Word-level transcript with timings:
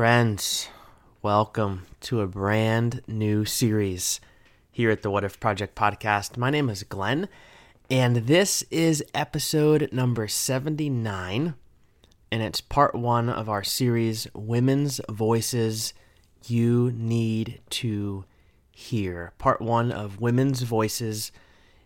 friends. 0.00 0.70
Welcome 1.20 1.84
to 2.00 2.22
a 2.22 2.26
brand 2.26 3.02
new 3.06 3.44
series 3.44 4.18
here 4.70 4.90
at 4.90 5.02
the 5.02 5.10
What 5.10 5.24
If 5.24 5.38
Project 5.38 5.74
podcast. 5.74 6.38
My 6.38 6.48
name 6.48 6.70
is 6.70 6.84
Glenn, 6.84 7.28
and 7.90 8.16
this 8.16 8.64
is 8.70 9.04
episode 9.12 9.90
number 9.92 10.26
79, 10.26 11.52
and 12.32 12.42
it's 12.42 12.62
part 12.62 12.94
one 12.94 13.28
of 13.28 13.50
our 13.50 13.62
series, 13.62 14.26
Women's 14.32 15.02
Voices 15.10 15.92
You 16.46 16.94
Need 16.96 17.60
to 17.68 18.24
Hear. 18.70 19.34
Part 19.36 19.60
one 19.60 19.92
of 19.92 20.18
Women's 20.18 20.62
Voices 20.62 21.30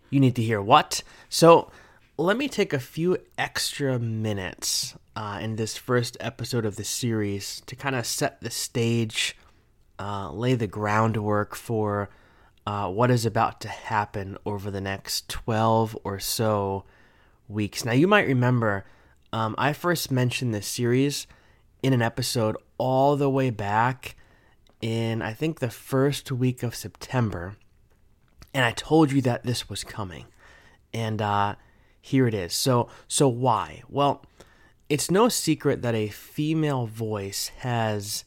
You 0.09 0.21
Need 0.21 0.37
to 0.37 0.41
Hear. 0.41 0.61
What? 0.61 1.03
So, 1.27 1.69
let 2.17 2.37
me 2.37 2.47
take 2.47 2.71
a 2.71 2.79
few 2.79 3.17
extra 3.37 3.99
minutes 3.99 4.95
uh, 5.15 5.39
in 5.41 5.57
this 5.57 5.75
first 5.75 6.15
episode 6.21 6.65
of 6.65 6.77
the 6.77 6.83
series 6.83 7.61
to 7.65 7.75
kind 7.75 7.95
of 7.95 8.05
set 8.05 8.39
the 8.39 8.49
stage, 8.49 9.35
uh, 9.99 10.31
lay 10.31 10.55
the 10.55 10.67
groundwork 10.67 11.55
for 11.55 12.09
uh, 12.65 12.89
what 12.89 13.11
is 13.11 13.25
about 13.25 13.59
to 13.59 13.67
happen 13.67 14.37
over 14.45 14.71
the 14.71 14.79
next 14.79 15.27
12 15.27 15.97
or 16.05 16.17
so 16.17 16.85
weeks. 17.49 17.83
Now, 17.83 17.91
you 17.91 18.07
might 18.07 18.27
remember 18.27 18.85
um, 19.33 19.53
I 19.57 19.73
first 19.73 20.09
mentioned 20.09 20.53
this 20.53 20.67
series 20.67 21.27
in 21.83 21.91
an 21.91 22.01
episode 22.01 22.55
all 22.77 23.17
the 23.17 23.29
way 23.29 23.49
back 23.49 24.15
in, 24.81 25.21
I 25.21 25.33
think, 25.33 25.59
the 25.59 25.69
first 25.69 26.31
week 26.31 26.63
of 26.63 26.75
September. 26.75 27.57
And 28.53 28.63
I 28.63 28.71
told 28.71 29.11
you 29.11 29.21
that 29.23 29.43
this 29.43 29.69
was 29.69 29.83
coming. 29.83 30.27
And 30.93 31.21
uh, 31.21 31.55
here 32.05 32.27
it 32.27 32.35
is. 32.35 32.53
So, 32.53 32.87
so 33.07 33.27
why? 33.27 33.81
Well, 33.89 34.23
it's 34.89 35.09
no 35.09 35.27
secret 35.27 35.81
that 35.81 35.95
a 35.95 36.09
female 36.09 36.85
voice 36.85 37.47
has 37.59 38.25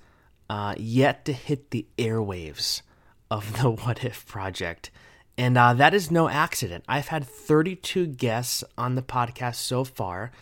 uh, 0.51 0.75
yet 0.77 1.25
to 1.27 1.33
hit 1.33 1.71
the 1.71 1.87
airwaves 1.97 2.83
of 3.31 3.63
the 3.63 3.71
What 3.85 4.03
If 4.03 4.27
Project. 4.27 4.91
And 5.37 5.57
uh, 5.57 5.75
that 5.75 5.95
is 5.95 6.11
no 6.11 6.29
accident. 6.29 6.83
I've 6.89 7.07
had 7.07 7.25
32 7.25 8.09
guests 8.09 8.65
on 8.77 8.97
the 8.97 9.03
podcast 9.03 9.55
so 9.55 9.85
far, 9.85 10.33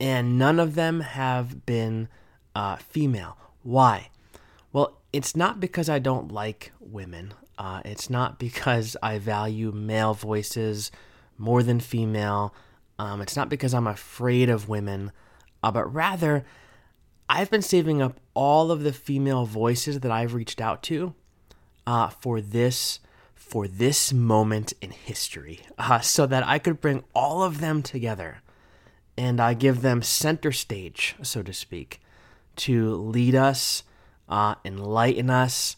and 0.00 0.36
none 0.36 0.58
of 0.58 0.74
them 0.74 0.98
have 0.98 1.64
been 1.64 2.08
uh, 2.56 2.74
female. 2.76 3.36
Why? 3.62 4.10
Well, 4.72 4.98
it's 5.12 5.36
not 5.36 5.60
because 5.60 5.88
I 5.88 6.00
don't 6.00 6.32
like 6.32 6.72
women. 6.80 7.34
Uh, 7.56 7.82
it's 7.84 8.10
not 8.10 8.40
because 8.40 8.96
I 9.00 9.18
value 9.18 9.70
male 9.70 10.14
voices 10.14 10.90
more 11.38 11.62
than 11.62 11.80
female. 11.80 12.54
Um, 12.98 13.20
it's 13.20 13.36
not 13.36 13.48
because 13.48 13.74
I'm 13.74 13.86
afraid 13.86 14.48
of 14.48 14.68
women 14.68 15.12
uh, 15.64 15.70
but 15.70 15.94
rather, 15.94 16.44
I've 17.26 17.50
been 17.50 17.62
saving 17.62 18.02
up 18.02 18.20
all 18.34 18.70
of 18.70 18.82
the 18.82 18.92
female 18.92 19.46
voices 19.46 20.00
that 20.00 20.12
I've 20.12 20.34
reached 20.34 20.60
out 20.60 20.82
to 20.84 21.14
uh, 21.86 22.10
for 22.10 22.42
this 22.42 23.00
for 23.34 23.66
this 23.66 24.12
moment 24.12 24.74
in 24.82 24.90
history, 24.90 25.60
uh, 25.78 26.00
so 26.00 26.26
that 26.26 26.46
I 26.46 26.58
could 26.58 26.82
bring 26.82 27.02
all 27.14 27.42
of 27.42 27.60
them 27.60 27.82
together 27.82 28.42
and 29.16 29.40
I 29.40 29.54
give 29.54 29.80
them 29.80 30.02
center 30.02 30.52
stage, 30.52 31.16
so 31.22 31.42
to 31.42 31.52
speak, 31.54 32.02
to 32.56 32.94
lead 32.94 33.34
us, 33.34 33.84
uh, 34.28 34.56
enlighten 34.66 35.30
us, 35.30 35.76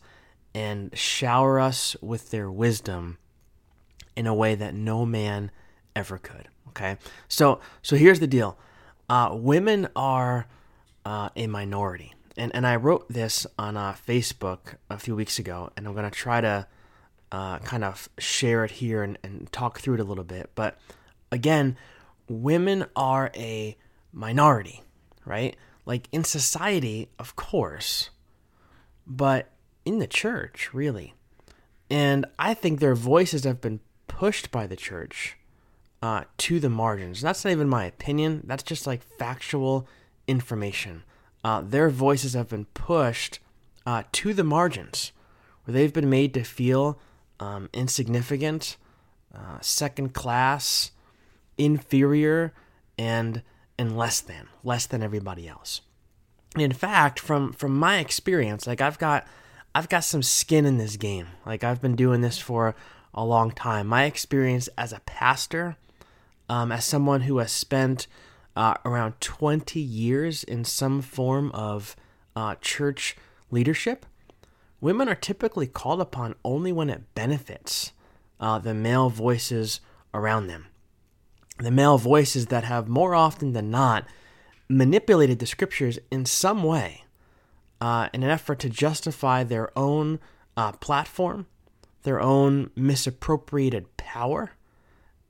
and 0.52 0.96
shower 0.98 1.60
us 1.60 1.94
with 2.00 2.30
their 2.32 2.50
wisdom 2.50 3.18
in 4.16 4.26
a 4.26 4.34
way 4.34 4.56
that 4.56 4.74
no 4.74 5.06
man 5.06 5.52
ever 5.94 6.18
could. 6.18 6.48
Okay, 6.76 6.98
so 7.26 7.60
so 7.80 7.96
here's 7.96 8.20
the 8.20 8.26
deal 8.26 8.58
uh, 9.08 9.30
women 9.32 9.88
are 9.96 10.46
uh, 11.06 11.30
a 11.34 11.46
minority. 11.46 12.12
And, 12.36 12.54
and 12.54 12.66
I 12.66 12.76
wrote 12.76 13.08
this 13.08 13.46
on 13.58 13.78
uh, 13.78 13.94
Facebook 14.06 14.74
a 14.90 14.98
few 14.98 15.16
weeks 15.16 15.38
ago, 15.38 15.70
and 15.76 15.86
I'm 15.86 15.94
going 15.94 16.04
to 16.04 16.14
try 16.14 16.42
to 16.42 16.66
uh, 17.32 17.58
kind 17.60 17.82
of 17.82 18.10
share 18.18 18.64
it 18.64 18.72
here 18.72 19.02
and, 19.02 19.18
and 19.22 19.50
talk 19.52 19.80
through 19.80 19.94
it 19.94 20.00
a 20.00 20.04
little 20.04 20.24
bit. 20.24 20.50
But 20.54 20.78
again, 21.32 21.78
women 22.28 22.84
are 22.94 23.30
a 23.34 23.76
minority, 24.12 24.82
right? 25.24 25.56
Like 25.86 26.08
in 26.12 26.24
society, 26.24 27.08
of 27.18 27.36
course, 27.36 28.10
but 29.06 29.50
in 29.86 29.98
the 29.98 30.06
church, 30.06 30.74
really. 30.74 31.14
And 31.88 32.26
I 32.38 32.52
think 32.52 32.80
their 32.80 32.96
voices 32.96 33.44
have 33.44 33.62
been 33.62 33.80
pushed 34.08 34.50
by 34.50 34.66
the 34.66 34.76
church 34.76 35.38
uh, 36.02 36.24
to 36.38 36.60
the 36.60 36.70
margins. 36.70 37.20
That's 37.20 37.44
not 37.44 37.50
even 37.50 37.68
my 37.68 37.84
opinion. 37.84 38.42
That's 38.44 38.62
just 38.62 38.86
like 38.86 39.02
factual 39.18 39.88
information. 40.26 41.04
Uh, 41.42 41.62
their 41.62 41.90
voices 41.90 42.34
have 42.34 42.48
been 42.48 42.66
pushed 42.66 43.38
uh, 43.86 44.02
to 44.12 44.34
the 44.34 44.44
margins, 44.44 45.12
where 45.64 45.72
they've 45.72 45.92
been 45.92 46.10
made 46.10 46.34
to 46.34 46.42
feel 46.42 46.98
um, 47.38 47.68
insignificant, 47.72 48.76
uh, 49.34 49.58
second 49.60 50.12
class, 50.12 50.90
inferior, 51.56 52.52
and 52.98 53.42
and 53.78 53.96
less 53.96 54.20
than, 54.20 54.48
less 54.64 54.86
than 54.86 55.02
everybody 55.02 55.46
else. 55.46 55.82
In 56.56 56.72
fact, 56.72 57.20
from 57.20 57.52
from 57.52 57.78
my 57.78 57.98
experience, 57.98 58.66
like 58.66 58.80
I've 58.80 58.98
got 58.98 59.26
I've 59.74 59.88
got 59.88 60.04
some 60.04 60.22
skin 60.22 60.64
in 60.64 60.78
this 60.78 60.96
game. 60.96 61.28
Like 61.44 61.62
I've 61.62 61.82
been 61.82 61.96
doing 61.96 62.22
this 62.22 62.38
for 62.38 62.74
a 63.16 63.24
long 63.24 63.50
time. 63.50 63.86
My 63.86 64.04
experience 64.04 64.68
as 64.76 64.92
a 64.92 65.00
pastor 65.00 65.76
um, 66.48 66.70
as 66.70 66.84
someone 66.84 67.22
who 67.22 67.38
has 67.38 67.50
spent 67.50 68.06
uh, 68.54 68.74
around 68.84 69.20
20 69.20 69.80
years 69.80 70.44
in 70.44 70.64
some 70.64 71.02
form 71.02 71.50
of 71.52 71.96
uh, 72.34 72.54
church 72.60 73.16
leadership, 73.50 74.06
women 74.80 75.08
are 75.08 75.14
typically 75.14 75.66
called 75.66 76.00
upon 76.00 76.34
only 76.44 76.72
when 76.72 76.90
it 76.90 77.14
benefits 77.14 77.92
uh, 78.40 78.58
the 78.58 78.74
male 78.74 79.10
voices 79.10 79.80
around 80.14 80.46
them. 80.46 80.66
The 81.58 81.70
male 81.70 81.98
voices 81.98 82.46
that 82.46 82.64
have 82.64 82.88
more 82.88 83.14
often 83.14 83.52
than 83.52 83.70
not 83.70 84.04
manipulated 84.68 85.38
the 85.38 85.46
scriptures 85.46 85.98
in 86.10 86.26
some 86.26 86.62
way 86.62 87.04
uh, 87.80 88.08
in 88.12 88.22
an 88.22 88.30
effort 88.30 88.58
to 88.60 88.70
justify 88.70 89.42
their 89.42 89.76
own 89.78 90.18
uh, 90.56 90.72
platform, 90.72 91.46
their 92.06 92.20
own 92.20 92.70
misappropriated 92.76 93.96
power, 93.96 94.52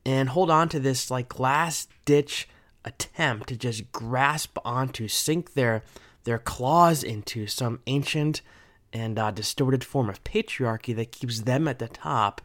and 0.04 0.28
hold 0.28 0.50
on 0.50 0.68
to 0.68 0.78
this 0.78 1.10
like 1.10 1.40
last 1.40 1.88
ditch 2.04 2.46
attempt 2.84 3.48
to 3.48 3.56
just 3.56 3.90
grasp 3.92 4.58
onto, 4.62 5.08
sink 5.08 5.54
their 5.54 5.82
their 6.24 6.38
claws 6.38 7.02
into 7.02 7.46
some 7.46 7.80
ancient 7.86 8.42
and 8.92 9.18
uh, 9.18 9.30
distorted 9.30 9.82
form 9.82 10.10
of 10.10 10.22
patriarchy 10.22 10.94
that 10.94 11.12
keeps 11.12 11.40
them 11.40 11.66
at 11.66 11.78
the 11.78 11.88
top, 11.88 12.42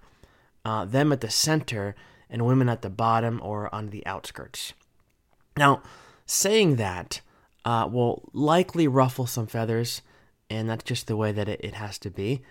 uh, 0.63 0.85
them 0.85 1.11
at 1.11 1.19
the 1.19 1.29
center, 1.29 1.93
and 2.29 2.45
women 2.45 2.69
at 2.69 2.83
the 2.83 2.89
bottom 2.89 3.41
or 3.43 3.73
on 3.75 3.89
the 3.89 4.05
outskirts. 4.05 4.73
Now, 5.57 5.83
saying 6.25 6.77
that 6.77 7.19
uh, 7.65 7.89
will 7.91 8.29
likely 8.31 8.87
ruffle 8.87 9.27
some 9.27 9.47
feathers, 9.47 10.01
and 10.49 10.69
that's 10.69 10.85
just 10.85 11.07
the 11.07 11.17
way 11.17 11.33
that 11.33 11.49
it, 11.49 11.59
it 11.61 11.73
has 11.73 11.99
to 11.99 12.09
be. 12.09 12.41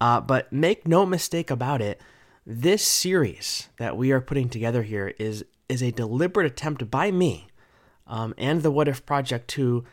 Uh, 0.00 0.20
but 0.20 0.52
make 0.52 0.88
no 0.88 1.04
mistake 1.04 1.50
about 1.50 1.82
it, 1.82 2.00
this 2.46 2.84
series 2.84 3.68
that 3.78 3.96
we 3.96 4.12
are 4.12 4.20
putting 4.20 4.48
together 4.48 4.82
here 4.82 5.14
is 5.18 5.44
is 5.68 5.82
a 5.82 5.92
deliberate 5.92 6.46
attempt 6.46 6.90
by 6.90 7.12
me 7.12 7.46
um, 8.06 8.34
and 8.36 8.62
the 8.62 8.72
What 8.72 8.88
If 8.88 9.06
Project 9.06 9.46
to 9.48 9.84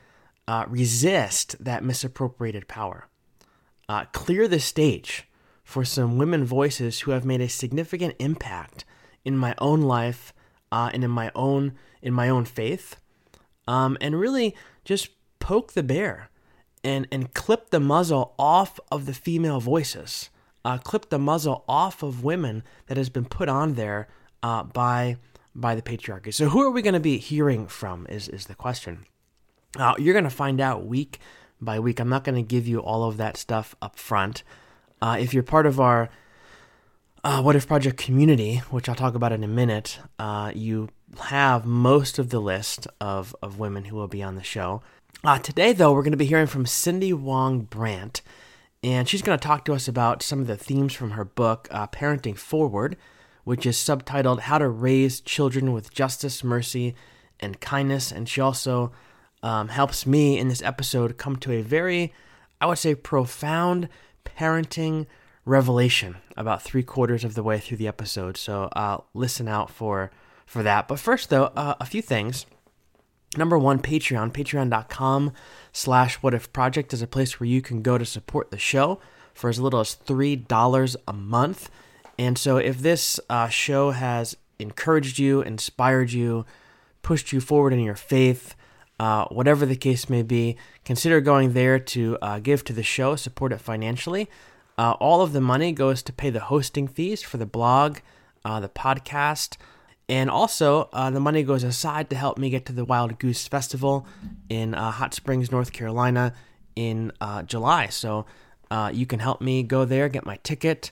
uh, 0.48 0.66
resist 0.68 1.64
that 1.64 1.84
misappropriated 1.84 2.68
power, 2.68 3.08
uh, 3.88 4.06
clear 4.12 4.48
the 4.48 4.60
stage 4.60 5.28
for 5.64 5.86
some 5.86 6.18
women 6.18 6.44
voices 6.46 7.02
who 7.02 7.12
have 7.12 7.26
made 7.26 7.42
a 7.42 7.50
significant 7.50 8.16
impact 8.18 8.86
in 9.24 9.38
my 9.38 9.54
own 9.60 9.82
life 9.82 10.34
uh, 10.72 10.90
and 10.94 11.04
in 11.04 11.12
my 11.12 11.32
own 11.36 11.74
in 12.02 12.14
my 12.14 12.30
own 12.30 12.46
faith, 12.46 12.96
um, 13.68 13.98
and 14.00 14.20
really 14.20 14.56
just 14.86 15.10
poke 15.40 15.74
the 15.74 15.84
bear 15.84 16.30
and 16.88 17.08
and 17.12 17.34
clip 17.34 17.70
the 17.70 17.80
muzzle 17.80 18.34
off 18.40 18.80
of 18.92 19.06
the 19.06 19.14
female 19.14 19.60
voices 19.60 20.30
uh, 20.68 20.78
clip 20.78 21.10
the 21.10 21.18
muzzle 21.18 21.64
off 21.68 22.04
of 22.04 22.26
women 22.26 22.62
that 22.88 22.98
has 22.98 23.10
been 23.10 23.24
put 23.24 23.48
on 23.48 23.76
there 23.76 24.08
uh, 24.44 24.64
by 24.64 25.16
by 25.56 25.74
the 25.74 25.82
patriarchy. 25.82 26.34
So 26.34 26.50
who 26.50 26.62
are 26.62 26.70
we 26.70 26.82
going 26.82 26.94
to 26.94 27.00
be 27.00 27.18
hearing 27.18 27.68
from? 27.68 28.06
Is 28.10 28.28
is 28.28 28.48
the 28.48 28.56
question. 28.56 29.06
Uh, 29.78 29.96
you're 29.98 30.14
going 30.14 30.26
to 30.26 30.30
find 30.30 30.60
out 30.60 30.86
week 30.86 31.20
by 31.62 31.80
week. 31.80 32.02
I'm 32.02 32.10
not 32.10 32.26
going 32.26 32.36
to 32.36 32.42
give 32.42 32.68
you 32.68 32.80
all 32.80 33.06
of 33.06 33.16
that 33.16 33.38
stuff 33.38 33.76
up 33.82 33.98
front. 33.98 34.44
Uh, 35.02 35.16
if 35.18 35.34
you're 35.34 35.44
part 35.44 35.66
of 35.66 35.80
our 35.80 36.10
uh, 37.24 37.42
What 37.42 37.56
If 37.56 37.68
Project 37.68 37.98
community, 37.98 38.58
which 38.70 38.90
I'll 38.90 38.96
talk 38.96 39.16
about 39.16 39.32
in 39.32 39.44
a 39.44 39.48
minute, 39.48 40.00
uh, 40.20 40.52
you 40.54 40.90
have 41.20 41.66
most 41.66 42.20
of 42.20 42.30
the 42.30 42.40
list 42.40 42.88
of, 43.00 43.36
of 43.42 43.60
women 43.60 43.86
who 43.86 43.96
will 43.96 44.08
be 44.08 44.24
on 44.24 44.36
the 44.36 44.44
show. 44.44 44.82
Uh, 45.24 45.40
today, 45.40 45.74
though, 45.74 45.94
we're 45.94 46.04
going 46.04 46.12
to 46.12 46.18
be 46.18 46.26
hearing 46.26 46.48
from 46.48 46.66
Cindy 46.66 47.12
Wang 47.14 47.62
Brandt 47.62 48.22
and 48.84 49.10
she's 49.10 49.24
going 49.24 49.38
to 49.38 49.46
talk 49.46 49.66
to 49.66 49.74
us 49.74 49.88
about 49.88 50.22
some 50.22 50.40
of 50.40 50.48
the 50.48 50.56
themes 50.56 50.94
from 50.94 51.12
her 51.12 51.26
book, 51.26 51.68
uh, 51.72 51.88
Parenting 51.88 52.38
Forward, 52.38 52.96
which 53.44 53.66
is 53.66 53.76
subtitled 53.76 54.42
How 54.42 54.60
to 54.60 54.70
Raise 54.70 55.20
Children 55.20 55.74
with 55.74 55.92
Justice, 55.92 56.44
Mercy, 56.44 56.96
and 57.40 57.60
Kindness. 57.60 58.12
And 58.12 58.30
she 58.30 58.40
also 58.40 58.92
um, 59.42 59.70
helps 59.70 60.06
me 60.06 60.38
in 60.38 60.48
this 60.48 60.62
episode 60.62 61.18
come 61.18 61.38
to 61.38 61.54
a 61.54 61.62
very 61.62 62.14
I 62.60 62.66
would 62.66 62.78
say, 62.78 62.96
profound 62.96 63.90
parenting 64.26 65.06
revelation 65.46 66.18
about 66.36 66.62
three 66.62 66.84
quarters 66.84 67.24
of 67.24 67.36
the 67.36 67.44
way 67.44 67.60
through 67.60 67.78
the 67.78 67.88
episode. 67.88 68.38
So 68.38 68.64
uh, 68.76 68.98
listen 69.14 69.48
out 69.48 69.70
for 69.70 70.12
for 70.46 70.64
that. 70.64 70.88
But 70.88 71.00
first, 71.00 71.30
though, 71.30 71.46
uh, 71.56 71.76
a 71.80 71.86
few 71.86 72.02
things. 72.02 72.46
Number 73.36 73.58
one, 73.58 73.80
Patreon. 73.80 74.32
Patreon.com 74.32 75.34
slash 75.74 76.16
What 76.16 76.34
If 76.34 76.54
Project 76.54 76.94
is 76.94 77.02
a 77.02 77.08
place 77.08 77.40
where 77.40 77.48
you 77.48 77.62
can 77.62 77.82
go 77.82 77.98
to 77.98 78.06
support 78.06 78.52
the 78.52 78.58
show 78.58 79.00
for 79.34 79.50
as 79.50 79.60
little 79.60 79.80
as 79.80 79.98
$3 80.06 80.96
a 81.08 81.14
month. 81.14 81.70
And 82.18 82.38
so 82.38 82.58
if 82.58 82.80
this 82.80 83.20
uh, 83.30 83.50
show 83.50 83.92
has 83.92 84.38
encouraged 84.60 85.20
you, 85.20 85.42
inspired 85.42 86.12
you, 86.12 86.46
pushed 87.04 87.32
you 87.32 87.40
forward 87.40 87.74
in 87.74 87.80
your 87.80 87.96
faith, 87.96 88.56
uh, 89.00 89.26
whatever 89.26 89.66
the 89.66 89.76
case 89.76 90.10
may 90.10 90.24
be, 90.24 90.58
consider 90.84 91.22
going 91.22 91.54
there 91.54 91.78
to 91.78 92.18
uh, 92.22 92.40
give 92.40 92.64
to 92.64 92.74
the 92.74 92.84
show, 92.84 93.16
support 93.16 93.52
it 93.52 93.60
financially. 93.60 94.28
Uh, 94.78 94.92
all 94.94 95.22
of 95.22 95.34
the 95.34 95.42
money 95.42 95.72
goes 95.72 96.02
to 96.04 96.14
pay 96.14 96.30
the 96.30 96.40
hosting 96.40 96.88
fees 96.88 97.22
for 97.22 97.38
the 97.38 97.46
blog, 97.46 98.00
uh, 98.44 98.60
the 98.60 98.70
podcast, 98.70 99.58
and 100.10 100.30
also 100.30 100.90
uh, 100.94 101.10
the 101.10 101.20
money 101.20 101.44
goes 101.44 101.64
aside 101.64 102.10
to 102.10 102.16
help 102.16 102.38
me 102.38 102.50
get 102.50 102.66
to 102.68 102.74
the 102.74 102.86
Wild 102.86 103.20
Goose 103.20 103.48
Festival 103.48 104.08
in 104.50 104.74
uh, 104.74 104.92
Hot 104.92 105.14
Springs, 105.14 105.52
North 105.52 105.74
Carolina 105.74 106.34
in 106.76 107.12
July. 107.46 107.88
So 107.88 108.26
you 108.94 109.06
can 109.06 109.20
help 109.20 109.42
me 109.42 109.64
go 109.64 109.86
there, 109.86 110.10
get 110.10 110.26
my 110.26 110.38
ticket, 110.44 110.92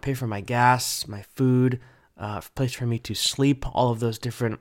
pay 0.00 0.14
for 0.14 0.26
my 0.26 0.40
gas, 0.40 1.06
my 1.08 1.22
food, 1.34 1.80
a 2.16 2.42
place 2.54 2.72
for 2.72 2.86
me 2.86 2.98
to 3.00 3.14
sleep, 3.14 3.66
all 3.74 3.90
of 3.90 4.00
those 4.00 4.18
different 4.18 4.60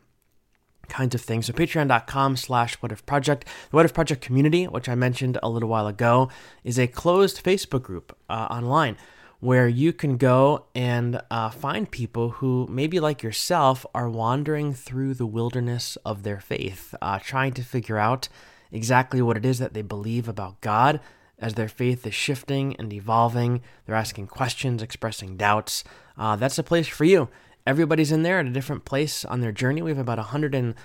kinds 0.88 1.16
of 1.16 1.22
things. 1.22 1.48
So 1.48 1.54
patreon.com 1.54 2.36
slash 2.36 2.76
what 2.76 2.92
if 2.92 3.06
project. 3.06 3.46
The 3.70 3.76
What 3.76 3.86
If 3.86 3.94
Project 3.94 4.22
community, 4.22 4.66
which 4.66 4.90
I 4.90 4.96
mentioned 4.96 5.38
a 5.42 5.50
little 5.50 5.70
while 5.70 5.88
ago, 5.88 6.30
is 6.64 6.78
a 6.78 6.88
closed 6.88 7.44
Facebook 7.44 7.84
group 7.84 8.16
uh, 8.30 8.48
online 8.50 8.98
where 9.46 9.68
you 9.68 9.94
can 9.94 10.18
go 10.18 10.66
and 10.74 11.22
uh, 11.30 11.50
find 11.50 11.90
people 11.90 12.32
who 12.32 12.68
maybe 12.70 13.00
like 13.00 13.24
yourself 13.24 13.86
are 13.94 14.10
wandering 14.10 14.74
through 14.74 15.14
the 15.14 15.26
wilderness 15.26 15.98
of 16.04 16.24
their 16.24 16.40
faith, 16.40 16.94
uh, 17.02 17.20
trying 17.20 17.54
to 17.54 17.64
figure 17.64 17.98
out 17.98 18.28
exactly 18.72 19.22
what 19.22 19.38
it 19.38 19.46
is 19.46 19.60
that 19.60 19.74
they 19.74 19.82
believe 19.82 20.28
about 20.28 20.60
God 20.62 21.00
as 21.40 21.54
their 21.54 21.68
faith 21.68 22.06
is 22.08 22.14
shifting 22.16 22.76
and 22.78 22.92
evolving. 22.92 23.62
They're 23.86 23.96
asking 23.96 24.28
questions, 24.28 24.82
expressing 24.82 25.38
doubts. 25.38 25.84
Uh, 26.18 26.36
that's 26.36 26.58
a 26.58 26.64
place 26.64 26.88
for 26.88 27.06
you 27.06 27.30
everybody's 27.66 28.12
in 28.12 28.24
there 28.24 28.40
at 28.40 28.46
a 28.46 28.52
different 28.52 28.86
place 28.86 29.26
on 29.26 29.42
their 29.42 29.52
journey. 29.52 29.82
We 29.82 29.92
have 29.92 29.98
about 29.98 30.18
100 30.18 30.54
and 30.54 30.76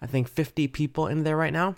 I 0.00 0.06
think 0.06 0.28
50 0.28 0.68
people 0.68 1.06
in 1.06 1.24
there 1.24 1.36
right 1.36 1.52
now. 1.52 1.76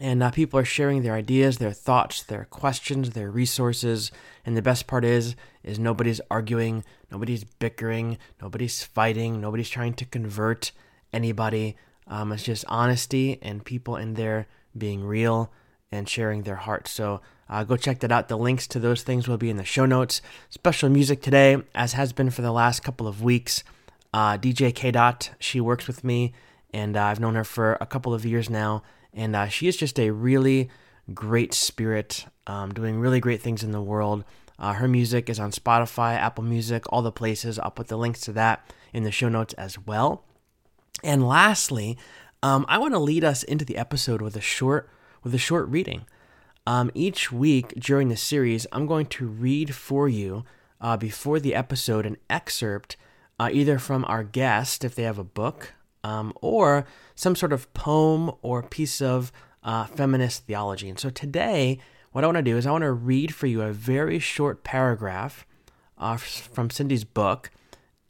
And 0.00 0.22
uh, 0.22 0.30
people 0.30 0.60
are 0.60 0.64
sharing 0.64 1.02
their 1.02 1.14
ideas, 1.14 1.58
their 1.58 1.72
thoughts, 1.72 2.22
their 2.22 2.44
questions, 2.44 3.10
their 3.10 3.30
resources. 3.30 4.12
And 4.46 4.56
the 4.56 4.62
best 4.62 4.86
part 4.86 5.04
is, 5.04 5.34
is 5.64 5.78
nobody's 5.78 6.20
arguing, 6.30 6.84
nobody's 7.10 7.44
bickering, 7.44 8.18
nobody's 8.40 8.84
fighting, 8.84 9.40
nobody's 9.40 9.68
trying 9.68 9.94
to 9.94 10.04
convert 10.04 10.70
anybody. 11.12 11.76
Um, 12.06 12.32
it's 12.32 12.44
just 12.44 12.64
honesty 12.68 13.38
and 13.42 13.64
people 13.64 13.96
in 13.96 14.14
there 14.14 14.46
being 14.76 15.04
real 15.04 15.50
and 15.90 16.08
sharing 16.08 16.42
their 16.42 16.56
hearts. 16.56 16.90
So 16.90 17.20
uh, 17.48 17.64
go 17.64 17.76
check 17.76 18.00
that 18.00 18.12
out. 18.12 18.28
The 18.28 18.38
links 18.38 18.66
to 18.68 18.78
those 18.78 19.02
things 19.02 19.26
will 19.26 19.38
be 19.38 19.50
in 19.50 19.56
the 19.56 19.64
show 19.64 19.86
notes. 19.86 20.20
Special 20.50 20.88
music 20.88 21.22
today, 21.22 21.62
as 21.74 21.94
has 21.94 22.12
been 22.12 22.30
for 22.30 22.42
the 22.42 22.52
last 22.52 22.82
couple 22.82 23.08
of 23.08 23.22
weeks. 23.22 23.64
Uh, 24.12 24.38
DJ 24.38 24.74
K 24.74 24.90
Dot, 24.90 25.30
she 25.38 25.60
works 25.60 25.86
with 25.86 26.02
me, 26.02 26.32
and 26.72 26.96
uh, 26.96 27.04
I've 27.04 27.20
known 27.20 27.34
her 27.34 27.44
for 27.44 27.76
a 27.80 27.86
couple 27.86 28.14
of 28.14 28.24
years 28.24 28.48
now. 28.48 28.82
And 29.12 29.34
uh, 29.34 29.48
she 29.48 29.68
is 29.68 29.76
just 29.76 29.98
a 29.98 30.10
really 30.10 30.70
great 31.14 31.54
spirit, 31.54 32.26
um, 32.46 32.72
doing 32.72 32.98
really 32.98 33.20
great 33.20 33.40
things 33.40 33.62
in 33.62 33.72
the 33.72 33.82
world. 33.82 34.24
Uh, 34.58 34.74
her 34.74 34.88
music 34.88 35.30
is 35.30 35.38
on 35.38 35.52
Spotify, 35.52 36.16
Apple 36.16 36.44
Music, 36.44 36.84
all 36.92 37.02
the 37.02 37.12
places. 37.12 37.58
I'll 37.58 37.70
put 37.70 37.88
the 37.88 37.96
links 37.96 38.20
to 38.22 38.32
that 38.32 38.72
in 38.92 39.04
the 39.04 39.12
show 39.12 39.28
notes 39.28 39.54
as 39.54 39.78
well. 39.78 40.24
And 41.02 41.26
lastly, 41.26 41.96
um, 42.42 42.66
I 42.68 42.78
want 42.78 42.94
to 42.94 42.98
lead 42.98 43.24
us 43.24 43.42
into 43.42 43.64
the 43.64 43.76
episode 43.76 44.20
with 44.20 44.36
a 44.36 44.40
short 44.40 44.88
with 45.22 45.34
a 45.34 45.38
short 45.38 45.68
reading. 45.68 46.06
Um, 46.66 46.90
each 46.94 47.32
week 47.32 47.72
during 47.78 48.08
the 48.08 48.16
series, 48.16 48.66
I'm 48.72 48.86
going 48.86 49.06
to 49.06 49.26
read 49.26 49.74
for 49.74 50.08
you 50.08 50.44
uh, 50.80 50.96
before 50.96 51.40
the 51.40 51.54
episode 51.54 52.06
an 52.06 52.16
excerpt, 52.28 52.96
uh, 53.40 53.48
either 53.52 53.78
from 53.78 54.04
our 54.06 54.22
guest, 54.22 54.84
if 54.84 54.94
they 54.94 55.02
have 55.02 55.18
a 55.18 55.24
book, 55.24 55.74
um, 56.04 56.32
or 56.40 56.86
some 57.14 57.34
sort 57.34 57.52
of 57.52 57.72
poem 57.74 58.30
or 58.42 58.62
piece 58.62 59.00
of 59.00 59.32
uh, 59.62 59.84
feminist 59.84 60.46
theology. 60.46 60.88
And 60.88 60.98
so 60.98 61.10
today, 61.10 61.78
what 62.12 62.24
I 62.24 62.26
want 62.26 62.36
to 62.38 62.42
do 62.42 62.56
is 62.56 62.66
I 62.66 62.70
want 62.70 62.82
to 62.82 62.92
read 62.92 63.34
for 63.34 63.46
you 63.46 63.62
a 63.62 63.72
very 63.72 64.18
short 64.18 64.64
paragraph 64.64 65.46
uh, 65.96 66.16
from 66.16 66.70
Cindy's 66.70 67.04
book, 67.04 67.50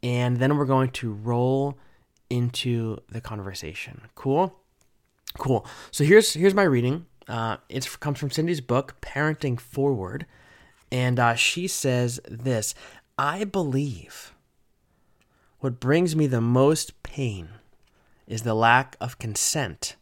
and 0.01 0.37
then 0.37 0.57
we're 0.57 0.65
going 0.65 0.91
to 0.91 1.11
roll 1.11 1.77
into 2.29 2.97
the 3.09 3.21
conversation. 3.21 4.01
Cool? 4.15 4.55
Cool. 5.37 5.65
So 5.91 6.03
here's 6.03 6.33
here's 6.33 6.53
my 6.53 6.63
reading. 6.63 7.05
Uh, 7.27 7.57
it 7.69 7.99
comes 7.99 8.19
from 8.19 8.31
Cindy's 8.31 8.61
book, 8.61 8.95
Parenting 9.01 9.59
Forward. 9.59 10.25
And 10.91 11.19
uh, 11.19 11.35
she 11.35 11.67
says 11.67 12.19
this 12.27 12.73
I 13.17 13.43
believe 13.43 14.33
what 15.59 15.79
brings 15.79 16.15
me 16.15 16.25
the 16.25 16.41
most 16.41 17.03
pain 17.03 17.49
is 18.29 18.43
the 18.43 18.53
lack 18.53 18.95
of 19.01 19.19
consent 19.19 19.97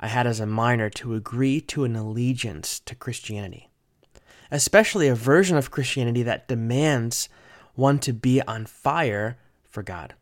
I 0.00 0.08
had 0.08 0.26
as 0.26 0.40
a 0.40 0.46
minor 0.46 0.88
to 0.90 1.14
agree 1.14 1.60
to 1.60 1.84
an 1.84 1.94
allegiance 1.94 2.80
to 2.80 2.94
Christianity, 2.94 3.68
especially 4.50 5.08
a 5.08 5.14
version 5.14 5.58
of 5.58 5.70
Christianity 5.70 6.22
that 6.22 6.48
demands 6.48 7.28
one 7.74 7.98
to 8.00 8.14
be 8.14 8.40
on 8.42 8.64
fire 8.64 9.36
for 9.62 9.82
God. 9.82 10.14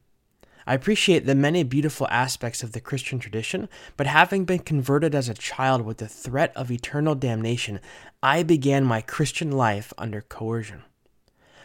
I 0.66 0.74
appreciate 0.74 1.24
the 1.24 1.36
many 1.36 1.62
beautiful 1.62 2.08
aspects 2.10 2.62
of 2.62 2.72
the 2.72 2.80
Christian 2.80 3.20
tradition, 3.20 3.68
but 3.96 4.08
having 4.08 4.44
been 4.44 4.58
converted 4.58 5.14
as 5.14 5.28
a 5.28 5.34
child 5.34 5.82
with 5.82 5.98
the 5.98 6.08
threat 6.08 6.52
of 6.56 6.70
eternal 6.70 7.14
damnation, 7.14 7.80
I 8.20 8.42
began 8.42 8.84
my 8.84 9.00
Christian 9.00 9.52
life 9.52 9.94
under 9.96 10.20
coercion. 10.20 10.82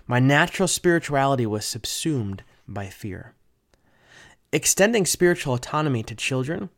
My 0.05 0.19
natural 0.19 0.67
spirituality 0.67 1.45
was 1.45 1.65
subsumed 1.65 2.43
by 2.67 2.87
fear. 2.87 3.33
Extending 4.53 5.03
spiritual 5.07 5.55
autonomy 5.55 6.03
to 6.03 6.13
children 6.13 6.69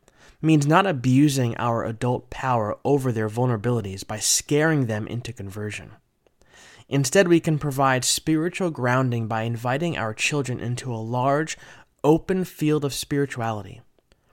means 0.42 0.66
not 0.66 0.88
abusing 0.88 1.58
our 1.58 1.84
adult 1.84 2.30
power 2.30 2.78
over 2.86 3.12
their 3.12 3.28
vulnerabilities 3.28 4.08
by 4.08 4.18
scaring 4.18 4.86
them 4.86 5.06
into 5.08 5.34
conversion. 5.34 5.92
Instead, 6.88 7.28
we 7.28 7.42
can 7.42 7.60
provide 7.60 8.06
spiritual 8.06 8.72
grounding 8.72 9.28
by 9.28 9.42
inviting 9.42 9.98
our 9.98 10.14
children 10.14 10.62
into 10.62 10.94
a 10.94 10.96
large, 10.96 11.58
open 12.02 12.46
field 12.46 12.86
of 12.86 12.94
spirituality 12.94 13.82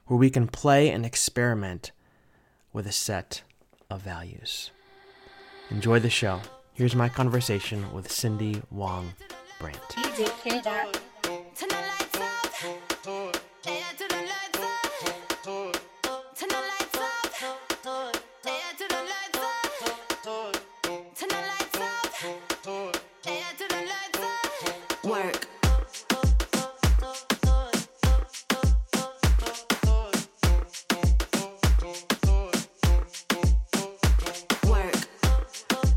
where 0.06 0.18
we 0.18 0.30
can 0.30 0.46
play 0.46 0.88
and 0.88 1.04
experiment 1.04 1.90
with 2.72 2.86
a 2.86 2.92
set 2.92 3.42
of 3.90 4.02
values. 4.02 4.70
Enjoy 5.68 5.98
the 5.98 6.08
show. 6.08 6.40
Here's 6.74 6.94
my 6.94 7.08
conversation 7.08 7.92
with 7.92 8.08
Cindy 8.08 8.62
Wang 8.70 9.14
Brandt. 9.58 9.80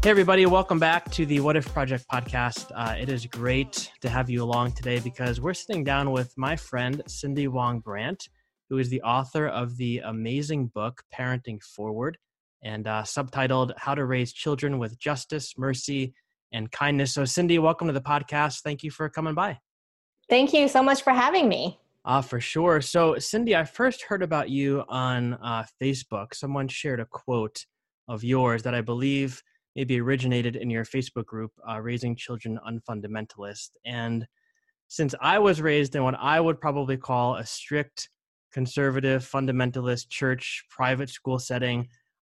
Hey, 0.05 0.11
everybody, 0.11 0.45
welcome 0.45 0.77
back 0.77 1.09
to 1.13 1.25
the 1.25 1.39
What 1.39 1.57
If 1.57 1.73
Project 1.73 2.05
podcast. 2.13 2.71
Uh, 2.75 2.93
it 2.95 3.09
is 3.09 3.25
great 3.25 3.91
to 4.01 4.07
have 4.07 4.29
you 4.29 4.43
along 4.43 4.73
today 4.73 4.99
because 4.99 5.41
we're 5.41 5.55
sitting 5.55 5.83
down 5.83 6.11
with 6.11 6.31
my 6.37 6.55
friend 6.55 7.01
Cindy 7.07 7.47
Wang 7.47 7.79
Brandt, 7.79 8.29
who 8.69 8.77
is 8.77 8.89
the 8.89 9.01
author 9.01 9.47
of 9.47 9.77
the 9.77 10.03
amazing 10.05 10.67
book 10.67 11.01
Parenting 11.11 11.59
Forward 11.63 12.19
and 12.63 12.85
uh, 12.85 13.01
subtitled 13.01 13.71
How 13.77 13.95
to 13.95 14.05
Raise 14.05 14.31
Children 14.31 14.77
with 14.77 14.99
Justice, 14.99 15.57
Mercy, 15.57 16.13
and 16.53 16.71
Kindness. 16.71 17.11
So, 17.11 17.25
Cindy, 17.25 17.57
welcome 17.57 17.87
to 17.87 17.93
the 17.93 17.99
podcast. 17.99 18.61
Thank 18.61 18.83
you 18.83 18.91
for 18.91 19.09
coming 19.09 19.33
by. 19.33 19.57
Thank 20.29 20.53
you 20.53 20.67
so 20.67 20.83
much 20.83 21.01
for 21.01 21.13
having 21.13 21.49
me. 21.49 21.79
Uh, 22.05 22.21
for 22.21 22.39
sure. 22.39 22.79
So, 22.79 23.17
Cindy, 23.17 23.55
I 23.55 23.63
first 23.63 24.03
heard 24.03 24.21
about 24.21 24.51
you 24.51 24.83
on 24.87 25.33
uh, 25.33 25.63
Facebook. 25.81 26.35
Someone 26.35 26.67
shared 26.67 26.99
a 26.99 27.05
quote 27.05 27.65
of 28.07 28.23
yours 28.23 28.61
that 28.61 28.75
I 28.75 28.81
believe 28.81 29.41
maybe 29.75 29.99
originated 29.99 30.55
in 30.55 30.69
your 30.69 30.85
Facebook 30.85 31.25
group, 31.25 31.51
uh, 31.69 31.79
Raising 31.79 32.15
Children 32.15 32.59
Unfundamentalist. 32.67 33.71
And 33.85 34.25
since 34.87 35.13
I 35.21 35.39
was 35.39 35.61
raised 35.61 35.95
in 35.95 36.03
what 36.03 36.15
I 36.19 36.39
would 36.39 36.61
probably 36.61 36.97
call 36.97 37.35
a 37.35 37.45
strict 37.45 38.09
conservative 38.53 39.23
fundamentalist 39.23 40.09
church 40.09 40.63
private 40.69 41.09
school 41.09 41.39
setting, 41.39 41.87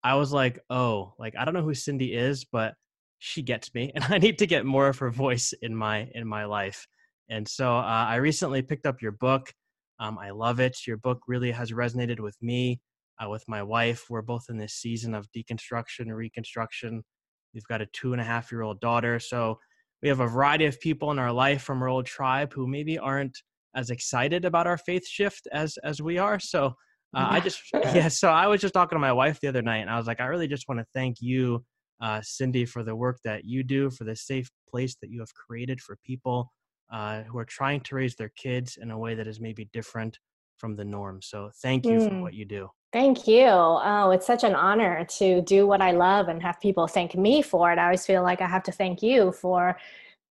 I 0.04 0.14
was 0.14 0.32
like, 0.32 0.60
oh, 0.70 1.14
like 1.18 1.34
I 1.38 1.44
don't 1.44 1.54
know 1.54 1.62
who 1.62 1.74
Cindy 1.74 2.14
is, 2.14 2.44
but 2.44 2.74
she 3.18 3.42
gets 3.42 3.72
me, 3.74 3.92
and 3.94 4.04
I 4.04 4.18
need 4.18 4.38
to 4.38 4.46
get 4.46 4.66
more 4.66 4.88
of 4.88 4.98
her 4.98 5.10
voice 5.10 5.52
in 5.62 5.74
my 5.74 6.08
in 6.14 6.26
my 6.26 6.44
life. 6.44 6.86
And 7.28 7.48
so 7.48 7.76
uh, 7.76 8.06
I 8.08 8.16
recently 8.16 8.62
picked 8.62 8.86
up 8.86 9.00
your 9.00 9.12
book. 9.12 9.52
Um, 9.98 10.18
I 10.18 10.30
love 10.30 10.60
it. 10.60 10.86
Your 10.86 10.96
book 10.96 11.20
really 11.28 11.52
has 11.52 11.70
resonated 11.70 12.20
with 12.20 12.36
me, 12.42 12.80
uh, 13.22 13.28
with 13.28 13.44
my 13.46 13.62
wife. 13.62 14.06
We're 14.10 14.22
both 14.22 14.46
in 14.48 14.58
this 14.58 14.74
season 14.74 15.14
of 15.14 15.28
deconstruction 15.30 16.12
reconstruction. 16.14 17.04
We've 17.54 17.66
got 17.66 17.82
a 17.82 17.86
two 17.86 18.12
and 18.12 18.20
a 18.20 18.24
half 18.24 18.50
year 18.50 18.62
old 18.62 18.80
daughter. 18.80 19.18
So 19.18 19.58
we 20.02 20.08
have 20.08 20.20
a 20.20 20.26
variety 20.26 20.66
of 20.66 20.80
people 20.80 21.10
in 21.10 21.18
our 21.18 21.32
life 21.32 21.62
from 21.62 21.82
our 21.82 21.88
old 21.88 22.06
tribe 22.06 22.52
who 22.52 22.66
maybe 22.66 22.98
aren't 22.98 23.36
as 23.74 23.90
excited 23.90 24.44
about 24.44 24.66
our 24.66 24.78
faith 24.78 25.06
shift 25.06 25.48
as 25.52 25.78
as 25.84 26.02
we 26.02 26.18
are. 26.18 26.38
So 26.38 26.74
uh, 27.14 27.28
I 27.30 27.40
just 27.40 27.60
yeah. 27.74 28.08
So 28.08 28.30
I 28.30 28.46
was 28.46 28.60
just 28.60 28.74
talking 28.74 28.96
to 28.96 29.00
my 29.00 29.12
wife 29.12 29.40
the 29.40 29.48
other 29.48 29.62
night, 29.62 29.78
and 29.78 29.90
I 29.90 29.96
was 29.96 30.06
like, 30.06 30.20
I 30.20 30.26
really 30.26 30.48
just 30.48 30.68
want 30.68 30.80
to 30.80 30.86
thank 30.94 31.16
you, 31.20 31.64
uh, 32.00 32.20
Cindy, 32.22 32.64
for 32.64 32.82
the 32.82 32.96
work 32.96 33.18
that 33.24 33.44
you 33.44 33.62
do, 33.62 33.90
for 33.90 34.04
the 34.04 34.16
safe 34.16 34.50
place 34.70 34.96
that 35.00 35.10
you 35.10 35.20
have 35.20 35.32
created 35.34 35.80
for 35.80 35.98
people 36.04 36.50
uh, 36.92 37.22
who 37.22 37.38
are 37.38 37.44
trying 37.44 37.80
to 37.80 37.94
raise 37.94 38.16
their 38.16 38.32
kids 38.36 38.78
in 38.80 38.90
a 38.90 38.98
way 38.98 39.14
that 39.14 39.26
is 39.26 39.40
maybe 39.40 39.68
different 39.72 40.18
from 40.62 40.76
the 40.76 40.84
norm. 40.84 41.20
So 41.20 41.50
thank 41.60 41.84
you 41.84 41.98
mm. 41.98 42.08
for 42.08 42.20
what 42.22 42.34
you 42.34 42.44
do. 42.44 42.70
Thank 42.92 43.26
you. 43.26 43.48
Oh, 43.48 44.12
it's 44.14 44.28
such 44.28 44.44
an 44.44 44.54
honor 44.54 45.04
to 45.18 45.42
do 45.42 45.66
what 45.66 45.82
I 45.82 45.90
love 45.90 46.28
and 46.28 46.40
have 46.40 46.60
people 46.60 46.86
thank 46.86 47.16
me 47.16 47.42
for 47.42 47.72
it. 47.72 47.80
I 47.80 47.86
always 47.86 48.06
feel 48.06 48.22
like 48.22 48.40
I 48.40 48.46
have 48.46 48.62
to 48.64 48.72
thank 48.72 49.02
you 49.02 49.32
for 49.32 49.76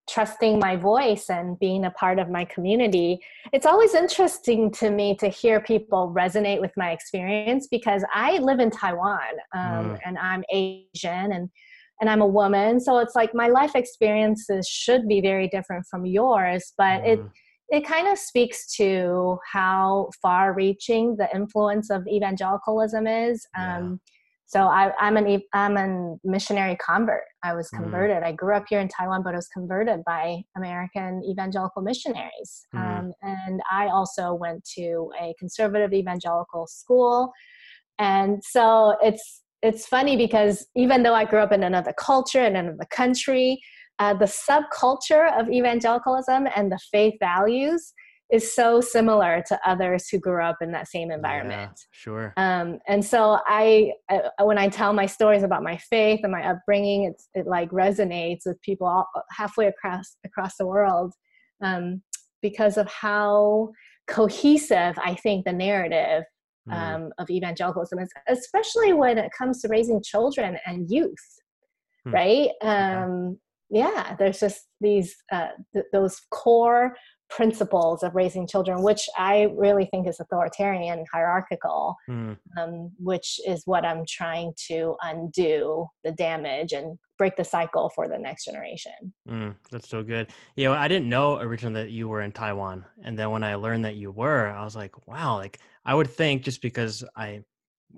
trusting 0.08 0.58
my 0.58 0.76
voice 0.76 1.28
and 1.28 1.58
being 1.58 1.84
a 1.84 1.90
part 1.90 2.18
of 2.18 2.30
my 2.30 2.46
community. 2.46 3.20
It's 3.52 3.66
always 3.66 3.94
interesting 3.94 4.70
to 4.72 4.90
me 4.90 5.14
to 5.16 5.28
hear 5.28 5.60
people 5.60 6.10
resonate 6.16 6.60
with 6.60 6.72
my 6.74 6.92
experience 6.92 7.66
because 7.70 8.02
I 8.14 8.38
live 8.38 8.60
in 8.60 8.70
Taiwan 8.70 9.34
um, 9.54 9.60
mm. 9.60 10.00
and 10.06 10.16
I'm 10.18 10.42
Asian 10.50 11.32
and 11.32 11.50
and 12.00 12.10
I'm 12.10 12.22
a 12.22 12.26
woman, 12.26 12.80
so 12.80 12.98
it's 12.98 13.14
like 13.14 13.36
my 13.36 13.46
life 13.46 13.76
experiences 13.76 14.66
should 14.66 15.06
be 15.06 15.20
very 15.20 15.46
different 15.46 15.86
from 15.88 16.04
yours, 16.04 16.72
but 16.76 17.02
mm. 17.02 17.06
it 17.06 17.20
it 17.68 17.86
kind 17.86 18.08
of 18.08 18.18
speaks 18.18 18.74
to 18.76 19.38
how 19.52 20.10
far 20.20 20.52
reaching 20.54 21.16
the 21.16 21.28
influence 21.34 21.90
of 21.90 22.06
evangelicalism 22.06 23.06
is. 23.06 23.46
Um, 23.56 24.00
so 24.46 24.64
I, 24.64 24.92
am 25.00 25.16
an 25.16 25.42
I'm 25.52 25.76
a 25.76 26.16
missionary 26.22 26.76
convert. 26.76 27.24
I 27.42 27.54
was 27.54 27.68
mm. 27.70 27.78
converted. 27.82 28.22
Mm. 28.22 28.26
I 28.26 28.32
grew 28.32 28.54
up 28.54 28.66
here 28.68 28.80
in 28.80 28.88
Taiwan, 28.88 29.22
but 29.22 29.32
I 29.32 29.36
was 29.36 29.48
converted 29.48 30.04
by 30.04 30.42
American 30.56 31.22
evangelical 31.28 31.82
missionaries. 31.82 32.66
Mm. 32.74 32.98
Um, 32.98 33.12
and 33.22 33.60
I 33.70 33.88
also 33.88 34.34
went 34.34 34.64
to 34.76 35.10
a 35.20 35.34
conservative 35.38 35.92
evangelical 35.92 36.66
school. 36.66 37.32
And 37.98 38.42
so 38.44 38.96
it's 39.02 39.42
it's 39.62 39.86
funny 39.86 40.16
because 40.16 40.66
even 40.76 41.02
though 41.02 41.14
I 41.14 41.24
grew 41.24 41.38
up 41.38 41.50
in 41.50 41.62
another 41.62 41.94
culture 41.98 42.40
and 42.40 42.56
another 42.56 42.86
country, 42.90 43.60
uh, 43.98 44.14
the 44.14 44.24
subculture 44.24 45.38
of 45.38 45.48
evangelicalism 45.48 46.48
and 46.54 46.70
the 46.70 46.78
faith 46.90 47.14
values 47.20 47.92
is 48.32 48.54
so 48.54 48.80
similar 48.80 49.44
to 49.46 49.58
others 49.64 50.08
who 50.08 50.18
grew 50.18 50.42
up 50.42 50.56
in 50.60 50.72
that 50.72 50.88
same 50.88 51.10
environment. 51.10 51.72
Yeah, 51.72 51.86
sure. 51.92 52.32
Um, 52.36 52.78
and 52.88 53.04
so 53.04 53.38
I, 53.46 53.92
I, 54.10 54.42
when 54.42 54.58
I 54.58 54.68
tell 54.68 54.92
my 54.92 55.06
stories 55.06 55.42
about 55.42 55.62
my 55.62 55.76
faith 55.76 56.20
and 56.22 56.32
my 56.32 56.48
upbringing, 56.48 57.04
it's, 57.04 57.28
it 57.34 57.46
like 57.46 57.70
resonates 57.70 58.40
with 58.46 58.60
people 58.62 58.86
all, 58.86 59.06
halfway 59.30 59.66
across 59.66 60.16
across 60.24 60.56
the 60.56 60.66
world 60.66 61.12
um, 61.62 62.02
because 62.40 62.76
of 62.76 62.88
how 62.88 63.70
cohesive 64.08 64.98
I 64.98 65.14
think 65.14 65.44
the 65.44 65.52
narrative 65.52 66.24
mm. 66.68 66.74
um, 66.74 67.12
of 67.18 67.30
evangelicalism 67.30 67.98
is, 67.98 68.08
especially 68.28 68.94
when 68.94 69.18
it 69.18 69.30
comes 69.36 69.60
to 69.62 69.68
raising 69.68 70.02
children 70.02 70.58
and 70.66 70.90
youth. 70.90 71.14
Mm. 72.08 72.12
Right? 72.12 72.50
Um, 72.62 73.38
yeah, 73.74 74.14
there's 74.18 74.38
just 74.38 74.68
these 74.80 75.16
uh, 75.32 75.48
th- 75.72 75.86
those 75.92 76.20
core 76.30 76.94
principles 77.28 78.04
of 78.04 78.14
raising 78.14 78.46
children, 78.46 78.84
which 78.84 79.08
I 79.18 79.48
really 79.56 79.86
think 79.86 80.06
is 80.06 80.20
authoritarian, 80.20 81.04
hierarchical, 81.12 81.96
mm. 82.08 82.36
um, 82.56 82.92
which 83.00 83.40
is 83.44 83.62
what 83.64 83.84
I'm 83.84 84.04
trying 84.08 84.52
to 84.68 84.94
undo 85.02 85.86
the 86.04 86.12
damage 86.12 86.72
and 86.72 86.96
break 87.18 87.34
the 87.34 87.44
cycle 87.44 87.90
for 87.96 88.06
the 88.06 88.18
next 88.18 88.44
generation. 88.44 88.92
Mm, 89.28 89.56
that's 89.72 89.88
so 89.88 90.04
good. 90.04 90.28
You 90.54 90.66
know, 90.66 90.74
I 90.74 90.86
didn't 90.86 91.08
know 91.08 91.38
originally 91.38 91.82
that 91.82 91.90
you 91.90 92.06
were 92.06 92.22
in 92.22 92.30
Taiwan, 92.30 92.84
and 93.02 93.18
then 93.18 93.30
when 93.30 93.42
I 93.42 93.56
learned 93.56 93.84
that 93.86 93.96
you 93.96 94.12
were, 94.12 94.46
I 94.46 94.62
was 94.62 94.76
like, 94.76 95.08
wow. 95.08 95.34
Like 95.34 95.58
I 95.84 95.96
would 95.96 96.10
think 96.10 96.44
just 96.44 96.62
because 96.62 97.02
I 97.16 97.42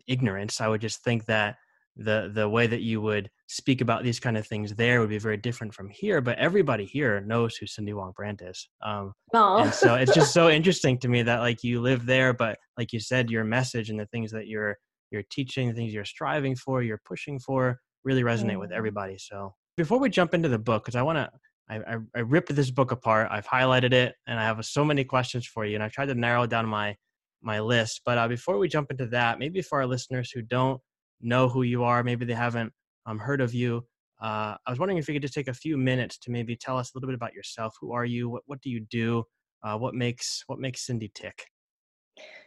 ignorance, 0.07 0.63
I 0.63 0.69
would 0.69 0.81
just 0.81 1.05
think 1.05 1.27
that 1.27 1.57
the 1.97 2.31
the 2.35 2.49
way 2.49 2.67
that 2.67 2.83
you 2.83 3.01
would 3.01 3.31
speak 3.47 3.81
about 3.81 4.03
these 4.03 4.21
kind 4.21 4.37
of 4.37 4.47
things 4.47 4.75
there 4.75 5.01
would 5.01 5.09
be 5.09 5.19
very 5.19 5.37
different 5.37 5.73
from 5.73 5.89
here 5.89 6.21
but 6.21 6.39
everybody 6.39 6.85
here 6.85 7.21
knows 7.23 7.57
who 7.57 7.67
cindy 7.67 7.95
wang 7.95 8.13
brandt 8.15 8.43
is 8.43 8.69
um 8.83 9.13
and 9.59 9.73
so 9.73 9.95
it's 9.95 10.15
just 10.15 10.33
so 10.33 10.49
interesting 10.59 10.99
to 10.99 11.09
me 11.09 11.23
that 11.23 11.41
like 11.41 11.65
you 11.65 11.81
live 11.81 12.05
there 12.05 12.35
but 12.35 12.59
like 12.77 12.93
you 12.93 13.01
said 13.01 13.31
your 13.31 13.45
message 13.45 13.89
and 13.89 13.99
the 13.99 14.07
things 14.07 14.31
that 14.31 14.47
you're 14.47 14.77
you're 15.11 15.23
teaching 15.31 15.69
the 15.69 15.75
things 15.75 15.93
you're 15.95 16.05
striving 16.05 16.55
for 16.55 16.83
you're 16.83 17.01
pushing 17.07 17.39
for 17.39 17.79
really 18.05 18.23
resonate 18.23 18.57
mm. 18.57 18.61
with 18.61 18.73
everybody 18.73 19.17
so 19.19 19.55
before 19.77 19.99
we 19.99 20.11
jump 20.11 20.35
into 20.35 20.49
the 20.49 20.59
book 20.59 20.85
because 20.85 20.97
i 20.97 21.03
want 21.03 21.17
to 21.17 21.31
I, 21.69 21.77
I, 21.77 21.97
I 22.15 22.21
ripped 22.21 22.55
this 22.55 22.71
book 22.71 22.93
apart 22.93 23.29
i've 23.31 23.47
highlighted 23.47 23.93
it 23.93 24.15
and 24.27 24.39
i 24.39 24.45
have 24.45 24.63
so 24.67 24.85
many 24.85 25.03
questions 25.03 25.47
for 25.47 25.65
you 25.65 25.77
and 25.77 25.83
i 25.83 25.89
tried 25.89 26.07
to 26.07 26.15
narrow 26.15 26.47
down 26.47 26.67
my 26.67 26.95
my 27.43 27.61
list 27.61 28.03
but 28.05 28.19
uh, 28.19 28.29
before 28.29 28.59
we 28.59 28.69
jump 28.69 28.91
into 28.91 29.07
that 29.07 29.39
maybe 29.39 29.63
for 29.63 29.81
our 29.81 29.87
listeners 29.87 30.31
who 30.31 30.43
don't 30.43 30.81
know 31.21 31.49
who 31.49 31.63
you 31.63 31.85
are. 31.85 32.03
Maybe 32.03 32.25
they 32.25 32.35
haven't 32.35 32.73
um, 33.07 33.19
heard 33.19 33.41
of 33.41 33.55
you. 33.55 33.87
Uh, 34.21 34.57
I 34.67 34.71
was 34.71 34.79
wondering 34.79 34.99
if 34.99 35.09
you 35.09 35.15
could 35.15 35.23
just 35.23 35.35
take 35.35 35.49
a 35.49 35.55
few 35.55 35.77
minutes 35.77 36.19
to 36.19 36.31
maybe 36.31 36.57
tell 36.57 36.79
us 36.79 36.93
a 36.95 36.97
little 36.97 37.09
bit 37.09 37.15
about 37.15 37.35
yourself. 37.35 37.75
Who 37.81 37.93
are 37.93 38.05
you? 38.05 38.29
What 38.29 38.43
What 38.47 38.61
do 38.61 38.71
you 38.71 38.81
do? 38.81 39.25
Uh, 39.63 39.77
what 39.77 39.95
makes 39.95 40.43
What 40.47 40.59
makes 40.59 40.87
Cindy 40.87 41.11
tick? 41.15 41.45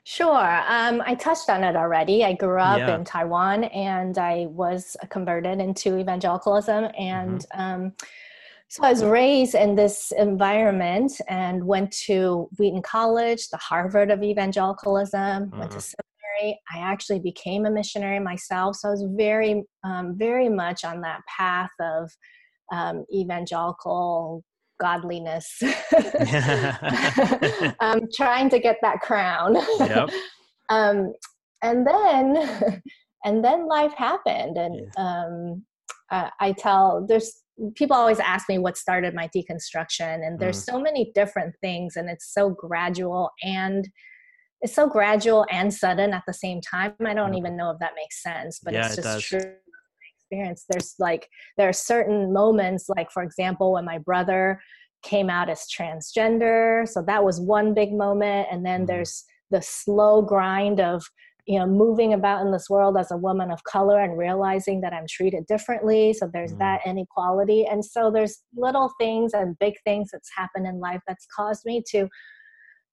Sure. 0.04 0.64
Um, 0.68 1.04
I 1.06 1.14
touched 1.14 1.50
on 1.50 1.64
it 1.64 1.76
already. 1.76 2.24
I 2.24 2.34
grew 2.34 2.60
up 2.60 2.80
yeah. 2.80 2.96
in 2.96 3.04
Taiwan 3.04 3.66
and 3.66 4.18
I 4.18 4.48
was 4.50 4.98
converted 5.10 5.60
into 5.60 6.00
evangelicalism. 6.00 6.86
And 6.98 7.42
mm-hmm. 7.42 7.62
um, 7.62 7.94
so 8.70 8.84
I 8.84 8.90
was 8.90 9.04
raised 9.04 9.54
in 9.54 9.76
this 9.76 10.12
environment 10.18 11.12
and 11.28 11.64
went 11.64 11.92
to 12.06 12.50
Wheaton 12.58 12.82
College, 12.82 13.50
the 13.50 13.58
Harvard 13.58 14.10
of 14.10 14.24
evangelicalism, 14.24 15.20
mm-hmm. 15.20 15.60
went 15.60 15.72
to 15.72 15.78
mm-hmm 15.78 16.09
missionary. 16.40 16.60
I 16.74 16.80
actually 16.80 17.20
became 17.20 17.66
a 17.66 17.72
missionary 17.72 18.20
myself. 18.20 18.78
So 18.78 18.90
I 18.90 18.92
was 18.92 19.06
very, 19.16 19.64
um, 19.84 20.16
very 20.18 20.50
much 20.50 20.84
on 20.84 21.02
that 21.02 21.22
path 21.38 21.72
of 21.80 22.12
um, 22.72 23.06
evangelical 23.14 24.44
godliness, 24.80 25.58
um, 27.80 28.02
trying 28.16 28.50
to 28.50 28.60
get 28.60 28.78
that 28.82 29.00
crown. 29.02 29.58
Yep. 29.80 30.10
um, 30.70 31.14
and 31.62 31.86
then, 31.86 32.82
and 33.26 33.44
then 33.44 33.68
life 33.68 33.94
happened, 33.98 34.58
and 34.58 34.88
yeah. 34.98 35.04
um, 35.04 35.66
uh, 36.12 36.30
I 36.40 36.54
tell 36.54 37.06
there's 37.08 37.44
people 37.76 37.98
always 37.98 38.22
ask 38.22 38.48
me 38.48 38.58
what 38.58 38.78
started 38.78 39.14
my 39.14 39.30
deconstruction, 39.36 40.26
and 40.26 40.40
there's 40.40 40.62
mm. 40.62 40.72
so 40.72 40.80
many 40.80 41.12
different 41.14 41.54
things, 41.60 41.98
and 41.98 42.10
it's 42.10 42.34
so 42.34 42.52
gradual 42.52 43.30
and 43.44 43.90
it's 44.62 44.76
so 44.76 44.88
gradual 44.88 45.46
and 45.50 45.74
sudden 45.74 46.14
at 46.14 46.24
the 46.28 46.34
same 46.34 46.62
time. 46.62 46.94
I 47.06 47.14
don't 47.14 47.36
even 47.36 47.56
know 47.56 47.72
if 47.72 47.80
that 47.80 47.94
makes 47.96 48.22
sense, 48.22 48.60
but 48.62 48.74
yeah, 48.74 48.88
it's 48.88 48.96
just 48.98 49.20
it 49.20 49.22
true 49.22 49.54
experience. 50.20 50.66
There's 50.70 50.96
like 51.00 51.30
there 51.58 51.70
are 51.70 51.74
certain 51.74 52.34
moments, 52.34 52.90
like 52.90 53.12
for 53.12 53.24
example, 53.24 53.74
when 53.74 53.86
my 53.86 53.98
brother 53.98 54.62
came 55.02 55.30
out 55.30 55.50
as 55.50 55.66
transgender, 55.68 56.88
so 56.88 57.02
that 57.04 57.24
was 57.24 57.40
one 57.40 57.74
big 57.74 57.94
moment, 57.94 58.48
and 58.52 58.66
then 58.66 58.82
mm-hmm. 58.82 58.88
there's 58.88 59.24
the 59.52 59.62
slow 59.62 60.22
grind 60.22 60.80
of 60.80 61.04
you 61.46 61.58
know 61.58 61.66
moving 61.66 62.14
about 62.14 62.46
in 62.46 62.52
this 62.52 62.70
world 62.70 62.96
as 62.98 63.10
a 63.12 63.18
woman 63.18 63.50
of 63.50 63.64
color 63.64 64.00
and 64.00 64.20
realizing 64.20 64.82
that 64.82 64.94
i'm 64.94 65.08
treated 65.10 65.48
differently 65.48 66.14
so 66.14 66.30
there's 66.32 66.54
mm. 66.54 66.60
that 66.60 66.80
inequality 66.86 67.66
and 67.66 67.84
so 67.84 68.12
there's 68.12 68.44
little 68.56 68.92
things 69.00 69.34
and 69.34 69.58
big 69.58 69.74
things 69.84 70.10
that's 70.12 70.30
happened 70.38 70.68
in 70.68 70.80
life 70.80 71.02
that's 71.08 71.26
caused 71.36 71.66
me 71.66 71.82
to 71.90 72.08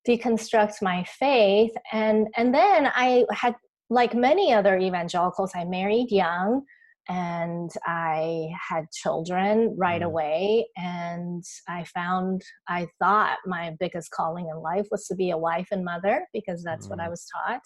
deconstruct 0.07 0.83
my 0.83 1.05
faith 1.05 1.73
and 1.93 2.29
and 2.37 2.55
then 2.55 2.87
i 2.95 3.25
had 3.33 3.55
like 3.91 4.15
many 4.15 4.53
other 4.53 4.79
evangelicals 4.79 5.53
i 5.55 5.65
married 5.65 6.11
young 6.11 6.63
and 7.09 7.71
i 7.87 8.49
had 8.69 8.85
children 8.93 9.75
right 9.79 10.03
mm. 10.03 10.07
away 10.07 10.67
and 10.77 11.45
i 11.69 11.85
found 11.85 12.43
i 12.69 12.87
thought 13.01 13.39
my 13.47 13.75
biggest 13.79 14.11
calling 14.11 14.49
in 14.49 14.61
life 14.61 14.87
was 14.91 15.07
to 15.07 15.15
be 15.15 15.31
a 15.31 15.39
wife 15.39 15.69
and 15.71 15.85
mother 15.85 16.27
because 16.33 16.63
that's 16.63 16.89
what 16.89 17.01
i 17.01 17.07
mm. 17.07 17.11
was 17.11 17.27
taught 17.35 17.63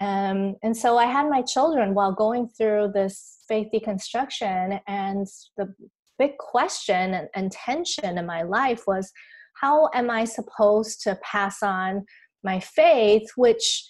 um, 0.00 0.54
and 0.62 0.76
so 0.76 0.98
i 0.98 1.06
had 1.06 1.28
my 1.28 1.42
children 1.42 1.94
while 1.94 2.12
going 2.12 2.48
through 2.48 2.90
this 2.92 3.38
faith 3.48 3.68
deconstruction 3.72 4.80
and 4.86 5.26
the 5.56 5.72
big 6.18 6.36
question 6.38 7.14
and, 7.14 7.28
and 7.34 7.52
tension 7.52 8.18
in 8.18 8.26
my 8.26 8.42
life 8.42 8.82
was 8.86 9.12
how 9.60 9.90
am 9.94 10.10
I 10.10 10.24
supposed 10.24 11.00
to 11.02 11.18
pass 11.22 11.62
on 11.62 12.04
my 12.44 12.60
faith, 12.60 13.28
which 13.36 13.84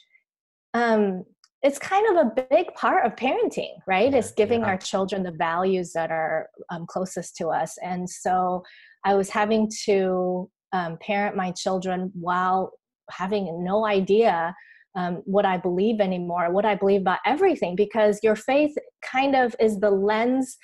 um, 0.75 1.25
it's 1.63 1.79
kind 1.79 2.17
of 2.17 2.27
a 2.27 2.47
big 2.51 2.73
part 2.75 3.05
of 3.07 3.17
parenting, 3.17 3.73
right? 3.87 4.13
It's 4.13 4.33
giving 4.33 4.61
yeah. 4.61 4.69
our 4.69 4.79
children 4.79 5.23
the 5.23 5.33
values 5.33 5.93
that 5.95 6.11
are 6.11 6.49
um, 6.71 6.87
closest 6.87 7.37
to 7.39 7.49
us. 7.49 7.77
And 7.83 8.09
so 8.09 8.63
I 9.05 9.15
was 9.15 9.31
having 9.31 9.71
to 9.85 10.51
um, 10.73 10.99
parent 11.01 11.37
my 11.37 11.53
children 11.53 12.13
while 12.15 12.73
having 13.11 13.65
no 13.65 13.87
idea 13.87 14.55
um, 14.97 15.23
what 15.25 15.45
I 15.45 15.59
believe 15.59 16.01
anymore, 16.01 16.51
what 16.51 16.65
I 16.65 16.75
believe 16.75 17.03
about 17.03 17.19
everything, 17.27 17.77
because 17.77 18.19
your 18.23 18.37
faith 18.37 18.75
kind 19.03 19.37
of 19.37 19.55
is 19.61 19.79
the 19.79 19.91
lens 19.91 20.57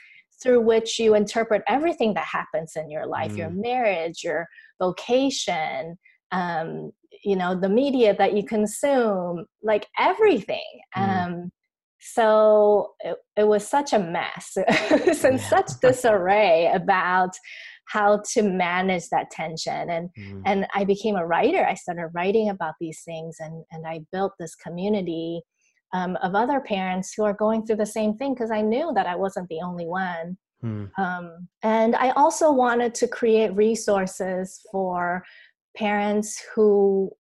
through 0.43 0.61
which 0.61 0.99
you 0.99 1.15
interpret 1.15 1.63
everything 1.69 2.15
that 2.15 2.25
happens 2.25 2.73
in 2.77 2.91
your 2.91 3.07
life 3.07 3.33
mm. 3.33 3.39
your 3.39 3.51
marriage, 3.51 4.25
your 4.25 4.49
vocation, 4.83 5.97
um, 6.33 6.91
you 7.25 7.37
know, 7.37 7.59
the 7.59 7.69
media 7.69 8.15
that 8.17 8.37
you 8.37 8.45
consume, 8.45 9.47
like 9.63 9.87
everything. 9.99 10.73
Mm. 10.97 11.27
Um, 11.27 11.51
so 12.01 12.95
it, 13.01 13.17
it, 13.37 13.47
was 13.47 13.67
such 13.67 13.93
a 13.93 13.99
mess, 13.99 14.57
and 15.25 15.41
such 15.41 15.71
disarray 15.81 16.73
about 16.75 17.31
how 17.93 18.23
to 18.33 18.43
manage 18.43 19.09
that 19.11 19.31
tension 19.31 19.91
and 19.91 20.09
mm. 20.19 20.43
and 20.47 20.67
i 20.75 20.85
became 20.85 21.17
a 21.17 21.27
writer 21.27 21.67
i 21.67 21.75
started 21.75 22.09
writing 22.15 22.49
about 22.49 22.75
these 22.81 23.03
things 23.05 23.37
and 23.41 23.65
and 23.73 23.87
i 23.87 24.01
built 24.13 24.33
this 24.39 24.55
community 24.55 25.41
um, 25.93 26.17
of 26.23 26.35
other 26.35 26.61
parents 26.61 27.13
who 27.15 27.25
are 27.25 27.35
going 27.35 27.67
through 27.67 27.77
the 27.77 27.95
same 27.99 28.17
thing 28.17 28.35
because 28.35 28.51
i 28.51 28.63
knew 28.63 28.93
that 28.95 29.07
i 29.07 29.17
wasn't 29.17 29.49
the 29.49 29.61
only 29.63 29.87
one 29.87 30.37
mm. 30.65 30.91
um, 30.99 31.49
and 31.63 31.95
i 31.97 32.11
also 32.11 32.53
wanted 32.53 32.95
to 32.95 33.07
create 33.07 33.55
resources 33.55 34.61
for 34.71 35.25
parents 35.77 36.43
who 36.55 37.11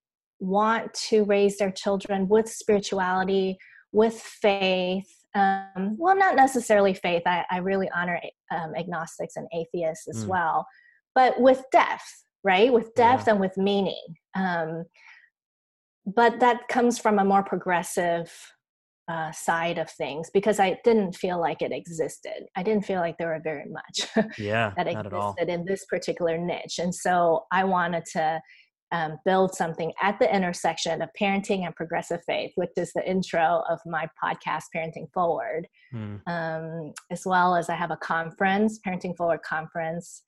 want 0.40 0.92
to 0.94 1.24
raise 1.24 1.56
their 1.58 1.70
children 1.70 2.28
with 2.28 2.48
spirituality 2.48 3.56
with 3.92 4.20
faith 4.20 5.22
um, 5.34 5.96
well, 5.98 6.16
not 6.16 6.36
necessarily 6.36 6.94
faith. 6.94 7.22
I, 7.26 7.44
I 7.50 7.58
really 7.58 7.88
honor 7.94 8.20
um, 8.50 8.74
agnostics 8.76 9.36
and 9.36 9.48
atheists 9.54 10.08
as 10.08 10.24
mm. 10.24 10.28
well, 10.28 10.66
but 11.14 11.40
with 11.40 11.62
depth, 11.72 12.24
right? 12.44 12.72
With 12.72 12.94
depth 12.94 13.24
yeah. 13.26 13.32
and 13.32 13.40
with 13.40 13.56
meaning. 13.56 14.16
Um, 14.34 14.84
but 16.04 16.40
that 16.40 16.68
comes 16.68 16.98
from 16.98 17.18
a 17.18 17.24
more 17.24 17.42
progressive 17.42 18.32
uh, 19.12 19.30
side 19.32 19.76
of 19.76 19.90
things 19.90 20.30
because 20.32 20.58
I 20.58 20.78
didn't 20.84 21.14
feel 21.14 21.38
like 21.38 21.60
it 21.60 21.70
existed. 21.70 22.46
I 22.56 22.62
didn't 22.62 22.86
feel 22.86 23.00
like 23.00 23.18
there 23.18 23.28
were 23.28 23.42
very 23.44 23.68
much 23.68 24.08
yeah, 24.38 24.72
that 24.76 24.86
existed 24.86 25.50
in 25.50 25.66
this 25.66 25.84
particular 25.84 26.38
niche. 26.38 26.78
And 26.78 26.94
so 26.94 27.44
I 27.52 27.64
wanted 27.64 28.04
to 28.12 28.40
um, 28.90 29.18
build 29.26 29.54
something 29.54 29.92
at 30.00 30.18
the 30.18 30.34
intersection 30.34 31.02
of 31.02 31.10
parenting 31.20 31.66
and 31.66 31.76
progressive 31.76 32.20
faith, 32.26 32.52
which 32.54 32.70
is 32.78 32.90
the 32.94 33.06
intro 33.08 33.62
of 33.68 33.80
my 33.84 34.08
podcast, 34.22 34.64
Parenting 34.74 35.12
Forward. 35.12 35.66
Mm. 35.94 36.20
Um, 36.26 36.92
as 37.10 37.22
well 37.26 37.54
as 37.54 37.68
I 37.68 37.74
have 37.74 37.90
a 37.90 37.98
conference, 37.98 38.80
Parenting 38.86 39.16
Forward 39.16 39.40
Conference, 39.46 40.22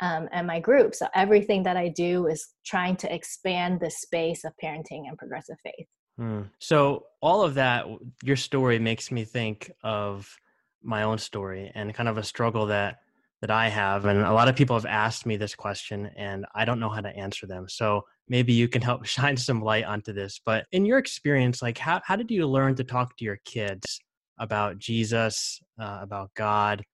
um, 0.00 0.28
and 0.32 0.46
my 0.46 0.60
group. 0.60 0.94
So 0.94 1.08
everything 1.14 1.62
that 1.64 1.76
I 1.76 1.88
do 1.88 2.26
is 2.26 2.46
trying 2.64 2.96
to 2.96 3.14
expand 3.14 3.80
the 3.80 3.90
space 3.90 4.44
of 4.44 4.52
parenting 4.62 5.08
and 5.08 5.18
progressive 5.18 5.56
faith. 5.62 5.86
Mm. 6.20 6.50
So 6.58 7.06
all 7.22 7.42
of 7.42 7.54
that, 7.54 7.86
your 8.22 8.36
story 8.36 8.78
makes 8.78 9.10
me 9.10 9.24
think 9.24 9.72
of 9.82 10.36
my 10.82 11.02
own 11.02 11.18
story 11.18 11.70
and 11.74 11.94
kind 11.94 12.08
of 12.08 12.18
a 12.18 12.22
struggle 12.22 12.66
that 12.66 12.98
that 13.40 13.50
I 13.50 13.68
have. 13.68 14.04
And 14.04 14.20
a 14.20 14.32
lot 14.32 14.48
of 14.48 14.56
people 14.56 14.76
have 14.76 14.86
asked 14.86 15.24
me 15.24 15.36
this 15.36 15.54
question 15.54 16.10
and 16.14 16.44
I 16.54 16.66
don't 16.66 16.78
know 16.78 16.90
how 16.90 17.00
to 17.00 17.16
answer 17.16 17.46
them. 17.46 17.66
So 17.68 18.04
maybe 18.28 18.52
you 18.52 18.68
can 18.68 18.82
help 18.82 19.06
shine 19.06 19.36
some 19.36 19.62
light 19.62 19.84
onto 19.84 20.12
this. 20.12 20.40
But 20.44 20.66
in 20.72 20.84
your 20.84 20.98
experience, 20.98 21.62
like 21.62 21.78
how, 21.78 22.00
how 22.04 22.16
did 22.16 22.30
you 22.30 22.46
learn 22.46 22.74
to 22.76 22.84
talk 22.84 23.16
to 23.16 23.24
your 23.24 23.38
kids 23.44 23.98
about 24.38 24.78
Jesus, 24.78 25.58
uh, 25.80 26.00
about 26.02 26.30
God, 26.34 26.84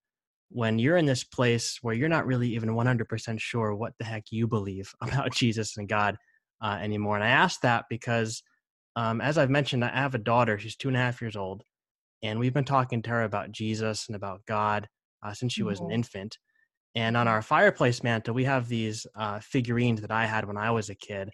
when 0.49 0.79
you're 0.79 0.97
in 0.97 1.07
this 1.07 1.25
place 1.25 1.79
where 1.83 1.95
you're 1.95 2.09
not 2.09 2.27
really 2.27 2.55
even 2.55 2.71
100% 2.71 3.41
sure 3.41 3.75
what 3.75 3.95
the 3.99 4.05
heck 4.05 4.25
you 4.31 4.47
believe 4.47 4.93
about 5.01 5.33
Jesus 5.33 5.77
and 5.77 5.89
God 5.89 6.17
uh, 6.63 6.79
anymore? 6.81 7.17
And 7.17 7.25
I 7.25 7.31
ask 7.31 7.61
that 7.63 7.87
because, 7.91 8.43
um, 8.97 9.21
as 9.21 9.39
I've 9.39 9.51
mentioned, 9.51 9.85
I 9.85 9.89
have 9.89 10.15
a 10.15 10.19
daughter, 10.19 10.59
she's 10.59 10.75
two 10.75 10.89
and 10.89 10.97
a 10.97 11.01
half 11.01 11.21
years 11.21 11.37
old. 11.37 11.63
And 12.23 12.39
we've 12.39 12.55
been 12.55 12.65
talking 12.65 13.03
to 13.03 13.11
her 13.11 13.23
about 13.25 13.53
Jesus 13.53 14.07
and 14.09 14.17
about 14.17 14.41
God 14.47 14.89
uh, 15.23 15.35
since 15.35 15.53
she 15.53 15.63
was 15.63 15.79
an 15.81 15.87
mm-hmm. 15.87 15.97
infant. 15.97 16.39
And 16.95 17.15
on 17.15 17.29
our 17.29 17.43
fireplace 17.43 18.03
mantle, 18.03 18.35
we 18.35 18.45
have 18.45 18.69
these 18.69 19.07
uh, 19.15 19.39
figurines 19.41 20.01
that 20.01 20.11
I 20.11 20.25
had 20.25 20.47
when 20.47 20.57
I 20.57 20.71
was 20.71 20.89
a 20.89 20.95
kid 20.95 21.29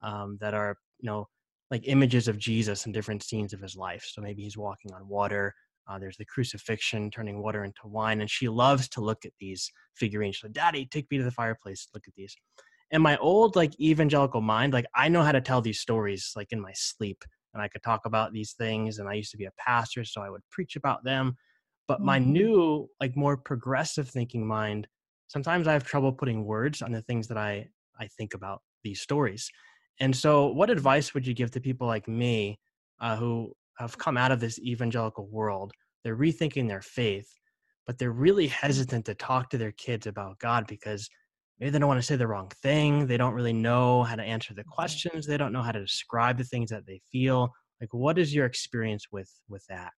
um, 0.00 0.38
that 0.40 0.54
are, 0.54 0.76
you 1.00 1.10
know, 1.10 1.26
like 1.72 1.88
images 1.88 2.28
of 2.28 2.38
Jesus 2.38 2.86
in 2.86 2.92
different 2.92 3.24
scenes 3.24 3.52
of 3.52 3.60
his 3.60 3.74
life. 3.74 4.06
So 4.08 4.22
maybe 4.22 4.42
he's 4.42 4.56
walking 4.56 4.92
on 4.94 5.08
water. 5.08 5.52
Uh, 5.90 5.98
there's 5.98 6.16
the 6.18 6.24
crucifixion, 6.24 7.10
turning 7.10 7.42
water 7.42 7.64
into 7.64 7.80
wine. 7.84 8.20
And 8.20 8.30
she 8.30 8.48
loves 8.48 8.88
to 8.90 9.00
look 9.00 9.24
at 9.24 9.32
these 9.40 9.68
figurines. 9.96 10.36
She's 10.36 10.44
like, 10.44 10.52
Daddy, 10.52 10.86
take 10.86 11.10
me 11.10 11.18
to 11.18 11.24
the 11.24 11.32
fireplace. 11.32 11.88
Look 11.92 12.04
at 12.06 12.14
these. 12.14 12.36
And 12.90 13.02
my 13.02 13.16
old, 13.18 13.56
like, 13.56 13.78
evangelical 13.80 14.40
mind, 14.40 14.72
like, 14.72 14.86
I 14.94 15.08
know 15.08 15.22
how 15.22 15.32
to 15.32 15.40
tell 15.40 15.60
these 15.60 15.80
stories, 15.80 16.32
like, 16.36 16.52
in 16.52 16.60
my 16.60 16.72
sleep. 16.74 17.22
And 17.54 17.62
I 17.62 17.68
could 17.68 17.82
talk 17.82 18.06
about 18.06 18.32
these 18.32 18.52
things. 18.52 18.98
And 18.98 19.08
I 19.08 19.14
used 19.14 19.30
to 19.32 19.36
be 19.36 19.46
a 19.46 19.52
pastor, 19.58 20.04
so 20.04 20.22
I 20.22 20.30
would 20.30 20.42
preach 20.50 20.76
about 20.76 21.04
them 21.04 21.36
but 21.88 22.02
my 22.02 22.20
mm-hmm. 22.20 22.32
new 22.32 22.90
like 23.00 23.16
more 23.16 23.36
progressive 23.36 24.08
thinking 24.08 24.46
mind 24.46 24.86
sometimes 25.26 25.66
i 25.66 25.72
have 25.72 25.82
trouble 25.82 26.12
putting 26.12 26.44
words 26.44 26.82
on 26.82 26.92
the 26.92 27.02
things 27.02 27.26
that 27.26 27.38
i 27.38 27.66
i 27.98 28.06
think 28.06 28.34
about 28.34 28.62
these 28.84 29.00
stories 29.00 29.50
and 29.98 30.14
so 30.14 30.46
what 30.46 30.70
advice 30.70 31.14
would 31.14 31.26
you 31.26 31.34
give 31.34 31.50
to 31.50 31.60
people 31.60 31.88
like 31.88 32.06
me 32.06 32.56
uh, 33.00 33.16
who 33.16 33.52
have 33.78 33.98
come 33.98 34.16
out 34.16 34.30
of 34.30 34.38
this 34.38 34.60
evangelical 34.60 35.26
world 35.28 35.72
they're 36.04 36.16
rethinking 36.16 36.68
their 36.68 36.82
faith 36.82 37.28
but 37.86 37.98
they're 37.98 38.12
really 38.12 38.46
hesitant 38.46 39.06
to 39.06 39.14
talk 39.14 39.48
to 39.50 39.58
their 39.58 39.72
kids 39.72 40.06
about 40.06 40.38
god 40.38 40.66
because 40.68 41.08
maybe 41.60 41.70
they 41.70 41.78
don't 41.78 41.88
want 41.88 41.98
to 42.00 42.06
say 42.06 42.16
the 42.16 42.26
wrong 42.26 42.50
thing 42.62 43.06
they 43.06 43.16
don't 43.16 43.34
really 43.34 43.52
know 43.52 44.02
how 44.02 44.14
to 44.14 44.22
answer 44.22 44.54
the 44.54 44.64
questions 44.64 45.26
they 45.26 45.36
don't 45.36 45.52
know 45.52 45.62
how 45.62 45.72
to 45.72 45.80
describe 45.80 46.38
the 46.38 46.44
things 46.44 46.70
that 46.70 46.86
they 46.86 47.00
feel 47.10 47.52
like 47.80 47.94
what 47.94 48.18
is 48.18 48.34
your 48.34 48.46
experience 48.46 49.06
with 49.12 49.30
with 49.48 49.64
that? 49.68 49.92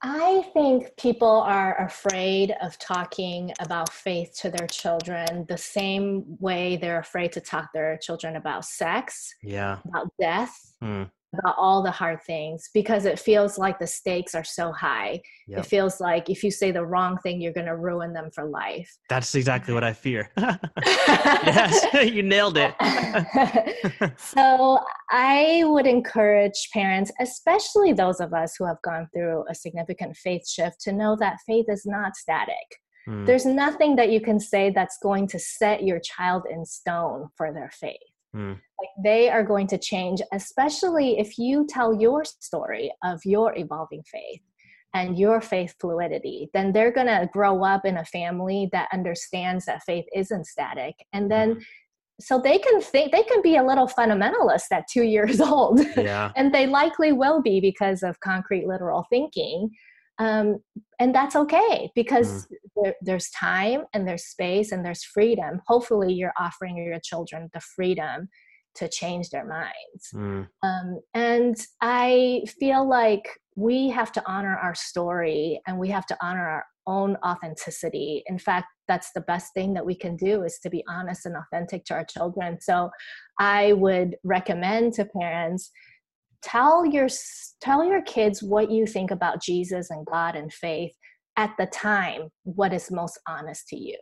I 0.00 0.48
think 0.54 0.96
people 0.96 1.28
are 1.28 1.84
afraid 1.84 2.54
of 2.62 2.78
talking 2.78 3.52
about 3.60 3.92
faith 3.92 4.32
to 4.42 4.50
their 4.50 4.68
children 4.68 5.44
the 5.48 5.58
same 5.58 6.24
way 6.38 6.76
they're 6.76 7.00
afraid 7.00 7.32
to 7.32 7.40
talk 7.40 7.64
to 7.64 7.70
their 7.74 7.98
children 7.98 8.36
about 8.36 8.64
sex, 8.64 9.34
yeah, 9.42 9.78
about 9.84 10.08
death, 10.20 10.54
mm 10.82 11.10
about 11.34 11.54
all 11.58 11.82
the 11.82 11.90
hard 11.90 12.22
things 12.24 12.70
because 12.72 13.04
it 13.04 13.18
feels 13.18 13.58
like 13.58 13.78
the 13.78 13.86
stakes 13.86 14.34
are 14.34 14.44
so 14.44 14.72
high. 14.72 15.20
Yep. 15.46 15.58
It 15.58 15.66
feels 15.66 16.00
like 16.00 16.30
if 16.30 16.42
you 16.42 16.50
say 16.50 16.70
the 16.70 16.84
wrong 16.84 17.18
thing, 17.18 17.40
you're 17.40 17.52
going 17.52 17.66
to 17.66 17.76
ruin 17.76 18.12
them 18.12 18.30
for 18.34 18.44
life. 18.44 18.90
That's 19.08 19.34
exactly 19.34 19.74
what 19.74 19.84
I 19.84 19.92
fear. 19.92 20.30
yes, 20.86 21.86
you 22.12 22.22
nailed 22.22 22.56
it. 22.58 22.74
so 24.18 24.80
I 25.10 25.64
would 25.66 25.86
encourage 25.86 26.70
parents, 26.72 27.12
especially 27.20 27.92
those 27.92 28.20
of 28.20 28.32
us 28.32 28.54
who 28.58 28.64
have 28.64 28.80
gone 28.82 29.08
through 29.12 29.44
a 29.50 29.54
significant 29.54 30.16
faith 30.16 30.48
shift, 30.48 30.80
to 30.82 30.92
know 30.92 31.16
that 31.20 31.38
faith 31.46 31.66
is 31.68 31.84
not 31.84 32.16
static. 32.16 32.54
Mm. 33.06 33.26
There's 33.26 33.46
nothing 33.46 33.96
that 33.96 34.10
you 34.10 34.20
can 34.20 34.40
say 34.40 34.70
that's 34.70 34.98
going 35.02 35.28
to 35.28 35.38
set 35.38 35.82
your 35.82 36.00
child 36.00 36.44
in 36.50 36.64
stone 36.64 37.28
for 37.36 37.52
their 37.52 37.70
faith. 37.70 37.98
Mm. 38.38 38.52
Like 38.52 38.90
they 39.02 39.28
are 39.28 39.42
going 39.42 39.66
to 39.68 39.78
change, 39.78 40.20
especially 40.32 41.18
if 41.18 41.38
you 41.38 41.66
tell 41.68 42.00
your 42.00 42.24
story 42.24 42.92
of 43.02 43.20
your 43.24 43.56
evolving 43.56 44.02
faith 44.04 44.40
and 44.94 45.18
your 45.18 45.40
faith 45.40 45.74
fluidity, 45.80 46.48
then 46.54 46.72
they're 46.72 46.92
going 46.92 47.08
to 47.08 47.28
grow 47.32 47.64
up 47.64 47.84
in 47.84 47.98
a 47.98 48.04
family 48.04 48.68
that 48.72 48.88
understands 48.92 49.66
that 49.66 49.82
faith 49.84 50.06
isn't 50.14 50.46
static. 50.46 50.94
And 51.12 51.30
then 51.30 51.56
mm. 51.56 51.62
so 52.20 52.40
they 52.40 52.58
can 52.58 52.80
think 52.80 53.12
they 53.12 53.24
can 53.24 53.42
be 53.42 53.56
a 53.56 53.64
little 53.64 53.88
fundamentalist 53.88 54.70
at 54.70 54.86
two 54.88 55.02
years 55.16 55.40
old 55.40 55.80
yeah. 55.96 56.30
and 56.36 56.54
they 56.54 56.66
likely 56.66 57.12
will 57.12 57.42
be 57.42 57.60
because 57.60 58.02
of 58.02 58.20
concrete 58.20 58.66
literal 58.66 59.06
thinking 59.10 59.70
um, 60.18 60.58
and 60.98 61.14
that's 61.14 61.36
okay 61.36 61.90
because 61.94 62.46
mm. 62.46 62.56
there, 62.82 62.94
there's 63.02 63.30
time 63.30 63.82
and 63.92 64.06
there's 64.06 64.26
space 64.26 64.72
and 64.72 64.84
there's 64.84 65.04
freedom 65.04 65.60
hopefully 65.66 66.12
you're 66.12 66.32
offering 66.38 66.76
your 66.76 66.98
children 67.02 67.48
the 67.52 67.60
freedom 67.60 68.28
to 68.74 68.88
change 68.88 69.30
their 69.30 69.46
minds 69.46 70.10
mm. 70.14 70.46
um, 70.62 71.00
and 71.14 71.56
i 71.80 72.42
feel 72.58 72.88
like 72.88 73.28
we 73.56 73.88
have 73.88 74.12
to 74.12 74.22
honor 74.26 74.56
our 74.62 74.74
story 74.74 75.60
and 75.66 75.78
we 75.78 75.88
have 75.88 76.06
to 76.06 76.16
honor 76.20 76.46
our 76.48 76.64
own 76.86 77.16
authenticity 77.24 78.22
in 78.26 78.38
fact 78.38 78.66
that's 78.86 79.10
the 79.14 79.20
best 79.22 79.52
thing 79.52 79.74
that 79.74 79.84
we 79.84 79.94
can 79.94 80.16
do 80.16 80.42
is 80.42 80.58
to 80.62 80.70
be 80.70 80.82
honest 80.88 81.26
and 81.26 81.36
authentic 81.36 81.84
to 81.84 81.94
our 81.94 82.04
children 82.04 82.58
so 82.60 82.90
i 83.38 83.72
would 83.74 84.16
recommend 84.24 84.92
to 84.94 85.04
parents 85.04 85.70
tell 86.42 86.84
your 86.84 87.08
tell 87.60 87.84
your 87.84 88.02
kids 88.02 88.42
what 88.42 88.70
you 88.70 88.86
think 88.86 89.10
about 89.10 89.42
jesus 89.42 89.90
and 89.90 90.06
god 90.06 90.36
and 90.36 90.52
faith 90.52 90.92
at 91.36 91.52
the 91.58 91.66
time 91.66 92.28
what 92.44 92.72
is 92.72 92.90
most 92.90 93.18
honest 93.28 93.68
to 93.68 93.76
you 93.76 93.96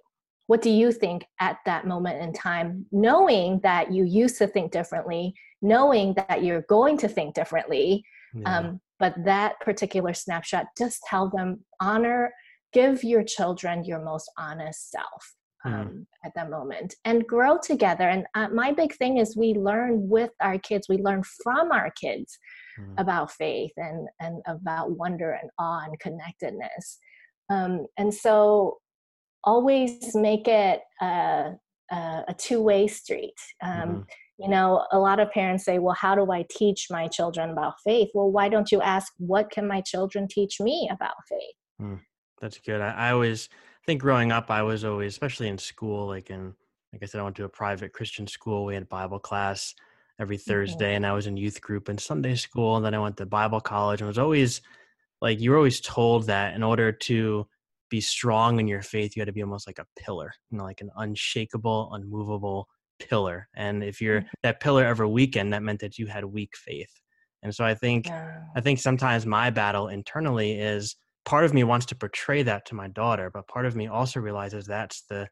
what 0.49 0.63
do 0.63 0.71
you 0.71 0.93
think 0.93 1.25
at 1.41 1.59
that 1.67 1.87
moment 1.87 2.23
in 2.23 2.33
time 2.33 2.87
knowing 2.93 3.59
that 3.63 3.93
you 3.93 4.05
used 4.05 4.39
to 4.39 4.47
think 4.47 4.71
differently 4.71 5.35
knowing 5.63 6.15
that 6.15 6.45
you're 6.45 6.65
going 6.69 6.97
to 6.97 7.09
think 7.09 7.35
differently 7.35 8.05
yeah. 8.35 8.59
um, 8.59 8.81
but 8.99 9.15
that 9.25 9.59
particular 9.61 10.15
snapshot 10.15 10.67
just 10.77 11.01
tell 11.09 11.31
them 11.31 11.61
honor 11.81 12.31
give 12.77 13.03
your 13.03 13.23
children 13.23 13.85
your 13.85 14.03
most 14.03 14.31
honest 14.37 14.91
self. 14.91 15.35
Um, 15.65 15.73
mm. 15.73 16.07
at 16.25 16.33
that 16.35 16.51
moment 16.51 16.95
and 17.05 17.27
grow 17.27 17.59
together 17.59 18.09
and 18.09 18.25
uh, 18.35 18.49
my 18.49 18.73
big 18.73 18.95
thing 18.95 19.19
is 19.19 19.37
we 19.37 19.55
learn 19.55 20.09
with 20.09 20.31
our 20.41 20.59
kids 20.59 20.89
we 20.89 20.99
learn 20.99 21.23
from 21.43 21.73
our 21.73 21.91
kids 22.01 22.39
mm. 22.79 22.95
about 22.99 23.33
faith 23.33 23.73
and 23.77 24.09
and 24.21 24.43
about 24.47 24.93
wonder 24.93 25.33
and 25.33 25.51
awe 25.59 25.85
and 25.85 25.99
connectedness. 26.01 26.99
Um, 27.51 27.87
and 27.97 28.13
so 28.13 28.79
always 29.45 30.15
make 30.15 30.49
it 30.49 30.81
a, 31.01 31.53
a, 31.93 31.97
a 32.29 32.35
two-way 32.37 32.89
street. 32.89 33.35
Um, 33.63 33.71
mm-hmm. 33.71 34.01
you 34.39 34.49
know 34.49 34.85
a 34.93 34.99
lot 34.99 35.21
of 35.21 35.31
parents 35.31 35.65
say 35.65 35.79
well 35.79 35.95
how 35.95 36.15
do 36.15 36.31
i 36.33 36.45
teach 36.51 36.89
my 36.91 37.07
children 37.09 37.51
about 37.51 37.75
faith? 37.85 38.09
Well 38.15 38.31
why 38.31 38.49
don't 38.49 38.73
you 38.73 38.81
ask 38.83 39.13
what 39.19 39.51
can 39.51 39.67
my 39.67 39.81
children 39.81 40.27
teach 40.29 40.61
me 40.61 40.89
about 40.93 41.17
faith? 41.29 41.57
Mm, 41.81 42.01
that's 42.41 42.59
good. 42.59 42.81
I, 42.81 42.91
I, 42.91 43.11
always 43.13 43.49
think 43.87 44.01
growing 44.01 44.33
up 44.33 44.51
i 44.51 44.63
was 44.63 44.85
always 44.85 45.13
especially 45.13 45.49
in 45.49 45.59
school 45.59 46.07
like 46.07 46.31
in 46.31 46.55
like 46.93 47.03
i 47.03 47.07
said 47.07 47.21
i 47.21 47.25
went 47.25 47.37
to 47.37 47.45
a 47.45 47.49
private 47.49 47.93
christian 47.93 48.27
school 48.27 48.65
we 48.65 48.75
had 48.75 48.89
bible 48.89 49.19
class 49.19 49.75
every 50.21 50.37
thursday 50.37 50.87
mm-hmm. 50.87 50.97
and 50.97 51.07
i 51.07 51.13
was 51.13 51.27
in 51.27 51.37
youth 51.37 51.61
group 51.61 51.89
and 51.89 52.01
sunday 52.01 52.35
school 52.35 52.77
and 52.77 52.85
then 52.85 52.95
i 52.95 52.99
went 52.99 53.17
to 53.17 53.25
bible 53.25 53.61
college 53.61 54.01
and 54.01 54.09
was 54.09 54.19
always 54.19 54.61
like 55.21 55.41
you 55.41 55.51
were 55.51 55.57
always 55.57 55.81
told 55.81 56.27
that 56.27 56.55
in 56.55 56.63
order 56.63 56.91
to 56.91 57.47
be 57.89 58.01
strong 58.01 58.59
in 58.59 58.67
your 58.67 58.83
faith 58.83 59.15
you 59.15 59.21
had 59.21 59.27
to 59.27 59.33
be 59.33 59.43
almost 59.43 59.67
like 59.67 59.79
a 59.79 59.87
pillar 59.97 60.33
you 60.51 60.59
know 60.59 60.65
like 60.65 60.81
an 60.81 60.91
unshakable 60.97 61.91
unmovable 61.93 62.69
pillar 62.99 63.49
and 63.55 63.85
if 63.85 64.01
you're 64.01 64.21
mm-hmm. 64.21 64.29
that 64.43 64.61
pillar 64.61 64.85
ever 64.85 65.07
weakened 65.07 65.53
that 65.53 65.63
meant 65.63 65.81
that 65.81 65.99
you 65.99 66.07
had 66.07 66.25
weak 66.25 66.57
faith 66.57 67.01
and 67.43 67.55
so 67.55 67.65
i 67.65 67.75
think 67.75 68.07
yeah. 68.07 68.41
i 68.57 68.61
think 68.61 68.81
sometimes 68.81 69.25
my 69.25 69.51
battle 69.51 69.89
internally 69.89 70.59
is 70.59 70.97
part 71.27 71.45
of 71.45 71.53
me 71.53 71.65
wants 71.65 71.85
to 71.85 71.95
portray 71.95 72.43
that 72.43 72.65
to 72.65 72.75
my 72.75 72.89
daughter 72.89 73.31
but 73.31 73.47
part 73.49 73.67
of 73.67 73.77
me 73.77 73.87
also 73.87 74.21
realizes 74.21 74.65
that's 74.65 75.03
the 75.11 75.29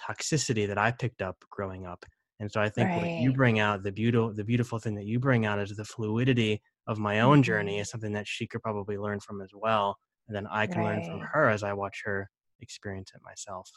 toxicity 0.00 0.66
that 0.66 0.78
i 0.78 0.90
picked 0.90 1.22
up 1.22 1.36
growing 1.50 1.86
up 1.86 2.04
and 2.40 2.50
so 2.50 2.60
i 2.60 2.68
think 2.68 2.88
right. 2.88 3.02
what 3.02 3.10
you 3.10 3.32
bring 3.32 3.60
out 3.60 3.84
the 3.84 3.92
beautiful 3.92 4.32
the 4.34 4.42
beautiful 4.42 4.78
thing 4.78 4.94
that 4.94 5.06
you 5.06 5.20
bring 5.20 5.46
out 5.46 5.60
is 5.60 5.76
the 5.76 5.84
fluidity 5.84 6.60
of 6.88 6.98
my 6.98 7.20
own 7.20 7.36
mm-hmm. 7.36 7.42
journey 7.42 7.78
is 7.78 7.88
something 7.88 8.12
that 8.12 8.26
she 8.26 8.46
could 8.46 8.62
probably 8.62 8.98
learn 8.98 9.20
from 9.20 9.40
as 9.40 9.50
well 9.54 9.96
and 10.26 10.34
then 10.34 10.48
i 10.50 10.66
can 10.66 10.80
right. 10.80 10.96
learn 10.96 11.04
from 11.04 11.20
her 11.20 11.48
as 11.48 11.62
i 11.62 11.72
watch 11.72 12.02
her 12.04 12.28
experience 12.60 13.12
it 13.14 13.20
myself 13.22 13.70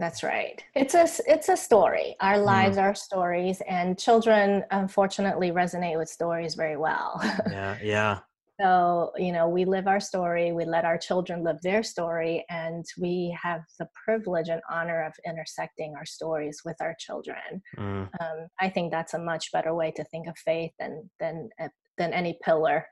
that's 0.00 0.22
right. 0.22 0.62
It's 0.76 0.94
a 0.94 1.08
it's 1.26 1.48
a 1.48 1.56
story. 1.56 2.14
Our 2.20 2.34
mm-hmm. 2.34 2.44
lives 2.44 2.76
mm. 2.76 2.82
are 2.82 2.94
stories, 2.94 3.60
and 3.68 3.98
children 3.98 4.62
unfortunately 4.70 5.50
resonate 5.50 5.98
with 5.98 6.08
stories 6.08 6.54
very 6.54 6.76
well. 6.76 7.20
yeah, 7.50 7.76
yeah. 7.82 8.18
So 8.60 9.12
you 9.16 9.32
know, 9.32 9.48
we 9.48 9.64
live 9.64 9.86
our 9.86 10.00
story. 10.00 10.52
We 10.52 10.64
let 10.64 10.84
our 10.84 10.98
children 10.98 11.44
live 11.44 11.58
their 11.62 11.82
story, 11.82 12.44
and 12.50 12.84
we 12.98 13.36
have 13.40 13.62
the 13.78 13.88
privilege 14.04 14.48
and 14.48 14.60
honor 14.70 15.04
of 15.04 15.12
intersecting 15.26 15.94
our 15.96 16.06
stories 16.06 16.62
with 16.64 16.76
our 16.80 16.94
children. 16.98 17.62
Mm. 17.76 18.08
Um, 18.20 18.48
I 18.60 18.68
think 18.68 18.90
that's 18.90 19.14
a 19.14 19.18
much 19.18 19.52
better 19.52 19.74
way 19.74 19.92
to 19.92 20.04
think 20.04 20.26
of 20.26 20.36
faith 20.38 20.72
than 20.78 21.08
than 21.20 21.50
uh, 21.62 21.68
than 21.98 22.12
any 22.12 22.38
pillar. 22.42 22.86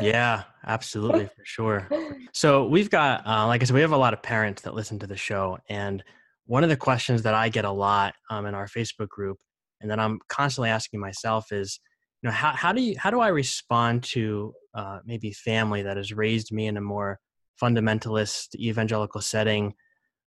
yeah, 0.00 0.44
absolutely, 0.66 1.26
for 1.26 1.44
sure. 1.44 1.88
So 2.34 2.66
we've 2.66 2.90
got, 2.90 3.26
uh, 3.26 3.46
like 3.46 3.62
I 3.62 3.64
said, 3.64 3.74
we 3.74 3.80
have 3.80 3.92
a 3.92 3.96
lot 3.96 4.12
of 4.12 4.22
parents 4.22 4.62
that 4.62 4.74
listen 4.74 4.98
to 5.00 5.08
the 5.08 5.16
show, 5.16 5.58
and 5.68 6.04
one 6.44 6.62
of 6.62 6.68
the 6.68 6.76
questions 6.76 7.22
that 7.22 7.34
I 7.34 7.48
get 7.48 7.64
a 7.64 7.70
lot 7.70 8.14
um, 8.30 8.46
in 8.46 8.54
our 8.54 8.66
Facebook 8.66 9.08
group, 9.08 9.38
and 9.80 9.90
that 9.90 9.98
I'm 9.98 10.20
constantly 10.28 10.70
asking 10.70 11.00
myself 11.00 11.50
is, 11.50 11.80
you 12.22 12.28
know, 12.28 12.34
how 12.34 12.52
how 12.52 12.72
do 12.72 12.82
you 12.82 12.96
how 12.98 13.10
do 13.10 13.20
I 13.20 13.28
respond 13.28 14.02
to 14.04 14.52
uh, 14.74 15.00
maybe 15.04 15.32
family 15.32 15.82
that 15.82 15.96
has 15.96 16.12
raised 16.12 16.52
me 16.52 16.66
in 16.66 16.76
a 16.76 16.80
more 16.80 17.20
fundamentalist 17.60 18.54
evangelical 18.56 19.20
setting, 19.20 19.74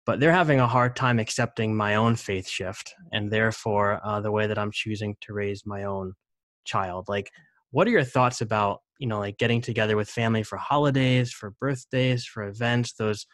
but 0.05 0.21
they're 0.21 0.33
having 0.33 0.61
a 0.61 0.67
hard 0.67 0.97
time 0.97 1.19
accepting 1.19 1.77
my 1.77 1.95
own 1.95 2.17
faith 2.17 2.49
shift, 2.49 2.95
and 3.13 3.31
therefore 3.31 4.01
uh, 4.05 4.21
the 4.21 4.33
way 4.33 4.47
that 4.47 4.59
I'm 4.59 4.73
choosing 4.73 5.17
to 5.23 5.33
raise 5.33 5.65
my 5.67 5.85
own 5.85 6.15
child. 6.65 7.09
Like, 7.09 7.31
what 7.71 7.87
are 7.87 7.91
your 7.93 8.05
thoughts 8.05 8.41
about 8.41 8.81
you 8.99 9.07
know 9.07 9.19
like 9.19 9.39
getting 9.39 9.61
together 9.61 9.97
with 9.97 10.09
family 10.09 10.43
for 10.43 10.57
holidays, 10.59 11.33
for 11.33 11.53
birthdays, 11.61 12.25
for 12.25 12.45
events, 12.45 12.95
those 12.95 13.27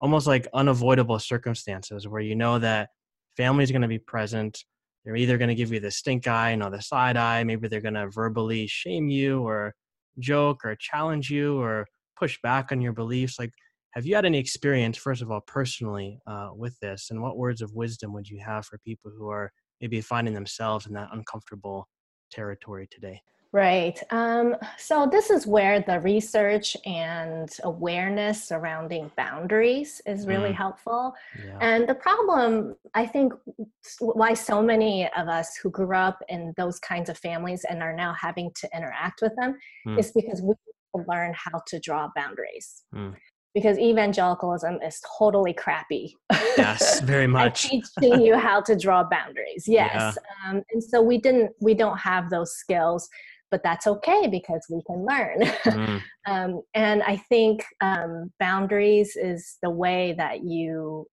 almost 0.00 0.26
like 0.26 0.48
unavoidable 0.54 1.18
circumstances 1.18 2.08
where 2.08 2.22
you 2.22 2.34
know 2.34 2.58
that 2.58 2.88
family 3.36 3.62
is 3.62 3.70
going 3.70 3.82
to 3.82 3.88
be 3.88 3.98
present. 3.98 4.64
They're 5.04 5.16
either 5.16 5.38
going 5.38 5.48
to 5.48 5.54
give 5.54 5.72
you 5.72 5.80
the 5.80 5.90
stink 5.90 6.26
eye 6.26 6.50
and 6.50 6.62
the 6.62 6.82
side 6.82 7.16
eye. 7.16 7.42
Maybe 7.44 7.68
they're 7.68 7.80
going 7.80 7.94
to 7.94 8.08
verbally 8.10 8.66
shame 8.66 9.08
you 9.08 9.42
or 9.42 9.74
joke 10.18 10.64
or 10.64 10.76
challenge 10.76 11.30
you 11.30 11.58
or 11.58 11.86
push 12.18 12.38
back 12.42 12.70
on 12.70 12.80
your 12.80 12.92
beliefs. 12.92 13.38
Like, 13.38 13.50
have 13.92 14.06
you 14.06 14.14
had 14.14 14.24
any 14.24 14.38
experience, 14.38 14.96
first 14.96 15.22
of 15.22 15.30
all, 15.30 15.40
personally 15.40 16.20
uh, 16.26 16.50
with 16.54 16.78
this? 16.80 17.08
And 17.10 17.22
what 17.22 17.38
words 17.38 17.62
of 17.62 17.74
wisdom 17.74 18.12
would 18.12 18.28
you 18.28 18.40
have 18.44 18.66
for 18.66 18.78
people 18.78 19.10
who 19.16 19.28
are 19.30 19.50
maybe 19.80 20.00
finding 20.00 20.34
themselves 20.34 20.86
in 20.86 20.92
that 20.92 21.08
uncomfortable 21.12 21.88
territory 22.30 22.86
today? 22.90 23.20
Right. 23.52 24.00
Um, 24.10 24.54
so 24.78 25.08
this 25.10 25.28
is 25.28 25.44
where 25.44 25.80
the 25.80 25.98
research 26.00 26.76
and 26.86 27.48
awareness 27.64 28.44
surrounding 28.44 29.10
boundaries 29.16 30.00
is 30.06 30.26
really 30.26 30.50
mm. 30.50 30.54
helpful. 30.54 31.14
Yeah. 31.44 31.58
And 31.60 31.88
the 31.88 31.96
problem, 31.96 32.76
I 32.94 33.06
think, 33.06 33.32
why 33.98 34.34
so 34.34 34.62
many 34.62 35.10
of 35.16 35.26
us 35.26 35.56
who 35.56 35.70
grew 35.70 35.96
up 35.96 36.22
in 36.28 36.54
those 36.56 36.78
kinds 36.78 37.10
of 37.10 37.18
families 37.18 37.64
and 37.68 37.82
are 37.82 37.94
now 37.94 38.12
having 38.12 38.52
to 38.60 38.68
interact 38.72 39.20
with 39.20 39.34
them 39.36 39.56
mm. 39.84 39.98
is 39.98 40.12
because 40.12 40.40
we 40.42 40.54
learn 41.08 41.34
how 41.34 41.60
to 41.66 41.80
draw 41.80 42.08
boundaries. 42.14 42.84
Mm 42.94 43.16
because 43.54 43.78
evangelicalism 43.78 44.78
is 44.82 45.00
totally 45.18 45.52
crappy. 45.52 46.16
Yes, 46.56 47.00
very 47.00 47.26
much. 47.38 47.62
teaching 47.68 48.20
you 48.20 48.36
how 48.36 48.60
to 48.60 48.76
draw 48.76 49.04
boundaries. 49.04 49.64
Yes, 49.66 50.16
yeah. 50.44 50.50
um, 50.50 50.62
and 50.72 50.82
so 50.82 51.00
we 51.02 51.18
didn't. 51.18 51.52
We 51.60 51.74
don't 51.74 51.98
have 51.98 52.30
those 52.30 52.52
skills 52.52 53.08
but 53.50 53.62
that's 53.62 53.86
okay 53.86 54.26
because 54.26 54.66
we 54.70 54.82
can 54.86 55.06
learn. 55.06 55.42
Mm. 55.64 56.02
um, 56.26 56.62
and 56.74 57.02
I 57.02 57.16
think 57.16 57.64
um, 57.80 58.30
boundaries 58.38 59.16
is 59.16 59.58
the 59.62 59.70
way 59.70 60.14
that 60.18 60.44
you 60.44 61.06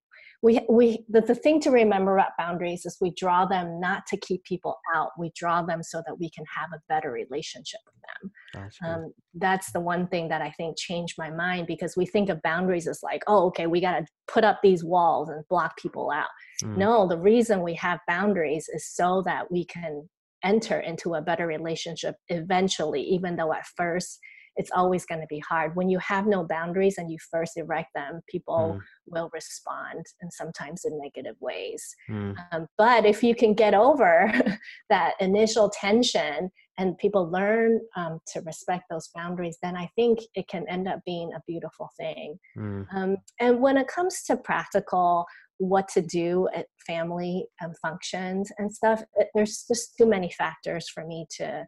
we 0.43 0.60
we 0.69 1.04
the, 1.10 1.21
the 1.21 1.36
thing 1.36 1.60
to 1.62 1.71
remember 1.71 2.15
about 2.15 2.32
boundaries 2.38 2.86
is 2.86 2.97
we 3.02 3.12
draw 3.12 3.45
them 3.45 3.80
not 3.80 4.06
to 4.08 4.17
keep 4.17 4.43
people 4.43 4.78
out 4.95 5.10
we 5.17 5.32
draw 5.36 5.62
them 5.62 5.82
so 5.82 6.02
that 6.06 6.19
we 6.19 6.30
can 6.30 6.45
have 6.56 6.69
a 6.73 6.82
better 6.88 7.12
relationship 7.12 7.80
with 7.86 7.95
them 8.02 8.32
that's, 8.54 8.78
um, 8.86 9.13
that's 9.36 9.71
the 9.71 9.80
one 9.80 10.08
thing 10.08 10.28
that 10.28 10.41
i 10.41 10.52
think 10.52 10.78
changed 10.78 11.15
my 11.17 11.30
mind 11.30 11.65
because 11.65 11.97
we 11.97 12.06
think 12.06 12.30
of 12.30 12.41
boundaries 12.43 12.88
as 12.88 13.00
like 13.02 13.23
oh 13.28 13.47
okay 13.47 13.67
we 13.67 13.82
got 13.82 14.00
to 14.00 14.06
put 14.28 14.43
up 14.43 14.60
these 14.62 14.84
walls 14.84 15.30
and 15.30 15.43
block 15.50 15.76
people 15.78 16.12
out 16.12 16.30
mm. 16.63 16.78
no 16.78 17.08
the 17.08 17.17
reason 17.17 17.63
we 17.63 17.73
have 17.73 18.00
boundaries 18.08 18.69
is 18.73 18.88
so 18.88 19.23
that 19.26 19.50
we 19.52 19.65
can 19.65 20.08
enter 20.43 20.80
into 20.80 21.15
a 21.15 21.21
better 21.21 21.47
relationship 21.47 22.15
eventually, 22.30 23.02
even 23.02 23.36
though 23.36 23.54
at 23.54 23.65
first 23.76 24.19
it's 24.58 24.71
always 24.76 25.06
going 25.06 25.21
to 25.21 25.28
be 25.28 25.41
hard. 25.47 25.76
When 25.76 25.89
you 25.89 26.00
have 26.00 26.26
no 26.26 26.43
boundaries 26.43 26.97
and 26.97 27.12
you 27.12 27.17
first 27.32 27.58
erect 27.58 27.89
them, 27.95 28.21
people 28.28 28.78
mm. 28.78 28.82
will 29.06 29.30
respond 29.34 30.06
and 30.19 30.34
sometimes 30.34 30.84
in 30.84 31.00
negative 31.00 31.36
ways. 31.39 31.95
Mm. 32.10 32.36
Um, 32.52 32.67
but 32.78 33.06
if 33.06 33.23
you 33.23 33.36
can 33.36 33.54
get 33.54 33.73
over 33.73 34.32
that 34.89 35.13
initial 35.19 35.69
tension 35.69 36.50
and 36.80 36.97
people 36.97 37.30
learn 37.32 37.80
um, 37.95 38.19
to 38.34 38.41
respect 38.41 38.86
those 38.89 39.10
boundaries, 39.15 39.58
then 39.62 39.76
I 39.76 39.89
think 39.95 40.19
it 40.36 40.47
can 40.47 40.67
end 40.67 40.88
up 40.88 41.00
being 41.06 41.32
a 41.34 41.41
beautiful 41.47 41.89
thing. 41.97 42.38
Mm. 42.58 42.86
Um, 42.93 43.17
and 43.39 43.62
when 43.62 43.78
it 43.78 43.88
comes 43.88 44.23
to 44.23 44.38
practical 44.38 45.26
what 45.58 45.88
to 45.89 46.02
do 46.02 46.48
at 46.56 46.67
family 46.86 47.46
um, 47.63 47.74
functions 47.82 48.52
and 48.58 48.74
stuff. 48.74 49.02
Uh, 49.20 49.26
there's 49.34 49.65
just 49.67 49.98
too 49.98 50.06
many 50.06 50.32
factors 50.32 50.89
for 50.89 51.06
me 51.06 51.26
to 51.38 51.65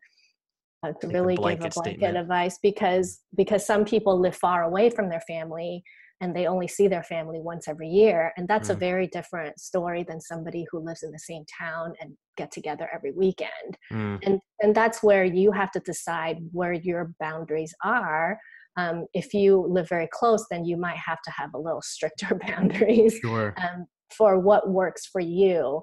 uh, 0.86 0.94
to 1.02 1.08
really 1.08 1.36
give 1.36 1.40
a 1.40 1.58
blanket 1.58 1.74
statement. 1.74 2.18
advice 2.18 2.58
because 2.62 3.22
because 3.36 3.66
some 3.66 3.84
people 3.86 4.20
live 4.20 4.36
far 4.36 4.64
away 4.64 4.90
from 4.90 5.10
their 5.10 5.22
family 5.22 5.84
and 6.22 6.36
they 6.36 6.48
only 6.48 6.68
see 6.68 6.88
their 6.88 7.04
family 7.04 7.40
once 7.40 7.68
every 7.68 7.88
year 7.90 8.32
and 8.38 8.48
that's 8.48 8.70
mm. 8.70 8.74
a 8.74 8.78
very 8.78 9.08
different 9.08 9.60
story 9.60 10.04
than 10.04 10.22
somebody 10.22 10.66
who 10.72 10.80
lives 10.80 11.04
in 11.04 11.12
the 11.12 11.20
same 11.20 11.44
town 11.60 11.94
and 12.00 12.14
get 12.38 12.52
together 12.52 12.90
every 12.94 13.12
weekend 13.12 13.78
mm. 13.92 14.20
and 14.24 14.40
and 14.62 14.74
that's 14.74 15.04
where 15.04 15.26
you 15.26 15.52
have 15.52 15.72
to 15.72 15.80
decide 15.82 16.38
where 16.52 16.74
your 16.74 17.12
boundaries 17.20 17.74
are 17.84 18.40
um, 18.80 19.06
if 19.14 19.34
you 19.34 19.66
live 19.68 19.90
very 19.90 20.08
close, 20.12 20.46
then 20.50 20.66
you 20.66 20.78
might 20.78 20.98
have 20.98 21.22
to 21.24 21.32
have 21.32 21.54
a 21.54 21.60
little 21.60 21.82
stricter 21.82 22.40
boundaries 22.48 23.18
sure. 23.22 23.54
um, 23.58 23.86
for 24.16 24.40
what 24.40 24.70
works 24.70 25.06
for 25.06 25.22
you. 25.22 25.82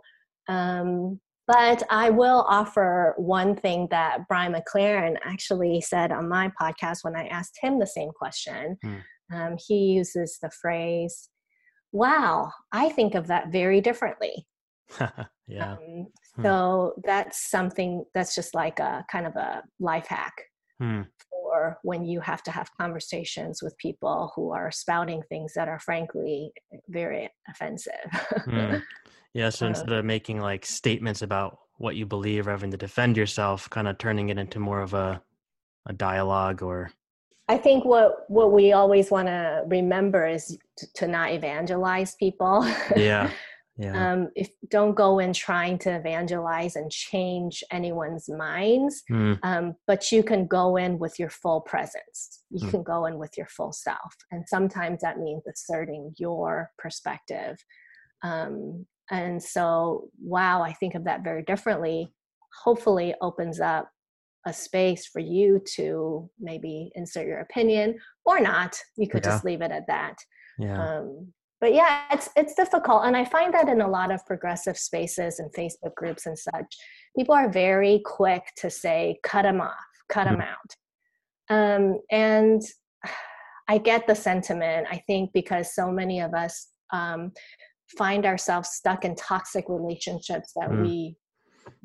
Um, 0.48 1.20
but 1.46 1.82
I 1.90 2.11
will 2.11 2.44
offer 2.48 3.14
one 3.18 3.54
thing 3.54 3.87
that 3.90 4.26
Brian 4.28 4.52
McLaren 4.52 5.16
actually 5.24 5.80
said 5.80 6.11
on 6.11 6.28
my 6.28 6.50
podcast 6.61 6.98
when 7.02 7.14
I 7.14 7.26
asked 7.28 7.59
him 7.61 7.78
the 7.78 7.87
same 7.87 8.11
question. 8.11 8.76
Hmm. 8.82 9.54
he 9.68 9.92
uses 9.92 10.38
the 10.42 10.50
phrase, 10.50 11.28
Wow, 11.92 12.50
I 12.72 12.88
think 12.88 13.14
of 13.14 13.28
that 13.28 13.52
very 13.52 13.80
differently. 13.80 14.46
yeah. 15.46 15.72
Um, 15.72 16.06
hmm. 16.35 16.42
so 16.42 16.94
that's 17.04 17.48
something 17.50 18.04
that's 18.14 18.35
just 18.35 18.54
like 18.54 18.80
a 18.80 19.04
kind 19.11 19.26
of 19.26 19.37
a 19.37 19.62
life 19.78 20.06
hack 20.09 20.35
hmm. 20.79 21.03
for 21.31 21.79
when 21.83 22.05
you 22.05 22.21
have 22.21 22.43
to 22.45 22.51
have 22.51 22.71
conversations 22.81 23.62
with 23.62 23.77
people 23.79 24.33
who 24.35 24.53
are 24.53 24.71
spouting 24.71 25.23
things 25.29 25.53
that 25.55 25.69
are 25.69 25.81
frankly 25.81 26.53
very 26.89 27.31
offensive. 27.49 27.93
hmm. 28.45 28.77
Yeah, 29.35 29.51
so 29.51 29.67
uh, 29.67 29.69
instead 29.69 29.93
of 29.93 30.05
making 30.05 30.41
like 30.41 30.65
statements 30.65 31.21
about 31.21 31.59
what 31.77 31.95
you 31.95 32.07
believe, 32.07 32.47
having 32.47 32.71
to 32.71 32.79
defend 32.79 33.19
yourself, 33.19 33.69
kind 33.69 33.87
of 33.87 33.99
turning 33.99 34.31
it 34.31 34.39
into 34.39 34.59
more 34.59 34.81
of 34.81 34.95
a 34.95 35.21
a 35.87 35.93
dialogue 35.93 36.62
or 36.62 36.91
I 37.49 37.57
think 37.57 37.85
what 37.85 38.29
what 38.29 38.53
we 38.53 38.73
always 38.73 39.11
want 39.11 39.29
to 39.29 39.62
remember 39.67 40.27
is 40.27 40.59
to, 40.79 40.93
to 40.95 41.09
not 41.09 41.33
evangelize 41.33 42.17
people. 42.17 42.67
Yeah. 42.97 43.31
Yeah. 43.79 44.12
Um, 44.12 44.31
if 44.35 44.49
don't 44.71 44.95
go 44.95 45.19
in 45.19 45.35
trying 45.35 45.79
to 45.81 45.95
evangelize 45.95 46.77
and 46.77 46.91
change 46.91 47.62
anyone's 47.71 48.29
minds, 48.29 49.03
mm. 49.11 49.39
um, 49.43 49.75
but 49.87 50.11
you 50.11 50.23
can 50.23 50.47
go 50.47 50.77
in 50.77 50.99
with 50.99 51.19
your 51.19 51.29
full 51.29 51.61
presence. 51.61 52.43
You 52.51 52.67
mm. 52.67 52.71
can 52.71 52.83
go 52.83 53.05
in 53.05 53.19
with 53.19 53.37
your 53.37 53.49
full 53.49 53.73
self, 53.73 54.15
and 54.31 54.45
sometimes 54.49 55.03
that 55.03 55.19
means 55.19 55.43
asserting 55.47 56.15
your 56.17 56.71
perspective. 56.79 57.59
Um, 58.23 58.87
and 59.11 59.43
so, 59.43 60.09
wow, 60.21 60.62
I 60.62 60.73
think 60.73 60.95
of 60.95 61.05
that 61.05 61.23
very 61.23 61.43
differently. 61.43 62.12
Hopefully, 62.65 63.15
opens 63.21 63.61
up 63.61 63.91
a 64.47 64.53
space 64.53 65.07
for 65.07 65.19
you 65.19 65.61
to 65.75 66.31
maybe 66.41 66.91
insert 66.95 67.27
your 67.27 67.41
opinion 67.41 67.99
or 68.25 68.41
not. 68.41 68.79
You 68.97 69.09
could 69.09 69.25
yeah. 69.25 69.33
just 69.33 69.45
leave 69.45 69.61
it 69.61 69.71
at 69.73 69.87
that. 69.89 70.17
Yeah. 70.59 70.83
Um, 70.83 71.33
but 71.61 71.73
yeah, 71.73 72.05
it's 72.11 72.29
it's 72.37 72.55
difficult, 72.55 73.05
and 73.05 73.16
I 73.16 73.25
find 73.25 73.53
that 73.55 73.69
in 73.69 73.81
a 73.81 73.88
lot 73.88 74.11
of 74.11 74.25
progressive 74.27 74.77
spaces 74.77 75.38
and 75.38 75.53
Facebook 75.55 75.95
groups 75.95 76.27
and 76.27 76.38
such, 76.38 76.77
people 77.16 77.35
are 77.35 77.51
very 77.51 78.03
quick 78.05 78.45
to 78.59 78.71
say, 78.71 79.19
"Cut 79.23 79.42
them 79.42 79.61
off, 79.61 79.75
cut 80.09 80.27
mm-hmm. 80.27 80.40
them 80.40 80.49
out," 81.51 81.57
um, 81.57 82.01
and 82.11 82.62
I 83.69 83.79
get 83.79 84.07
the 84.07 84.14
sentiment. 84.14 84.87
I 84.90 85.03
think 85.07 85.33
because 85.33 85.75
so 85.75 85.90
many 85.90 86.21
of 86.21 86.35
us 86.35 86.69
um, 86.92 87.33
find 87.97 88.27
ourselves 88.27 88.71
stuck 88.71 89.05
in 89.05 89.14
toxic 89.14 89.64
relationships 89.69 90.53
that 90.57 90.71
mm. 90.71 90.83
we 90.83 91.16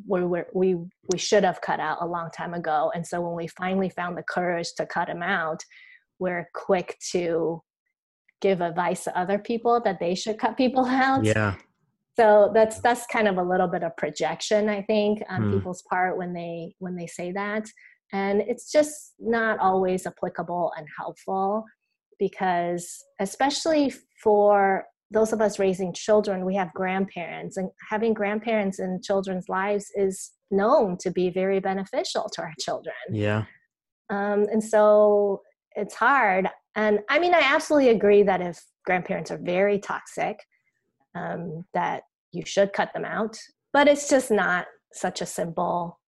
we 0.08 0.24
were 0.24 0.48
we 0.54 0.76
we 1.12 1.18
should 1.18 1.44
have 1.44 1.62
cut 1.62 1.80
out 1.80 1.98
a 2.02 2.06
long 2.06 2.30
time 2.32 2.54
ago 2.54 2.92
and 2.94 3.06
so 3.06 3.20
when 3.22 3.36
we 3.36 3.48
finally 3.48 3.90
found 3.90 4.16
the 4.16 4.24
courage 4.24 4.74
to 4.78 4.86
cut 4.86 5.08
them 5.08 5.24
out 5.24 5.64
we're 6.20 6.48
quick 6.54 6.98
to 7.12 7.62
give 8.42 8.62
advice 8.62 9.04
to 9.04 9.18
other 9.18 9.40
people 9.40 9.82
that 9.84 10.00
they 10.00 10.16
should 10.16 10.38
cut 10.38 10.58
people 10.58 10.86
out 10.86 11.24
yeah 11.24 11.56
so 12.18 12.52
that's 12.54 12.80
that's 12.82 13.06
kind 13.08 13.28
of 13.28 13.38
a 13.38 13.44
little 13.44 13.68
bit 13.68 13.84
of 13.84 13.96
projection 13.98 14.70
i 14.70 14.82
think 14.82 15.22
on 15.30 15.44
mm. 15.44 15.54
people's 15.54 15.84
part 15.84 16.18
when 16.18 16.34
they 16.34 16.74
when 16.80 16.96
they 16.96 17.08
say 17.08 17.32
that 17.32 17.66
and 18.14 18.42
it's 18.42 18.72
just 18.72 19.14
not 19.20 19.58
always 19.60 20.06
applicable 20.06 20.74
and 20.78 20.86
helpful 20.98 21.64
because 22.20 23.04
especially 23.20 23.94
for 24.22 24.86
those 25.12 25.34
of 25.34 25.42
us 25.42 25.60
raising 25.60 25.94
children, 25.94 26.46
we 26.46 26.56
have 26.56 26.74
grandparents, 26.74 27.58
and 27.58 27.70
having 27.90 28.14
grandparents 28.14 28.80
in 28.80 29.02
children's 29.04 29.50
lives 29.50 29.92
is 29.96 30.32
known 30.50 30.98
to 31.02 31.12
be 31.12 31.30
very 31.30 31.60
beneficial 31.60 32.30
to 32.34 32.42
our 32.42 32.54
children. 32.60 32.96
Yeah. 33.12 33.44
Um, 34.10 34.48
and 34.52 34.64
so 34.64 35.42
it's 35.76 35.96
hard. 35.96 36.50
And 36.76 37.00
I 37.10 37.20
mean, 37.20 37.34
I 37.34 37.42
absolutely 37.42 37.90
agree 37.90 38.24
that 38.24 38.42
if 38.42 38.64
grandparents 38.86 39.32
are 39.32 39.38
very 39.38 39.80
toxic, 39.80 40.40
um, 41.16 41.66
that 41.74 42.04
you 42.32 42.44
should 42.46 42.74
cut 42.74 42.94
them 42.94 43.06
out. 43.06 43.38
But 43.74 43.88
it's 43.88 44.10
just 44.10 44.32
not 44.32 44.68
such 44.94 45.22
a 45.22 45.26
simple 45.26 46.00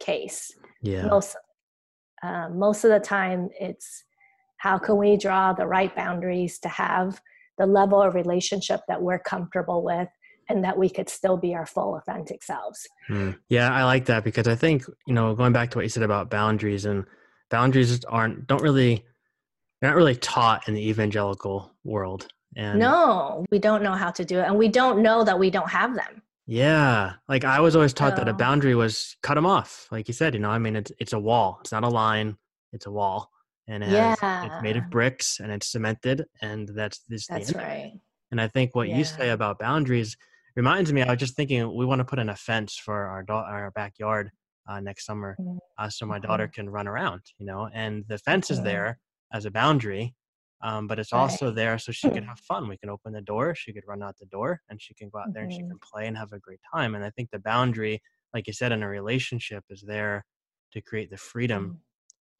case. 0.00 0.52
Yeah. 0.82 1.06
Most, 1.06 1.36
uh, 2.22 2.48
most 2.50 2.84
of 2.84 2.90
the 2.90 3.00
time, 3.00 3.48
it's 3.58 4.04
how 4.58 4.78
can 4.78 4.96
we 4.96 5.16
draw 5.16 5.52
the 5.52 5.66
right 5.66 5.94
boundaries 5.94 6.58
to 6.60 6.68
have 6.68 7.20
the 7.58 7.66
level 7.66 8.00
of 8.00 8.14
relationship 8.14 8.80
that 8.88 9.02
we're 9.02 9.18
comfortable 9.18 9.84
with 9.84 10.08
and 10.48 10.64
that 10.64 10.76
we 10.76 10.88
could 10.88 11.08
still 11.08 11.36
be 11.36 11.54
our 11.54 11.66
full 11.66 11.96
authentic 11.96 12.42
selves. 12.42 12.86
Mm. 13.08 13.38
Yeah, 13.48 13.72
I 13.72 13.84
like 13.84 14.06
that 14.06 14.24
because 14.24 14.48
I 14.48 14.54
think, 14.54 14.84
you 15.06 15.14
know, 15.14 15.34
going 15.34 15.52
back 15.52 15.70
to 15.70 15.78
what 15.78 15.84
you 15.84 15.88
said 15.88 16.02
about 16.02 16.30
boundaries 16.30 16.84
and 16.84 17.04
boundaries 17.50 18.04
aren't 18.04 18.46
don't 18.46 18.62
really 18.62 19.04
they're 19.82 19.90
not 19.90 19.96
really 19.96 20.14
taught 20.14 20.68
in 20.68 20.74
the 20.74 20.88
evangelical 20.88 21.74
world. 21.84 22.28
And 22.56 22.78
No, 22.78 23.44
we 23.50 23.58
don't 23.58 23.82
know 23.82 23.92
how 23.92 24.10
to 24.12 24.24
do 24.24 24.38
it 24.38 24.44
and 24.44 24.56
we 24.56 24.68
don't 24.68 25.02
know 25.02 25.24
that 25.24 25.38
we 25.38 25.50
don't 25.50 25.68
have 25.68 25.94
them. 25.94 26.22
Yeah, 26.46 27.14
like 27.28 27.44
I 27.44 27.60
was 27.60 27.76
always 27.76 27.92
taught 27.92 28.12
so. 28.12 28.24
that 28.24 28.28
a 28.28 28.32
boundary 28.32 28.74
was 28.74 29.16
cut 29.22 29.34
them 29.34 29.46
off. 29.46 29.88
Like 29.90 30.08
you 30.08 30.14
said, 30.14 30.32
you 30.32 30.40
know, 30.40 30.50
I 30.50 30.58
mean 30.58 30.76
it's 30.76 30.92
it's 30.98 31.12
a 31.12 31.18
wall. 31.18 31.58
It's 31.60 31.72
not 31.72 31.84
a 31.84 31.88
line, 31.88 32.36
it's 32.72 32.86
a 32.86 32.90
wall 32.90 33.30
and 33.68 33.82
it 33.82 33.88
has, 33.88 34.18
yeah. 34.20 34.46
it's 34.46 34.62
made 34.62 34.76
of 34.76 34.88
bricks 34.90 35.40
and 35.40 35.52
it's 35.52 35.70
cemented 35.70 36.24
and 36.40 36.68
that's 36.68 37.00
this 37.08 37.26
that's 37.26 37.54
right 37.54 37.92
and 38.30 38.40
i 38.40 38.48
think 38.48 38.74
what 38.74 38.88
yeah. 38.88 38.98
you 38.98 39.04
say 39.04 39.30
about 39.30 39.58
boundaries 39.58 40.16
reminds 40.56 40.92
me 40.92 41.02
i 41.02 41.10
was 41.10 41.18
just 41.18 41.36
thinking 41.36 41.74
we 41.76 41.86
want 41.86 41.98
to 42.00 42.04
put 42.04 42.18
in 42.18 42.28
a 42.28 42.36
fence 42.36 42.76
for 42.76 43.06
our 43.06 43.22
do- 43.22 43.32
our 43.32 43.70
backyard 43.72 44.30
uh, 44.68 44.80
next 44.80 45.06
summer 45.06 45.36
mm-hmm. 45.40 45.56
uh, 45.78 45.88
so 45.88 46.06
my 46.06 46.18
daughter 46.18 46.48
can 46.48 46.68
run 46.68 46.88
around 46.88 47.20
you 47.38 47.46
know 47.46 47.68
and 47.72 48.04
the 48.08 48.18
fence 48.18 48.50
is 48.50 48.62
there 48.62 48.98
as 49.32 49.44
a 49.44 49.50
boundary 49.50 50.14
um, 50.64 50.86
but 50.86 50.98
it's 50.98 51.12
also 51.12 51.46
right. 51.46 51.54
there 51.54 51.78
so 51.78 51.92
she 51.92 52.08
can 52.10 52.24
have 52.30 52.38
fun 52.40 52.68
we 52.68 52.76
can 52.76 52.90
open 52.90 53.12
the 53.12 53.20
door 53.20 53.54
she 53.54 53.72
could 53.72 53.84
run 53.86 54.02
out 54.02 54.16
the 54.18 54.26
door 54.26 54.60
and 54.68 54.80
she 54.80 54.94
can 54.94 55.08
go 55.08 55.18
out 55.18 55.32
there 55.32 55.44
and 55.44 55.52
she 55.52 55.58
can 55.58 55.68
mm-hmm. 55.68 55.90
play 55.92 56.06
and 56.06 56.16
have 56.16 56.32
a 56.32 56.38
great 56.38 56.60
time 56.72 56.94
and 56.94 57.04
i 57.04 57.10
think 57.10 57.30
the 57.30 57.38
boundary 57.38 58.00
like 58.34 58.46
you 58.46 58.52
said 58.52 58.72
in 58.72 58.82
a 58.82 58.88
relationship 58.88 59.64
is 59.70 59.82
there 59.82 60.24
to 60.72 60.80
create 60.80 61.10
the 61.10 61.16
freedom 61.16 61.64
mm 61.64 61.76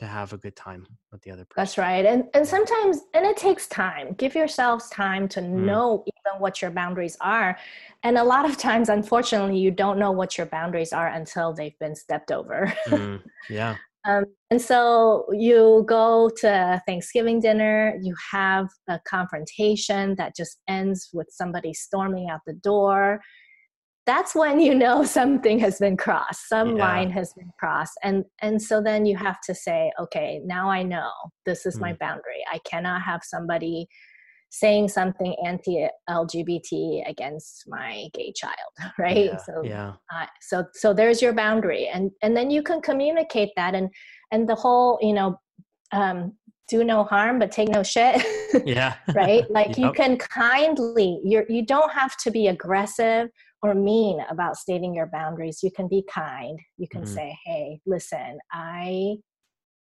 to 0.03 0.09
have 0.09 0.33
a 0.33 0.37
good 0.37 0.57
time 0.57 0.85
with 1.13 1.23
the 1.23 1.31
other 1.31 1.45
person. 1.45 1.55
That's 1.57 1.79
right. 1.79 2.05
And 2.05 2.25
and 2.35 2.47
sometimes 2.47 3.03
and 3.15 3.25
it 3.25 3.37
takes 3.37 3.69
time. 3.69 4.15
Give 4.15 4.35
yourselves 4.35 4.89
time 4.91 5.29
to 5.29 5.41
mm. 5.41 5.65
know 5.65 6.03
even 6.07 6.41
what 6.41 6.61
your 6.61 6.73
boundaries 6.73 7.17
are. 7.21 7.57
And 8.03 8.19
a 8.19 8.25
lot 8.25 8.45
of 8.45 8.57
times 8.57 8.89
unfortunately 8.89 9.59
you 9.59 9.71
don't 9.71 10.01
know 10.01 10.11
what 10.11 10.37
your 10.37 10.49
boundaries 10.49 10.93
are 10.93 11.07
until 11.07 11.53
they've 11.53 11.79
been 11.79 11.95
stepped 11.95 12.33
over. 12.33 12.73
mm. 12.89 13.23
Yeah. 13.49 13.77
Um, 14.05 14.25
and 14.51 14.61
so 14.61 15.27
you 15.33 15.85
go 15.89 16.31
to 16.41 16.83
Thanksgiving 16.87 17.41
dinner, 17.41 17.97
you 18.03 18.15
have 18.33 18.69
a 18.89 18.99
confrontation 19.07 20.17
that 20.17 20.35
just 20.37 20.59
ends 20.69 21.09
with 21.13 21.29
somebody 21.31 21.73
storming 21.73 22.29
out 22.29 22.41
the 22.47 22.55
door 22.55 23.21
that's 24.07 24.35
when 24.35 24.61
you 24.61 24.75
know 24.75 25.05
something 25.21 25.59
has 25.59 25.79
been 25.79 25.97
crossed 25.97 26.49
some 26.49 26.77
yeah. 26.77 26.85
line 26.85 27.11
has 27.11 27.33
been 27.35 27.51
crossed 27.59 27.99
and 28.03 28.25
and 28.41 28.61
so 28.61 28.83
then 28.83 29.07
you 29.07 29.17
have 29.17 29.41
to 29.41 29.55
say 29.55 29.93
okay 29.99 30.41
now 30.45 30.69
i 30.69 30.83
know 30.83 31.11
this 31.47 31.67
is 31.67 31.77
mm. 31.77 31.83
my 31.83 31.93
boundary 31.95 32.43
i 32.53 32.59
cannot 32.65 33.03
have 33.03 33.23
somebody 33.23 33.87
saying 34.55 34.87
something 34.87 35.35
anti-lgbt 35.47 37.09
against 37.09 37.65
my 37.67 38.07
gay 38.13 38.33
child 38.37 38.55
right 38.99 39.31
yeah, 39.33 39.37
so 39.39 39.63
yeah 39.65 39.93
uh, 40.15 40.27
so 40.41 40.65
so 40.75 40.93
there's 40.93 41.23
your 41.23 41.33
boundary 41.33 41.89
and 41.89 42.11
and 42.23 42.37
then 42.37 42.51
you 42.51 42.63
can 42.63 42.81
communicate 42.81 43.49
that 43.57 43.75
and 43.75 43.89
and 44.31 44.49
the 44.49 44.55
whole 44.55 44.99
you 45.01 45.15
know 45.15 45.35
um 45.93 46.33
do 46.69 46.85
no 46.85 47.03
harm 47.05 47.39
but 47.39 47.51
take 47.51 47.69
no 47.71 47.83
shit 47.83 48.23
yeah 48.67 48.95
right 49.15 49.51
like 49.51 49.69
yep. 49.69 49.79
you 49.79 49.93
can 49.93 50.17
kindly 50.19 51.19
you're 51.25 51.45
you 51.49 51.65
don't 51.65 51.93
have 51.93 52.17
to 52.19 52.31
be 52.31 52.49
aggressive 52.49 53.29
or 53.63 53.75
mean 53.75 54.19
about 54.29 54.57
stating 54.57 54.93
your 54.93 55.07
boundaries. 55.07 55.61
You 55.63 55.71
can 55.71 55.87
be 55.89 56.05
kind. 56.13 56.59
You 56.79 56.89
can 56.89 57.03
mm-hmm. 57.03 57.15
say, 57.15 57.39
hey, 57.45 57.81
listen, 57.87 58.39
I 58.53 59.17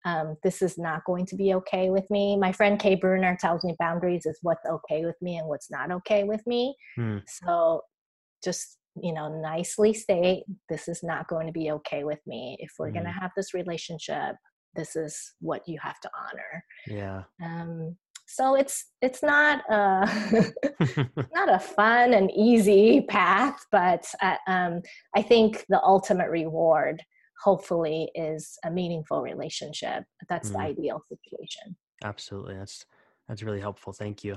um, 0.06 0.36
this 0.44 0.62
is 0.62 0.78
not 0.78 1.04
going 1.04 1.26
to 1.26 1.36
be 1.36 1.52
okay 1.54 1.90
with 1.90 2.08
me. 2.10 2.36
My 2.36 2.52
friend 2.52 2.78
Kay 2.78 2.94
Bruner 2.94 3.36
tells 3.38 3.64
me 3.64 3.74
boundaries 3.80 4.24
is 4.24 4.38
what's 4.40 4.64
okay 4.64 5.04
with 5.04 5.16
me 5.20 5.36
and 5.36 5.48
what's 5.48 5.68
not 5.68 5.90
okay 5.90 6.22
with 6.22 6.46
me. 6.46 6.76
Mm. 6.96 7.22
So 7.26 7.82
just, 8.44 8.78
you 9.02 9.12
know, 9.12 9.28
nicely 9.42 9.92
state 9.92 10.44
this 10.68 10.86
is 10.86 11.02
not 11.02 11.26
going 11.26 11.48
to 11.48 11.52
be 11.52 11.72
okay 11.72 12.04
with 12.04 12.20
me. 12.24 12.56
If 12.60 12.70
we're 12.78 12.90
mm. 12.90 12.94
going 12.94 13.06
to 13.06 13.10
have 13.10 13.32
this 13.36 13.52
relationship, 13.52 14.36
this 14.76 14.94
is 14.94 15.34
what 15.40 15.62
you 15.66 15.76
have 15.82 15.98
to 16.00 16.10
honor. 16.16 16.64
Yeah. 16.86 17.22
Um, 17.42 17.96
so 18.28 18.54
it's 18.54 18.86
it's 19.02 19.22
not 19.24 19.62
a 19.70 20.06
not 21.34 21.52
a 21.52 21.58
fun 21.58 22.12
and 22.12 22.28
easy 22.32 23.02
path 23.08 23.64
but 23.70 24.04
uh, 24.20 24.34
um, 24.48 24.82
i 25.14 25.22
think 25.22 25.64
the 25.68 25.80
ultimate 25.84 26.28
reward 26.28 27.00
hopefully 27.42 28.10
is 28.14 28.58
a 28.64 28.70
meaningful 28.70 29.22
relationship 29.22 30.04
that's 30.28 30.50
mm. 30.50 30.52
the 30.54 30.58
ideal 30.58 31.02
situation. 31.08 31.76
Absolutely 32.04 32.56
that's 32.56 32.86
that's 33.28 33.42
really 33.42 33.60
helpful 33.60 33.92
thank 33.92 34.24
you. 34.24 34.36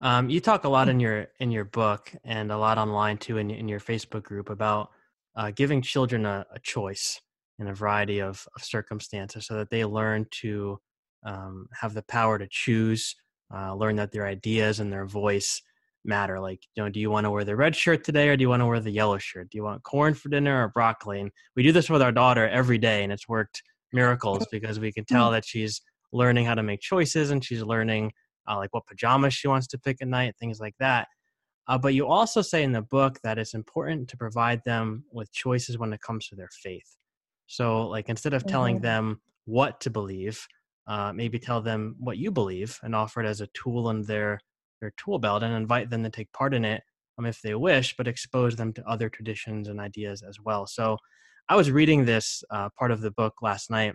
Um, 0.00 0.30
you 0.30 0.40
talk 0.40 0.64
a 0.64 0.68
lot 0.68 0.88
in 0.88 1.00
your 1.00 1.28
in 1.40 1.50
your 1.50 1.64
book 1.64 2.12
and 2.24 2.52
a 2.52 2.58
lot 2.58 2.78
online 2.78 3.18
too 3.18 3.38
in, 3.38 3.50
in 3.50 3.66
your 3.66 3.80
facebook 3.80 4.22
group 4.22 4.48
about 4.48 4.90
uh, 5.34 5.50
giving 5.54 5.82
children 5.82 6.24
a, 6.24 6.46
a, 6.52 6.58
choice 6.60 7.20
in 7.58 7.68
a 7.68 7.74
variety 7.74 8.20
of, 8.20 8.46
of 8.56 8.62
circumstances 8.62 9.46
so 9.46 9.54
that 9.54 9.70
they 9.70 9.84
learn 9.84 10.26
to 10.30 10.78
um, 11.24 11.66
have 11.72 11.94
the 11.94 12.02
power 12.02 12.38
to 12.38 12.46
choose 12.48 13.16
uh, 13.52 13.74
learn 13.74 13.96
that 13.96 14.12
their 14.12 14.26
ideas 14.26 14.78
and 14.78 14.92
their 14.92 15.06
voice 15.06 15.62
matter. 16.08 16.40
Like, 16.40 16.60
you 16.74 16.82
know, 16.82 16.88
do 16.88 16.98
you 16.98 17.10
want 17.10 17.24
to 17.24 17.30
wear 17.30 17.44
the 17.44 17.54
red 17.54 17.76
shirt 17.76 18.02
today 18.02 18.28
or 18.28 18.36
do 18.36 18.42
you 18.42 18.48
want 18.48 18.62
to 18.62 18.66
wear 18.66 18.80
the 18.80 18.90
yellow 18.90 19.18
shirt? 19.18 19.50
Do 19.50 19.58
you 19.58 19.64
want 19.64 19.82
corn 19.84 20.14
for 20.14 20.28
dinner 20.28 20.64
or 20.64 20.68
broccoli? 20.68 21.20
And 21.20 21.30
we 21.54 21.62
do 21.62 21.70
this 21.70 21.88
with 21.88 22.02
our 22.02 22.12
daughter 22.12 22.48
every 22.48 22.78
day, 22.78 23.04
and 23.04 23.12
it's 23.12 23.28
worked 23.28 23.62
miracles 23.92 24.46
because 24.50 24.80
we 24.80 24.92
can 24.92 25.04
tell 25.04 25.30
that 25.30 25.44
she's 25.44 25.80
learning 26.12 26.46
how 26.46 26.54
to 26.54 26.62
make 26.62 26.80
choices 26.80 27.30
and 27.30 27.44
she's 27.44 27.62
learning 27.62 28.12
uh, 28.48 28.56
like 28.56 28.72
what 28.72 28.86
pajamas 28.86 29.34
she 29.34 29.46
wants 29.46 29.66
to 29.68 29.78
pick 29.78 29.98
at 30.00 30.08
night, 30.08 30.34
things 30.40 30.58
like 30.58 30.74
that. 30.80 31.06
Uh, 31.66 31.76
but 31.76 31.92
you 31.92 32.06
also 32.06 32.40
say 32.40 32.62
in 32.62 32.72
the 32.72 32.80
book 32.80 33.18
that 33.22 33.38
it's 33.38 33.52
important 33.52 34.08
to 34.08 34.16
provide 34.16 34.62
them 34.64 35.04
with 35.12 35.30
choices 35.32 35.76
when 35.76 35.92
it 35.92 36.00
comes 36.00 36.26
to 36.26 36.34
their 36.34 36.48
faith. 36.62 36.96
So, 37.46 37.86
like, 37.86 38.08
instead 38.08 38.32
of 38.32 38.46
telling 38.46 38.76
mm-hmm. 38.76 38.84
them 38.84 39.20
what 39.44 39.80
to 39.82 39.90
believe, 39.90 40.46
uh, 40.86 41.12
maybe 41.12 41.38
tell 41.38 41.60
them 41.60 41.96
what 41.98 42.16
you 42.16 42.30
believe 42.30 42.78
and 42.82 42.94
offer 42.94 43.22
it 43.22 43.26
as 43.26 43.42
a 43.42 43.48
tool 43.48 43.90
in 43.90 44.02
their 44.02 44.40
their 44.80 44.92
tool 44.96 45.18
belt 45.18 45.42
and 45.42 45.54
invite 45.54 45.90
them 45.90 46.02
to 46.02 46.10
take 46.10 46.32
part 46.32 46.54
in 46.54 46.64
it 46.64 46.82
um, 47.18 47.26
if 47.26 47.40
they 47.42 47.54
wish, 47.54 47.96
but 47.96 48.08
expose 48.08 48.56
them 48.56 48.72
to 48.74 48.88
other 48.88 49.08
traditions 49.08 49.68
and 49.68 49.80
ideas 49.80 50.22
as 50.22 50.38
well. 50.40 50.66
So, 50.66 50.96
I 51.50 51.56
was 51.56 51.70
reading 51.70 52.04
this 52.04 52.44
uh, 52.50 52.68
part 52.78 52.90
of 52.90 53.00
the 53.00 53.10
book 53.10 53.36
last 53.40 53.70
night. 53.70 53.94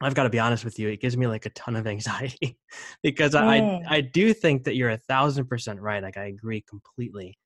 I've 0.00 0.14
got 0.14 0.22
to 0.22 0.30
be 0.30 0.38
honest 0.38 0.64
with 0.64 0.78
you; 0.78 0.88
it 0.88 1.00
gives 1.00 1.16
me 1.16 1.26
like 1.26 1.44
a 1.44 1.50
ton 1.50 1.76
of 1.76 1.86
anxiety 1.86 2.58
because 3.02 3.34
mm. 3.34 3.40
I 3.88 3.96
I 3.96 4.00
do 4.00 4.32
think 4.32 4.64
that 4.64 4.76
you're 4.76 4.90
a 4.90 4.96
thousand 4.96 5.46
percent 5.46 5.80
right. 5.80 6.02
Like 6.02 6.16
I 6.16 6.26
agree 6.26 6.64
completely. 6.68 7.38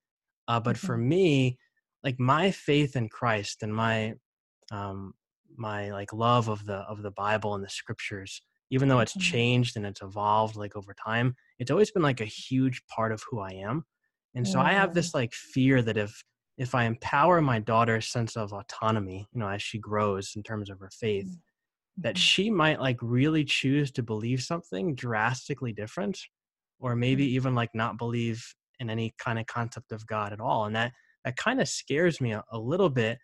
Uh, 0.47 0.61
but 0.61 0.77
mm-hmm. 0.77 0.87
for 0.87 0.97
me, 0.97 1.59
like 2.05 2.21
my 2.21 2.51
faith 2.51 2.97
in 2.97 3.09
Christ 3.09 3.63
and 3.63 3.75
my 3.75 4.15
um, 4.71 5.15
my 5.57 5.91
like 5.91 6.13
love 6.13 6.49
of 6.49 6.65
the 6.65 6.77
of 6.77 7.03
the 7.03 7.11
Bible 7.11 7.55
and 7.55 7.65
the 7.65 7.71
scriptures 7.71 8.41
even 8.71 8.89
though 8.89 9.01
it's 9.01 9.13
mm-hmm. 9.13 9.21
changed 9.33 9.77
and 9.77 9.87
it's 9.87 10.03
evolved 10.03 10.57
like 10.57 10.77
over 10.77 10.95
time 10.95 11.35
it's 11.59 11.71
always 11.71 11.91
been 11.91 12.03
like 12.03 12.21
a 12.21 12.27
huge 12.27 12.83
part 12.87 13.13
of 13.13 13.23
who 13.31 13.41
i 13.41 13.51
am 13.51 13.85
and 14.35 14.47
so 14.47 14.61
i 14.61 14.73
have 14.73 14.95
this 14.95 15.15
like 15.15 15.33
fear 15.33 15.83
that 15.83 15.97
if 15.97 16.23
if 16.57 16.75
i 16.75 16.85
empower 16.85 17.41
my 17.41 17.59
daughter's 17.59 18.09
sense 18.09 18.37
of 18.37 18.53
autonomy 18.53 19.27
you 19.33 19.41
know 19.41 19.49
as 19.49 19.63
she 19.63 19.79
grows 19.79 20.33
in 20.37 20.43
terms 20.43 20.71
of 20.71 20.79
her 20.79 20.91
faith 20.91 21.27
mm-hmm. 21.27 22.03
that 22.03 22.19
she 22.19 22.51
might 22.51 22.81
like 22.81 22.99
really 23.01 23.45
choose 23.45 23.91
to 23.91 24.03
believe 24.03 24.43
something 24.43 24.95
drastically 24.95 25.73
different 25.73 26.19
or 26.81 26.97
maybe 26.97 27.25
mm-hmm. 27.27 27.37
even 27.37 27.55
like 27.55 27.71
not 27.75 27.99
believe 27.99 28.45
in 28.81 28.91
any 28.91 29.15
kind 29.19 29.39
of 29.39 29.47
concept 29.47 29.93
of 29.93 30.07
god 30.07 30.33
at 30.33 30.41
all 30.41 30.67
and 30.67 30.77
that 30.77 30.93
that 31.25 31.37
kind 31.37 31.61
of 31.61 31.69
scares 31.69 32.21
me 32.21 32.33
a, 32.33 32.43
a 32.53 32.59
little 32.59 32.91
bit 32.91 33.19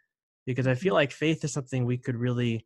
because 0.47 0.67
i 0.67 0.75
feel 0.75 0.91
mm-hmm. 0.91 0.97
like 0.97 1.13
faith 1.13 1.45
is 1.45 1.53
something 1.53 1.85
we 1.85 1.99
could 1.99 2.17
really 2.17 2.65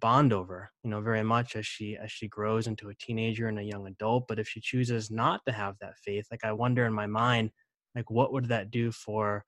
bond 0.00 0.32
over 0.32 0.70
you 0.82 0.90
know 0.90 1.00
very 1.00 1.22
much 1.22 1.56
as 1.56 1.66
she 1.66 1.96
as 1.96 2.10
she 2.10 2.26
grows 2.28 2.66
into 2.66 2.88
a 2.88 2.94
teenager 2.96 3.48
and 3.48 3.58
a 3.58 3.62
young 3.62 3.86
adult 3.86 4.24
but 4.28 4.38
if 4.38 4.48
she 4.48 4.60
chooses 4.60 5.10
not 5.10 5.40
to 5.46 5.52
have 5.52 5.74
that 5.80 5.96
faith 6.04 6.26
like 6.30 6.44
i 6.44 6.52
wonder 6.52 6.84
in 6.84 6.92
my 6.92 7.06
mind 7.06 7.50
like 7.94 8.10
what 8.10 8.32
would 8.32 8.48
that 8.48 8.70
do 8.70 8.90
for 8.90 9.44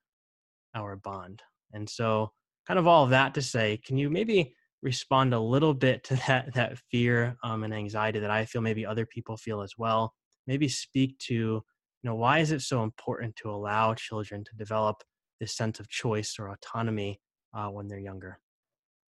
our 0.75 0.95
bond? 0.95 1.41
And 1.73 1.89
so 1.89 2.31
kind 2.67 2.79
of 2.79 2.87
all 2.87 3.03
of 3.03 3.09
that 3.11 3.33
to 3.33 3.41
say 3.41 3.79
can 3.85 3.97
you 3.97 4.09
maybe 4.09 4.53
respond 4.81 5.33
a 5.33 5.39
little 5.39 5.73
bit 5.73 6.03
to 6.05 6.15
that 6.27 6.53
that 6.53 6.77
fear 6.91 7.35
um, 7.43 7.63
and 7.63 7.73
anxiety 7.73 8.19
that 8.19 8.29
i 8.29 8.45
feel 8.45 8.61
maybe 8.61 8.85
other 8.85 9.05
people 9.05 9.37
feel 9.37 9.61
as 9.61 9.73
well? 9.77 10.13
Maybe 10.45 10.67
speak 10.67 11.17
to 11.19 11.33
you 11.33 11.63
know 12.03 12.15
why 12.15 12.39
is 12.39 12.51
it 12.51 12.61
so 12.61 12.83
important 12.83 13.35
to 13.37 13.49
allow 13.49 13.93
children 13.95 14.43
to 14.43 14.55
develop 14.55 15.03
this 15.39 15.55
sense 15.55 15.79
of 15.79 15.89
choice 15.89 16.37
or 16.39 16.49
autonomy 16.49 17.19
uh, 17.53 17.67
when 17.67 17.87
they're 17.87 17.99
younger 17.99 18.39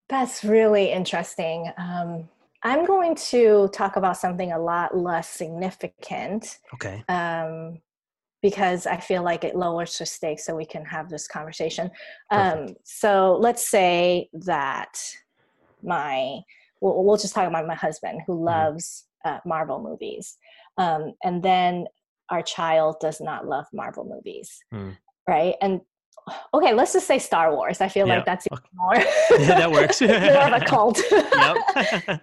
that's 0.10 0.44
really 0.44 0.92
interesting. 0.92 1.72
Um, 1.78 2.28
I'm 2.64 2.86
going 2.86 3.16
to 3.16 3.70
talk 3.72 3.96
about 3.96 4.18
something 4.18 4.52
a 4.52 4.60
lot 4.60 4.98
less 4.98 5.30
significant. 5.30 6.58
Okay. 6.74 7.04
Um, 7.08 7.80
because 8.42 8.88
I 8.88 8.98
feel 8.98 9.24
like 9.24 9.44
it 9.44 9.56
lowers 9.56 9.98
the 9.98 10.06
stakes 10.06 10.46
so 10.46 10.56
we 10.56 10.66
can 10.66 10.86
have 10.86 11.10
this 11.10 11.28
conversation. 11.28 11.92
Um, 12.32 12.76
so 12.84 13.38
let's 13.40 13.70
say 13.70 14.30
that 14.34 14.98
my, 15.84 16.40
we'll, 16.80 17.04
we'll, 17.04 17.18
just 17.18 17.36
talk 17.36 17.48
about 17.48 17.68
my 17.68 17.76
husband 17.76 18.22
who 18.26 18.34
mm-hmm. 18.36 18.46
loves 18.46 19.08
mm-hmm. 19.26 19.36
uh, 19.36 19.40
Marvel 19.46 19.82
movies. 19.82 20.38
Um, 20.78 21.14
and 21.24 21.44
then 21.44 21.86
our 22.30 22.42
child 22.42 22.96
does 23.02 23.20
not 23.20 23.46
love 23.46 23.66
Marvel 23.74 24.06
movies. 24.06 24.58
Mm. 24.74 24.98
Right. 25.28 25.56
And 25.62 25.82
okay, 26.54 26.74
let's 26.74 26.94
just 26.94 27.08
say 27.08 27.20
Star 27.20 27.54
Wars. 27.54 27.82
I 27.82 27.88
feel 27.88 28.08
like 28.08 28.26
that's 28.26 28.48
more. 28.74 28.96
yeah, 28.96 29.60
that 29.60 29.72
works. 29.72 30.02
more 30.02 30.14
of 30.14 30.62
a 30.62 30.66
cult. 30.66 31.00
yep. 31.12 31.58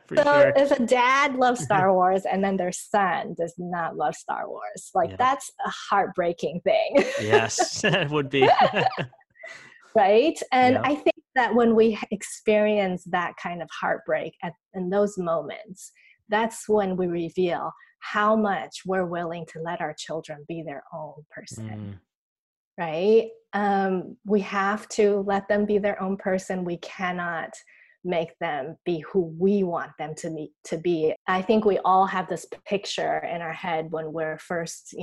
so 0.15 0.23
sure. 0.23 0.53
if 0.57 0.73
a 0.73 0.85
dad 0.85 1.37
loves 1.37 1.63
Star 1.63 1.93
Wars 1.93 2.23
and 2.31 2.43
then 2.43 2.57
their 2.57 2.73
son 2.73 3.35
does 3.39 3.55
not 3.59 3.97
love 3.97 4.15
Star 4.15 4.49
Wars, 4.49 4.91
like 4.95 5.11
yeah. 5.11 5.17
that's 5.17 5.51
a 5.65 5.71
heartbreaking 5.71 6.61
thing. 6.65 7.05
yes, 7.21 7.85
it 7.85 8.11
would 8.11 8.31
be. 8.31 8.49
right. 9.95 10.41
And 10.53 10.75
yeah. 10.75 10.83
I 10.85 10.95
think 10.95 11.17
that 11.35 11.55
when 11.55 11.75
we 11.75 11.99
experience 12.11 13.05
that 13.05 13.35
kind 13.43 13.63
of 13.63 13.69
heartbreak 13.71 14.35
at, 14.43 14.53
in 14.75 14.91
those 14.91 15.19
moments, 15.19 15.93
that's 16.29 16.69
when 16.69 16.97
we 16.97 17.07
reveal 17.07 17.73
how 18.01 18.37
much 18.37 18.83
we're 18.87 19.07
willing 19.07 19.47
to 19.47 19.61
let 19.61 19.81
our 19.81 19.95
children 19.99 20.45
be 20.49 20.63
their 20.63 20.83
own 20.93 21.15
person. 21.35 21.69
Mm 21.69 21.99
right? 22.79 23.29
Um, 23.57 24.19
we 24.27 24.41
have 24.43 24.87
to 24.91 25.25
let 25.27 25.49
them 25.49 25.65
be 25.65 25.79
their 25.79 26.01
own 26.01 26.19
person. 26.19 26.63
We 26.63 26.77
cannot 26.77 27.55
make 28.05 28.39
them 28.39 28.77
be 28.85 29.01
who 29.11 29.35
we 29.39 29.63
want 29.63 29.93
them 29.99 30.15
to 30.19 30.31
be 30.31 30.53
to 30.65 30.77
be. 30.77 31.15
I 31.27 31.41
think 31.41 31.65
we 31.65 31.79
all 31.79 32.05
have 32.07 32.29
this 32.29 32.47
picture 32.69 33.19
in 33.19 33.41
our 33.41 33.55
head 33.55 33.87
when 33.91 34.13
we're 34.13 34.39
first 34.39 34.95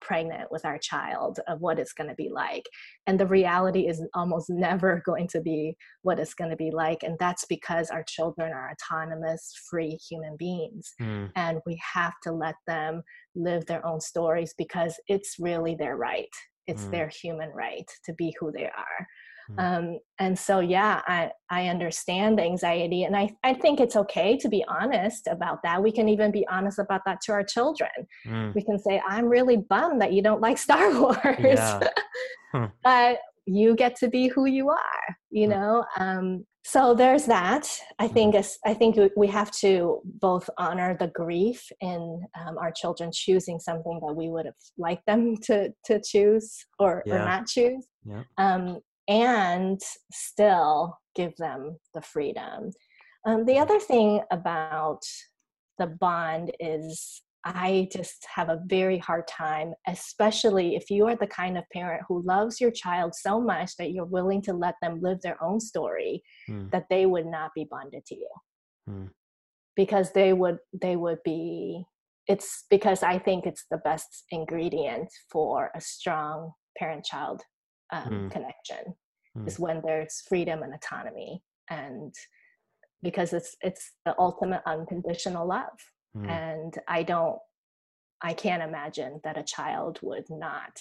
pregnant 0.00 0.50
with 0.50 0.64
our 0.64 0.78
child 0.78 1.38
of 1.46 1.60
what 1.60 1.78
it's 1.78 1.92
going 1.92 2.08
to 2.08 2.16
be 2.16 2.30
like. 2.32 2.64
And 3.06 3.20
the 3.20 3.26
reality 3.26 3.86
is 3.86 4.02
almost 4.14 4.50
never 4.50 5.02
going 5.06 5.28
to 5.28 5.40
be 5.40 5.76
what 6.02 6.18
it's 6.18 6.34
going 6.34 6.50
to 6.50 6.56
be 6.56 6.72
like. 6.72 7.02
And 7.04 7.16
that's 7.20 7.44
because 7.44 7.90
our 7.90 8.04
children 8.08 8.52
are 8.52 8.72
autonomous 8.72 9.52
free 9.70 9.98
human 10.08 10.36
beings. 10.36 10.92
Mm. 11.00 11.30
and 11.36 11.58
we 11.64 11.80
have 11.94 12.14
to 12.24 12.32
let 12.32 12.56
them 12.66 13.02
live 13.36 13.66
their 13.66 13.86
own 13.86 14.00
stories 14.00 14.54
because 14.58 14.98
it's 15.06 15.36
really 15.38 15.76
their 15.76 15.96
right 15.96 16.28
it's 16.66 16.84
mm. 16.84 16.90
their 16.90 17.08
human 17.08 17.50
right 17.50 17.90
to 18.04 18.12
be 18.14 18.34
who 18.38 18.52
they 18.52 18.64
are 18.64 19.06
mm. 19.50 19.58
um, 19.58 19.98
and 20.18 20.38
so 20.38 20.60
yeah 20.60 21.02
i 21.06 21.30
i 21.50 21.68
understand 21.68 22.38
the 22.38 22.42
anxiety 22.42 23.04
and 23.04 23.16
i 23.16 23.28
i 23.44 23.52
think 23.52 23.80
it's 23.80 23.96
okay 23.96 24.36
to 24.36 24.48
be 24.48 24.64
honest 24.68 25.26
about 25.30 25.62
that 25.62 25.82
we 25.82 25.92
can 25.92 26.08
even 26.08 26.30
be 26.30 26.46
honest 26.48 26.78
about 26.78 27.02
that 27.04 27.20
to 27.20 27.32
our 27.32 27.44
children 27.44 27.90
mm. 28.26 28.54
we 28.54 28.62
can 28.62 28.78
say 28.78 29.00
i'm 29.08 29.26
really 29.26 29.56
bummed 29.56 30.00
that 30.00 30.12
you 30.12 30.22
don't 30.22 30.40
like 30.40 30.58
star 30.66 30.98
wars 31.00 31.36
yeah. 31.38 31.80
huh. 32.52 32.68
but 32.82 33.18
you 33.46 33.74
get 33.74 33.96
to 33.96 34.08
be 34.08 34.28
who 34.28 34.46
you 34.46 34.68
are 34.68 35.16
you 35.30 35.48
know 35.48 35.84
um, 35.98 36.44
so 36.64 36.94
there's 36.94 37.24
that 37.26 37.68
i 37.98 38.04
mm-hmm. 38.04 38.14
think 38.14 38.36
i 38.66 38.74
think 38.74 38.98
we 39.16 39.26
have 39.26 39.50
to 39.50 40.00
both 40.04 40.48
honor 40.58 40.96
the 40.98 41.08
grief 41.08 41.70
in 41.80 42.22
um, 42.38 42.58
our 42.58 42.70
children 42.70 43.10
choosing 43.12 43.58
something 43.58 44.00
that 44.06 44.14
we 44.14 44.28
would 44.28 44.46
have 44.46 44.54
liked 44.78 45.04
them 45.06 45.36
to 45.42 45.72
to 45.84 46.00
choose 46.00 46.64
or, 46.78 47.02
yeah. 47.06 47.14
or 47.14 47.18
not 47.18 47.46
choose 47.46 47.86
yeah. 48.04 48.22
um, 48.38 48.78
and 49.08 49.80
still 50.12 50.98
give 51.14 51.34
them 51.36 51.78
the 51.94 52.02
freedom 52.02 52.70
um, 53.26 53.44
the 53.44 53.58
other 53.58 53.78
thing 53.78 54.20
about 54.30 55.02
the 55.78 55.86
bond 55.86 56.52
is 56.60 57.22
I 57.44 57.88
just 57.92 58.26
have 58.34 58.50
a 58.50 58.60
very 58.66 58.98
hard 58.98 59.26
time, 59.26 59.72
especially 59.86 60.76
if 60.76 60.90
you 60.90 61.06
are 61.06 61.16
the 61.16 61.26
kind 61.26 61.56
of 61.56 61.64
parent 61.72 62.02
who 62.06 62.22
loves 62.22 62.60
your 62.60 62.70
child 62.70 63.14
so 63.14 63.40
much 63.40 63.76
that 63.76 63.92
you're 63.92 64.04
willing 64.04 64.42
to 64.42 64.52
let 64.52 64.74
them 64.82 65.00
live 65.00 65.20
their 65.22 65.42
own 65.42 65.58
story, 65.58 66.22
mm. 66.48 66.70
that 66.70 66.86
they 66.90 67.06
would 67.06 67.26
not 67.26 67.50
be 67.54 67.66
bonded 67.70 68.04
to 68.06 68.14
you. 68.14 68.28
Mm. 68.88 69.08
Because 69.74 70.12
they 70.12 70.32
would 70.34 70.58
they 70.80 70.96
would 70.96 71.22
be 71.24 71.84
it's 72.26 72.64
because 72.68 73.02
I 73.02 73.18
think 73.18 73.46
it's 73.46 73.64
the 73.70 73.78
best 73.78 74.24
ingredient 74.30 75.08
for 75.32 75.70
a 75.74 75.80
strong 75.80 76.52
parent 76.78 77.04
child 77.04 77.42
um, 77.92 78.08
mm. 78.08 78.30
connection 78.30 78.94
hmm. 79.34 79.48
is 79.48 79.58
when 79.58 79.80
there's 79.84 80.22
freedom 80.28 80.62
and 80.62 80.72
autonomy 80.74 81.42
and 81.70 82.14
because 83.02 83.32
it's 83.32 83.56
it's 83.62 83.92
the 84.04 84.14
ultimate 84.18 84.62
unconditional 84.66 85.48
love 85.48 85.78
Mm. 86.16 86.28
And 86.28 86.74
I 86.88 87.02
don't, 87.02 87.38
I 88.22 88.34
can't 88.34 88.62
imagine 88.62 89.20
that 89.24 89.38
a 89.38 89.42
child 89.42 89.98
would 90.02 90.28
not 90.28 90.78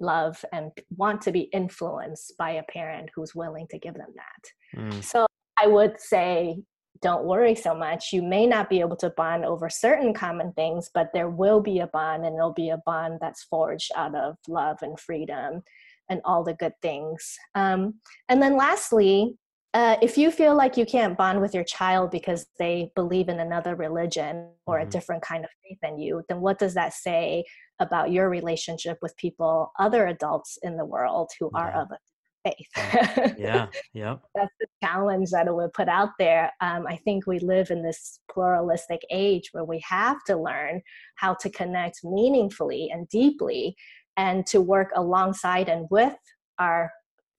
love 0.00 0.44
and 0.52 0.70
want 0.96 1.20
to 1.22 1.32
be 1.32 1.42
influenced 1.52 2.34
by 2.38 2.52
a 2.52 2.62
parent 2.64 3.10
who's 3.14 3.34
willing 3.34 3.66
to 3.70 3.78
give 3.78 3.94
them 3.94 4.14
that. 4.14 4.80
Mm. 4.80 5.02
So 5.02 5.26
I 5.60 5.66
would 5.66 6.00
say, 6.00 6.62
don't 7.00 7.24
worry 7.24 7.54
so 7.54 7.74
much. 7.74 8.12
You 8.12 8.22
may 8.22 8.46
not 8.46 8.68
be 8.68 8.80
able 8.80 8.96
to 8.96 9.10
bond 9.10 9.44
over 9.44 9.70
certain 9.70 10.12
common 10.12 10.52
things, 10.52 10.90
but 10.92 11.10
there 11.12 11.30
will 11.30 11.60
be 11.60 11.78
a 11.80 11.86
bond, 11.88 12.24
and 12.24 12.36
it'll 12.36 12.52
be 12.52 12.70
a 12.70 12.82
bond 12.84 13.18
that's 13.20 13.44
forged 13.44 13.92
out 13.94 14.14
of 14.14 14.36
love 14.48 14.78
and 14.82 14.98
freedom 14.98 15.62
and 16.08 16.20
all 16.24 16.42
the 16.42 16.54
good 16.54 16.72
things. 16.82 17.36
Um, 17.54 17.94
and 18.28 18.42
then 18.42 18.56
lastly, 18.56 19.36
uh, 19.78 19.96
if 20.02 20.18
you 20.18 20.32
feel 20.32 20.56
like 20.56 20.76
you 20.76 20.84
can't 20.84 21.16
bond 21.16 21.40
with 21.40 21.54
your 21.54 21.62
child 21.62 22.10
because 22.10 22.46
they 22.58 22.90
believe 22.96 23.28
in 23.28 23.38
another 23.38 23.76
religion 23.76 24.50
or 24.66 24.78
mm-hmm. 24.78 24.88
a 24.88 24.90
different 24.90 25.22
kind 25.22 25.44
of 25.44 25.50
faith 25.62 25.78
than 25.80 26.00
you, 26.00 26.20
then 26.28 26.40
what 26.40 26.58
does 26.58 26.74
that 26.74 26.92
say 26.92 27.44
about 27.78 28.10
your 28.10 28.28
relationship 28.28 28.98
with 29.02 29.16
people, 29.16 29.70
other 29.78 30.08
adults 30.08 30.58
in 30.64 30.76
the 30.76 30.84
world 30.84 31.30
who 31.38 31.48
yeah. 31.54 31.60
are 31.60 31.70
of 31.80 31.88
a 31.92 31.98
faith. 32.44 33.36
yeah, 33.38 33.68
yeah. 33.92 34.16
That's 34.34 34.52
the 34.58 34.66
challenge 34.82 35.30
that 35.30 35.46
I 35.46 35.52
would 35.52 35.72
put 35.72 35.88
out 35.88 36.10
there. 36.18 36.50
Um, 36.60 36.84
I 36.88 36.96
think 36.96 37.28
we 37.28 37.38
live 37.38 37.70
in 37.70 37.84
this 37.84 38.18
pluralistic 38.28 39.02
age 39.12 39.50
where 39.52 39.64
we 39.64 39.80
have 39.88 40.24
to 40.24 40.36
learn 40.36 40.82
how 41.14 41.34
to 41.34 41.50
connect 41.50 42.00
meaningfully 42.02 42.90
and 42.92 43.08
deeply 43.10 43.76
and 44.16 44.44
to 44.46 44.60
work 44.60 44.90
alongside 44.96 45.68
and 45.68 45.86
with 45.88 46.16
our 46.58 46.90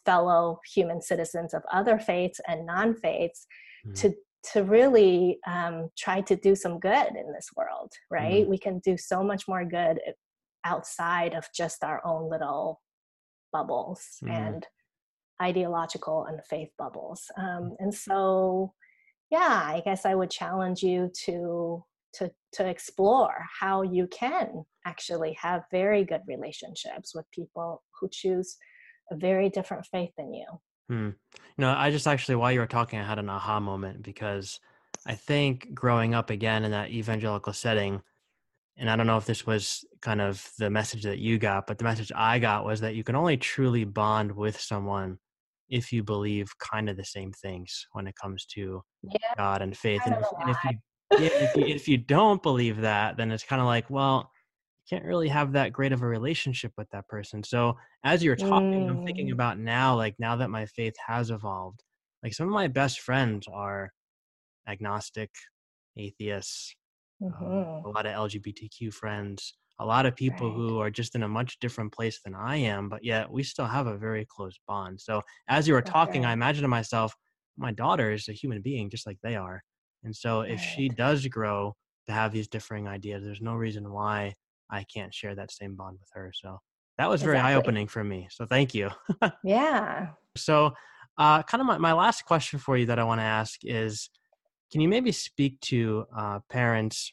fellow 0.09 0.59
human 0.73 1.01
citizens 1.01 1.53
of 1.53 1.61
other 1.71 1.99
faiths 1.99 2.39
and 2.47 2.65
non-faiths 2.65 3.45
mm-hmm. 3.85 3.93
to 3.93 4.13
to 4.41 4.63
really 4.63 5.37
um, 5.45 5.89
try 5.97 6.21
to 6.21 6.35
do 6.37 6.55
some 6.55 6.79
good 6.79 7.09
in 7.21 7.31
this 7.33 7.49
world 7.55 7.91
right 8.09 8.41
mm-hmm. 8.41 8.49
we 8.49 8.57
can 8.57 8.79
do 8.79 8.97
so 8.97 9.21
much 9.23 9.47
more 9.47 9.65
good 9.65 9.99
outside 10.63 11.33
of 11.33 11.45
just 11.55 11.83
our 11.83 12.01
own 12.05 12.29
little 12.29 12.81
bubbles 13.53 14.01
mm-hmm. 14.23 14.33
and 14.33 14.67
ideological 15.41 16.25
and 16.25 16.39
faith 16.49 16.71
bubbles 16.77 17.21
um, 17.37 17.45
mm. 17.45 17.75
and 17.79 17.93
so 17.93 18.73
yeah 19.29 19.61
i 19.75 19.81
guess 19.85 20.05
i 20.05 20.15
would 20.15 20.29
challenge 20.29 20.81
you 20.83 21.09
to 21.25 21.83
to 22.13 22.29
to 22.51 22.67
explore 22.67 23.45
how 23.59 23.83
you 23.83 24.07
can 24.07 24.65
actually 24.85 25.33
have 25.33 25.61
very 25.71 26.03
good 26.03 26.21
relationships 26.27 27.13
with 27.15 27.25
people 27.31 27.83
who 27.99 28.09
choose 28.11 28.57
a 29.11 29.15
very 29.15 29.49
different 29.49 29.85
faith 29.85 30.11
than 30.17 30.33
you. 30.33 30.45
Hmm. 30.89 31.09
Know, 31.57 31.73
I 31.75 31.91
just 31.91 32.07
actually 32.07 32.35
while 32.35 32.51
you 32.51 32.59
were 32.59 32.67
talking, 32.67 32.99
I 32.99 33.07
had 33.07 33.19
an 33.19 33.29
aha 33.29 33.59
moment 33.59 34.01
because 34.01 34.59
I 35.05 35.15
think 35.15 35.73
growing 35.73 36.13
up 36.15 36.29
again 36.29 36.63
in 36.63 36.71
that 36.71 36.89
evangelical 36.89 37.53
setting, 37.53 38.01
and 38.77 38.89
I 38.89 38.95
don't 38.95 39.07
know 39.07 39.17
if 39.17 39.25
this 39.25 39.45
was 39.45 39.85
kind 40.01 40.21
of 40.21 40.49
the 40.57 40.69
message 40.69 41.03
that 41.03 41.19
you 41.19 41.37
got, 41.37 41.67
but 41.67 41.77
the 41.77 41.83
message 41.83 42.11
I 42.15 42.39
got 42.39 42.65
was 42.65 42.79
that 42.81 42.95
you 42.95 43.03
can 43.03 43.15
only 43.15 43.37
truly 43.37 43.83
bond 43.83 44.31
with 44.31 44.59
someone 44.59 45.19
if 45.69 45.93
you 45.93 46.03
believe 46.03 46.51
kind 46.57 46.89
of 46.89 46.97
the 46.97 47.05
same 47.05 47.31
things 47.31 47.85
when 47.91 48.07
it 48.07 48.15
comes 48.15 48.45
to 48.45 48.81
yeah, 49.03 49.33
God 49.37 49.61
and 49.61 49.77
faith. 49.77 50.01
And 50.05 50.15
if, 50.15 50.25
and 50.41 50.49
if, 50.49 50.57
you 50.63 50.71
yeah, 51.11 51.43
if, 51.43 51.55
you, 51.55 51.65
if 51.65 51.87
you 51.87 51.97
don't 51.97 52.41
believe 52.41 52.81
that, 52.81 53.17
then 53.17 53.31
it's 53.31 53.43
kind 53.43 53.61
of 53.61 53.67
like, 53.67 53.89
well, 53.89 54.31
can't 54.89 55.05
really 55.05 55.27
have 55.27 55.53
that 55.53 55.71
great 55.71 55.91
of 55.91 56.01
a 56.01 56.07
relationship 56.07 56.71
with 56.77 56.89
that 56.91 57.07
person. 57.07 57.43
So 57.43 57.77
as 58.03 58.23
you're 58.23 58.35
talking, 58.35 58.87
mm. 58.87 58.89
I'm 58.89 59.05
thinking 59.05 59.29
mm. 59.29 59.33
about 59.33 59.59
now, 59.59 59.95
like 59.95 60.15
now 60.19 60.35
that 60.37 60.49
my 60.49 60.65
faith 60.65 60.95
has 61.05 61.29
evolved, 61.29 61.83
like 62.23 62.33
some 62.33 62.47
of 62.47 62.53
my 62.53 62.67
best 62.67 63.01
friends 63.01 63.47
are 63.51 63.91
agnostic, 64.67 65.29
atheists, 65.97 66.75
mm-hmm. 67.21 67.45
um, 67.45 67.83
a 67.85 67.89
lot 67.89 68.05
of 68.05 68.13
LGBTQ 68.13 68.93
friends, 68.93 69.55
a 69.79 69.85
lot 69.85 70.05
of 70.05 70.15
people 70.15 70.49
right. 70.49 70.55
who 70.55 70.79
are 70.79 70.89
just 70.89 71.15
in 71.15 71.23
a 71.23 71.27
much 71.27 71.59
different 71.59 71.93
place 71.93 72.19
than 72.23 72.35
I 72.35 72.57
am, 72.57 72.89
but 72.89 73.03
yet 73.03 73.31
we 73.31 73.43
still 73.43 73.65
have 73.65 73.87
a 73.87 73.97
very 73.97 74.25
close 74.29 74.57
bond. 74.67 74.99
So 74.99 75.21
as 75.47 75.67
you 75.67 75.73
were 75.73 75.81
talking, 75.81 76.25
I 76.25 76.33
imagine 76.33 76.63
to 76.63 76.67
myself, 76.67 77.15
my 77.57 77.71
daughter 77.71 78.11
is 78.11 78.27
a 78.27 78.33
human 78.33 78.61
being 78.61 78.89
just 78.89 79.05
like 79.05 79.17
they 79.21 79.35
are. 79.35 79.61
And 80.03 80.15
so 80.15 80.41
if 80.41 80.61
she 80.61 80.89
does 80.89 81.25
grow 81.27 81.75
to 82.07 82.13
have 82.13 82.31
these 82.31 82.47
differing 82.47 82.87
ideas, 82.87 83.23
there's 83.23 83.41
no 83.41 83.53
reason 83.53 83.91
why 83.91 84.33
I 84.69 84.85
can't 84.93 85.13
share 85.13 85.35
that 85.35 85.51
same 85.51 85.75
bond 85.75 85.97
with 85.99 86.09
her. 86.13 86.31
So 86.33 86.59
that 86.97 87.09
was 87.09 87.21
very 87.21 87.37
exactly. 87.37 87.53
eye 87.53 87.57
opening 87.57 87.87
for 87.87 88.03
me. 88.03 88.27
So 88.29 88.45
thank 88.45 88.73
you. 88.73 88.89
yeah. 89.43 90.09
So, 90.35 90.73
uh, 91.17 91.43
kind 91.43 91.59
of 91.59 91.67
my, 91.67 91.77
my 91.77 91.93
last 91.93 92.25
question 92.25 92.59
for 92.59 92.77
you 92.77 92.85
that 92.85 92.99
I 92.99 93.03
want 93.03 93.19
to 93.19 93.25
ask 93.25 93.59
is 93.63 94.09
can 94.71 94.81
you 94.81 94.87
maybe 94.87 95.11
speak 95.11 95.59
to 95.61 96.05
uh, 96.15 96.39
parents 96.49 97.11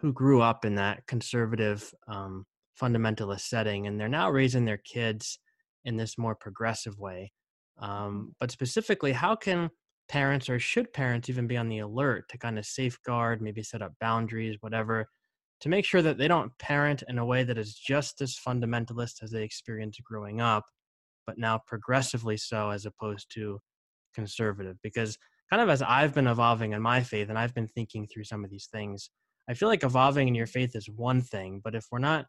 who 0.00 0.12
grew 0.12 0.40
up 0.42 0.64
in 0.64 0.76
that 0.76 1.06
conservative 1.06 1.92
um, 2.06 2.44
fundamentalist 2.80 3.40
setting 3.40 3.86
and 3.86 3.98
they're 3.98 4.08
now 4.08 4.30
raising 4.30 4.64
their 4.64 4.76
kids 4.78 5.38
in 5.84 5.96
this 5.96 6.18
more 6.18 6.34
progressive 6.34 6.98
way? 6.98 7.32
Um, 7.80 8.34
but 8.38 8.50
specifically, 8.50 9.12
how 9.12 9.34
can 9.34 9.70
parents 10.08 10.48
or 10.48 10.58
should 10.58 10.92
parents 10.92 11.28
even 11.28 11.46
be 11.46 11.56
on 11.56 11.68
the 11.68 11.78
alert 11.78 12.28
to 12.30 12.38
kind 12.38 12.58
of 12.58 12.66
safeguard, 12.66 13.40
maybe 13.40 13.62
set 13.62 13.82
up 13.82 13.92
boundaries, 14.00 14.56
whatever, 14.60 15.06
to 15.60 15.68
make 15.68 15.84
sure 15.84 16.02
that 16.02 16.18
they 16.18 16.28
don't 16.28 16.56
parent 16.58 17.02
in 17.08 17.18
a 17.18 17.26
way 17.26 17.42
that 17.44 17.58
is 17.58 17.74
just 17.74 18.20
as 18.20 18.36
fundamentalist 18.36 19.22
as 19.22 19.30
they 19.30 19.42
experienced 19.42 20.02
growing 20.04 20.40
up, 20.40 20.64
but 21.26 21.38
now 21.38 21.60
progressively 21.66 22.36
so 22.36 22.70
as 22.70 22.86
opposed 22.86 23.32
to 23.34 23.58
conservative? 24.14 24.76
Because 24.82 25.18
kind 25.50 25.62
of 25.62 25.68
as 25.68 25.82
I've 25.82 26.14
been 26.14 26.26
evolving 26.26 26.72
in 26.72 26.82
my 26.82 27.02
faith 27.02 27.28
and 27.28 27.38
I've 27.38 27.54
been 27.54 27.68
thinking 27.68 28.06
through 28.06 28.24
some 28.24 28.44
of 28.44 28.50
these 28.50 28.68
things, 28.70 29.10
I 29.48 29.54
feel 29.54 29.68
like 29.68 29.84
evolving 29.84 30.28
in 30.28 30.34
your 30.34 30.46
faith 30.46 30.76
is 30.76 30.88
one 30.88 31.22
thing, 31.22 31.60
but 31.62 31.74
if 31.74 31.86
we're 31.90 31.98
not 31.98 32.26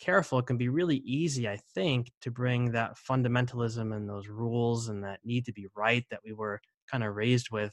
careful, 0.00 0.38
it 0.38 0.46
can 0.46 0.56
be 0.56 0.68
really 0.68 0.98
easy, 0.98 1.48
I 1.48 1.58
think, 1.74 2.12
to 2.20 2.30
bring 2.30 2.72
that 2.72 2.96
fundamentalism 2.96 3.94
and 3.94 4.08
those 4.08 4.28
rules 4.28 4.88
and 4.88 5.02
that 5.04 5.20
need 5.24 5.44
to 5.46 5.52
be 5.52 5.66
right 5.74 6.04
that 6.10 6.20
we 6.24 6.32
were 6.32 6.60
kind 6.90 7.02
of 7.02 7.16
raised 7.16 7.50
with 7.50 7.72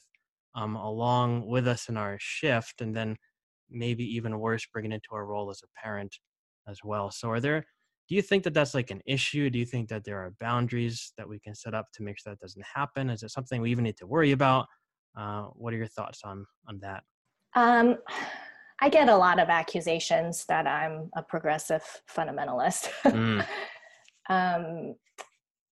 um, 0.54 0.74
along 0.74 1.46
with 1.46 1.68
us 1.68 1.88
in 1.88 1.96
our 1.96 2.16
shift 2.18 2.80
and 2.80 2.96
then 2.96 3.16
maybe 3.70 4.04
even 4.04 4.38
worse 4.38 4.66
bringing 4.72 4.92
into 4.92 5.08
our 5.12 5.26
role 5.26 5.50
as 5.50 5.62
a 5.62 5.80
parent 5.80 6.16
as 6.68 6.80
well. 6.84 7.10
So 7.10 7.30
are 7.30 7.40
there 7.40 7.64
do 8.08 8.14
you 8.14 8.22
think 8.22 8.44
that 8.44 8.54
that's 8.54 8.74
like 8.74 8.90
an 8.90 9.02
issue? 9.04 9.50
Do 9.50 9.58
you 9.58 9.66
think 9.66 9.88
that 9.88 10.04
there 10.04 10.18
are 10.18 10.32
boundaries 10.38 11.12
that 11.16 11.28
we 11.28 11.40
can 11.40 11.54
set 11.54 11.74
up 11.74 11.88
to 11.94 12.02
make 12.02 12.18
sure 12.18 12.32
that 12.32 12.40
doesn't 12.40 12.64
happen? 12.64 13.10
Is 13.10 13.22
it 13.22 13.32
something 13.32 13.60
we 13.60 13.70
even 13.70 13.84
need 13.84 13.96
to 13.96 14.06
worry 14.06 14.30
about? 14.30 14.66
Uh, 15.18 15.44
what 15.54 15.74
are 15.74 15.76
your 15.76 15.88
thoughts 15.88 16.20
on 16.24 16.46
on 16.68 16.78
that? 16.80 17.02
Um, 17.54 17.96
i 18.82 18.90
get 18.90 19.08
a 19.08 19.16
lot 19.16 19.38
of 19.38 19.48
accusations 19.48 20.44
that 20.50 20.66
i'm 20.66 21.08
a 21.16 21.22
progressive 21.22 21.82
fundamentalist. 22.14 22.90
Mm. 23.06 23.46
um, 24.28 24.94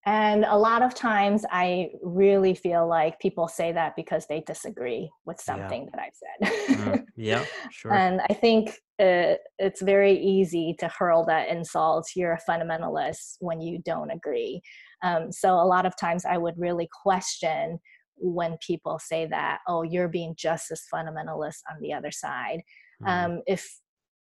and 0.06 0.44
a 0.44 0.56
lot 0.56 0.82
of 0.82 0.94
times 0.94 1.44
I 1.50 1.90
really 2.02 2.54
feel 2.54 2.86
like 2.86 3.18
people 3.20 3.48
say 3.48 3.72
that 3.72 3.96
because 3.96 4.26
they 4.26 4.42
disagree 4.42 5.10
with 5.24 5.40
something 5.40 5.84
yeah. 5.84 5.90
that 5.92 6.02
I've 6.02 6.68
said. 6.68 6.78
mm, 6.78 7.04
yeah, 7.16 7.44
sure. 7.70 7.92
And 7.92 8.20
I 8.28 8.34
think 8.34 8.70
uh, 9.00 9.40
it's 9.58 9.80
very 9.80 10.18
easy 10.18 10.76
to 10.78 10.88
hurl 10.88 11.24
that 11.26 11.48
insult, 11.48 12.06
you're 12.14 12.32
a 12.34 12.50
fundamentalist, 12.50 13.36
when 13.40 13.60
you 13.60 13.78
don't 13.84 14.10
agree. 14.10 14.60
Um, 15.02 15.32
so 15.32 15.54
a 15.54 15.64
lot 15.64 15.86
of 15.86 15.96
times 15.96 16.24
I 16.24 16.36
would 16.36 16.54
really 16.58 16.88
question 17.02 17.78
when 18.16 18.56
people 18.64 18.98
say 18.98 19.26
that, 19.26 19.58
oh, 19.66 19.82
you're 19.82 20.08
being 20.08 20.34
just 20.36 20.70
as 20.70 20.82
fundamentalist 20.92 21.62
on 21.70 21.80
the 21.80 21.92
other 21.92 22.10
side. 22.10 22.60
Mm. 23.02 23.08
Um, 23.08 23.42
if 23.46 23.68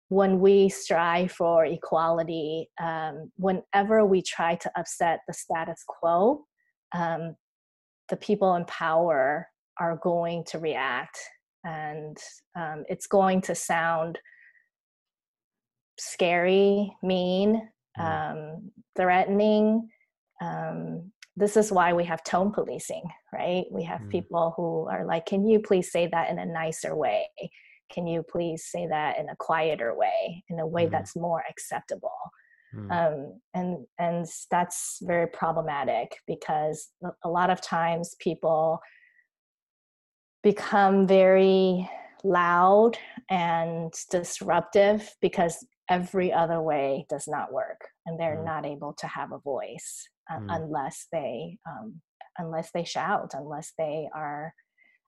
when 0.08 0.40
we 0.40 0.68
strive 0.68 1.30
for 1.30 1.64
equality, 1.64 2.68
um, 2.80 3.30
whenever 3.36 4.04
we 4.04 4.22
try 4.22 4.54
to 4.56 4.70
upset 4.78 5.20
the 5.26 5.34
status 5.34 5.84
quo, 5.86 6.44
um, 6.94 7.36
the 8.08 8.16
people 8.16 8.54
in 8.54 8.64
power 8.64 9.46
are 9.78 10.00
going 10.02 10.44
to 10.44 10.58
react 10.58 11.18
and 11.64 12.16
um, 12.56 12.84
it's 12.88 13.06
going 13.06 13.42
to 13.42 13.54
sound 13.54 14.18
scary, 15.98 16.96
mean, 17.02 17.68
mm. 17.98 18.02
um, 18.02 18.70
threatening. 18.96 19.88
Um, 20.40 21.12
this 21.36 21.56
is 21.56 21.70
why 21.70 21.92
we 21.92 22.04
have 22.04 22.24
tone 22.24 22.50
policing, 22.52 23.04
right? 23.32 23.64
We 23.70 23.84
have 23.84 24.00
mm. 24.00 24.10
people 24.10 24.54
who 24.56 24.88
are 24.88 25.04
like, 25.04 25.26
can 25.26 25.46
you 25.46 25.60
please 25.60 25.92
say 25.92 26.08
that 26.10 26.30
in 26.30 26.38
a 26.38 26.46
nicer 26.46 26.96
way? 26.96 27.28
Can 27.92 28.06
you 28.06 28.22
please 28.22 28.64
say 28.64 28.86
that 28.86 29.18
in 29.18 29.28
a 29.28 29.36
quieter 29.36 29.94
way 29.96 30.44
in 30.48 30.58
a 30.60 30.66
way 30.66 30.84
mm-hmm. 30.84 30.92
that's 30.92 31.16
more 31.16 31.42
acceptable 31.48 32.18
mm-hmm. 32.74 32.90
um, 32.90 33.40
and 33.54 33.86
and 33.98 34.26
that's 34.50 34.98
very 35.02 35.26
problematic 35.26 36.16
because 36.26 36.88
a 37.24 37.28
lot 37.28 37.50
of 37.50 37.60
times 37.60 38.16
people 38.20 38.80
become 40.42 41.06
very 41.06 41.88
loud 42.24 42.96
and 43.30 43.92
disruptive 44.10 45.14
because 45.20 45.64
every 45.90 46.32
other 46.32 46.60
way 46.60 47.06
does 47.08 47.26
not 47.26 47.52
work 47.52 47.88
and 48.06 48.18
they're 48.18 48.36
mm-hmm. 48.36 48.44
not 48.44 48.66
able 48.66 48.92
to 48.92 49.06
have 49.06 49.32
a 49.32 49.38
voice 49.38 50.08
uh, 50.30 50.38
mm. 50.38 50.46
unless 50.50 51.06
they 51.12 51.58
um, 51.68 52.00
unless 52.38 52.70
they 52.72 52.84
shout 52.84 53.32
unless 53.34 53.72
they 53.78 54.08
are 54.14 54.52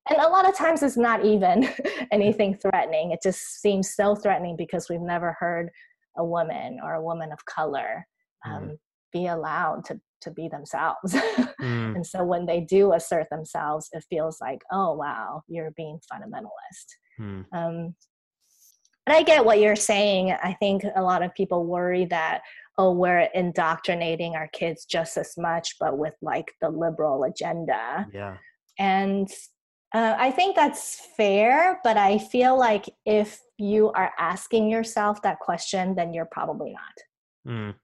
and 0.08 0.18
a 0.18 0.28
lot 0.28 0.48
of 0.48 0.56
times 0.56 0.82
it's 0.82 0.96
not 0.96 1.24
even 1.24 1.68
anything 2.12 2.56
threatening 2.56 3.10
it 3.12 3.20
just 3.22 3.60
seems 3.60 3.94
so 3.94 4.14
threatening 4.14 4.56
because 4.56 4.88
we've 4.88 5.00
never 5.00 5.36
heard 5.38 5.70
a 6.16 6.24
woman 6.24 6.78
or 6.82 6.94
a 6.94 7.02
woman 7.02 7.32
of 7.32 7.44
color 7.44 8.06
um, 8.46 8.62
mm. 8.62 8.78
be 9.12 9.26
allowed 9.26 9.84
to 9.84 10.00
to 10.20 10.30
be 10.30 10.48
themselves 10.48 11.12
mm. 11.14 11.94
and 11.94 12.06
so 12.06 12.22
when 12.22 12.44
they 12.44 12.60
do 12.60 12.92
assert 12.92 13.26
themselves 13.30 13.88
it 13.92 14.04
feels 14.10 14.38
like 14.40 14.60
oh 14.72 14.92
wow 14.94 15.42
you're 15.48 15.72
being 15.76 15.98
fundamentalist 16.12 16.86
mm. 17.18 17.44
um, 17.52 17.94
but 19.06 19.14
i 19.14 19.22
get 19.22 19.44
what 19.44 19.60
you're 19.60 19.76
saying 19.76 20.32
i 20.42 20.52
think 20.60 20.84
a 20.96 21.02
lot 21.02 21.22
of 21.22 21.34
people 21.34 21.64
worry 21.64 22.04
that 22.04 22.42
oh 22.76 22.92
we're 22.92 23.28
indoctrinating 23.34 24.34
our 24.34 24.48
kids 24.48 24.84
just 24.84 25.16
as 25.16 25.32
much 25.38 25.76
but 25.80 25.96
with 25.96 26.14
like 26.20 26.52
the 26.60 26.68
liberal 26.68 27.24
agenda 27.24 28.06
yeah 28.12 28.36
and 28.78 29.28
uh, 29.92 30.14
I 30.18 30.30
think 30.30 30.54
that's 30.54 31.08
fair, 31.16 31.80
but 31.82 31.96
I 31.96 32.18
feel 32.18 32.58
like 32.58 32.88
if 33.04 33.40
you 33.58 33.90
are 33.92 34.12
asking 34.18 34.70
yourself 34.70 35.20
that 35.22 35.40
question, 35.40 35.94
then 35.94 36.12
you're 36.12 36.28
probably 36.30 36.72
not. 36.72 36.96
Mm. 37.48 37.74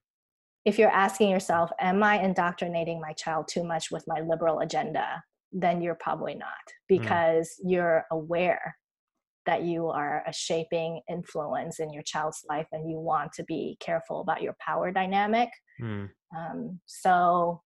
if 0.67 0.79
you're 0.79 0.91
asking 0.91 1.31
yourself, 1.31 1.71
am 1.81 2.03
I 2.03 2.23
indoctrinating 2.23 3.01
my 3.01 3.13
child 3.15 3.49
too 3.49 3.65
much 3.65 3.91
with 3.91 4.05
my 4.07 4.21
liberal 4.21 4.61
agenda? 4.61 5.23
Then 5.51 5.81
you're 5.81 5.95
probably 5.95 6.35
not 6.35 6.51
hmm. 6.89 6.99
because 6.99 7.55
mm. 7.65 7.71
you're 7.71 8.05
aware 8.11 8.77
that 9.47 9.63
you 9.63 9.87
are 9.87 10.23
a 10.27 10.33
shaping 10.33 11.01
influence 11.09 11.79
in 11.81 11.93
your 11.93 12.03
child's 12.03 12.45
life 12.51 12.67
and 12.73 12.91
you 12.91 12.99
want 12.99 13.33
to 13.35 13.45
be 13.45 13.79
careful 13.81 14.21
about 14.21 14.43
your 14.43 14.57
power 14.61 14.91
dynamic. 14.91 15.49
Mm. 15.81 16.11
Um, 16.37 16.81
so 16.85 17.63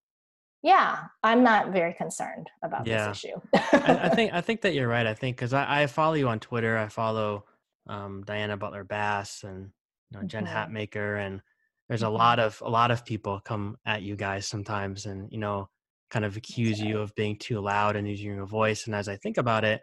yeah 0.63 1.05
i'm 1.23 1.43
not 1.43 1.73
very 1.73 1.95
concerned 1.95 2.49
about 2.63 2.87
yeah. 2.87 3.09
this 3.09 3.25
issue 3.25 3.41
I, 3.55 4.01
I, 4.05 4.09
think 4.11 4.33
i 4.35 4.41
think 4.41 4.61
that 4.63 4.75
you're 4.75 4.89
right 4.89 5.07
i 5.07 5.15
think 5.15 5.37
because 5.37 5.53
I, 5.53 5.83
I, 5.83 5.87
follow 5.87 6.15
you 6.15 6.29
on 6.29 6.41
twitter 6.41 6.77
i 6.77 6.89
follow 6.89 7.45
um, 7.89 8.23
diana 8.27 8.57
butler 8.57 8.85
bass 8.85 9.43
and 9.43 9.71
you 10.11 10.19
know 10.19 10.27
jen 10.27 10.47
mm-hmm. 10.47 10.55
hatmaker 10.55 11.25
and 11.25 11.41
there's 11.89 12.03
a 12.03 12.07
mm-hmm. 12.07 12.17
lot 12.17 12.39
of 12.39 12.61
a 12.65 12.71
lot 12.71 12.91
of 12.91 13.05
people 13.05 13.41
come 13.45 13.77
at 13.87 14.03
you 14.03 14.17
guys 14.17 14.47
sometimes 14.47 15.07
and 15.07 15.31
you 15.33 15.39
know 15.39 15.69
kind 16.11 16.25
of 16.25 16.37
accuse 16.37 16.81
you 16.81 16.99
of 16.99 17.15
being 17.15 17.37
too 17.37 17.61
loud 17.61 17.97
and 17.97 18.09
using 18.09 18.35
your 18.35 18.47
voice 18.47 18.87
and 18.87 18.95
as 18.95 19.09
i 19.09 19.17
think 19.17 19.39
about 19.39 19.65
it 19.65 19.81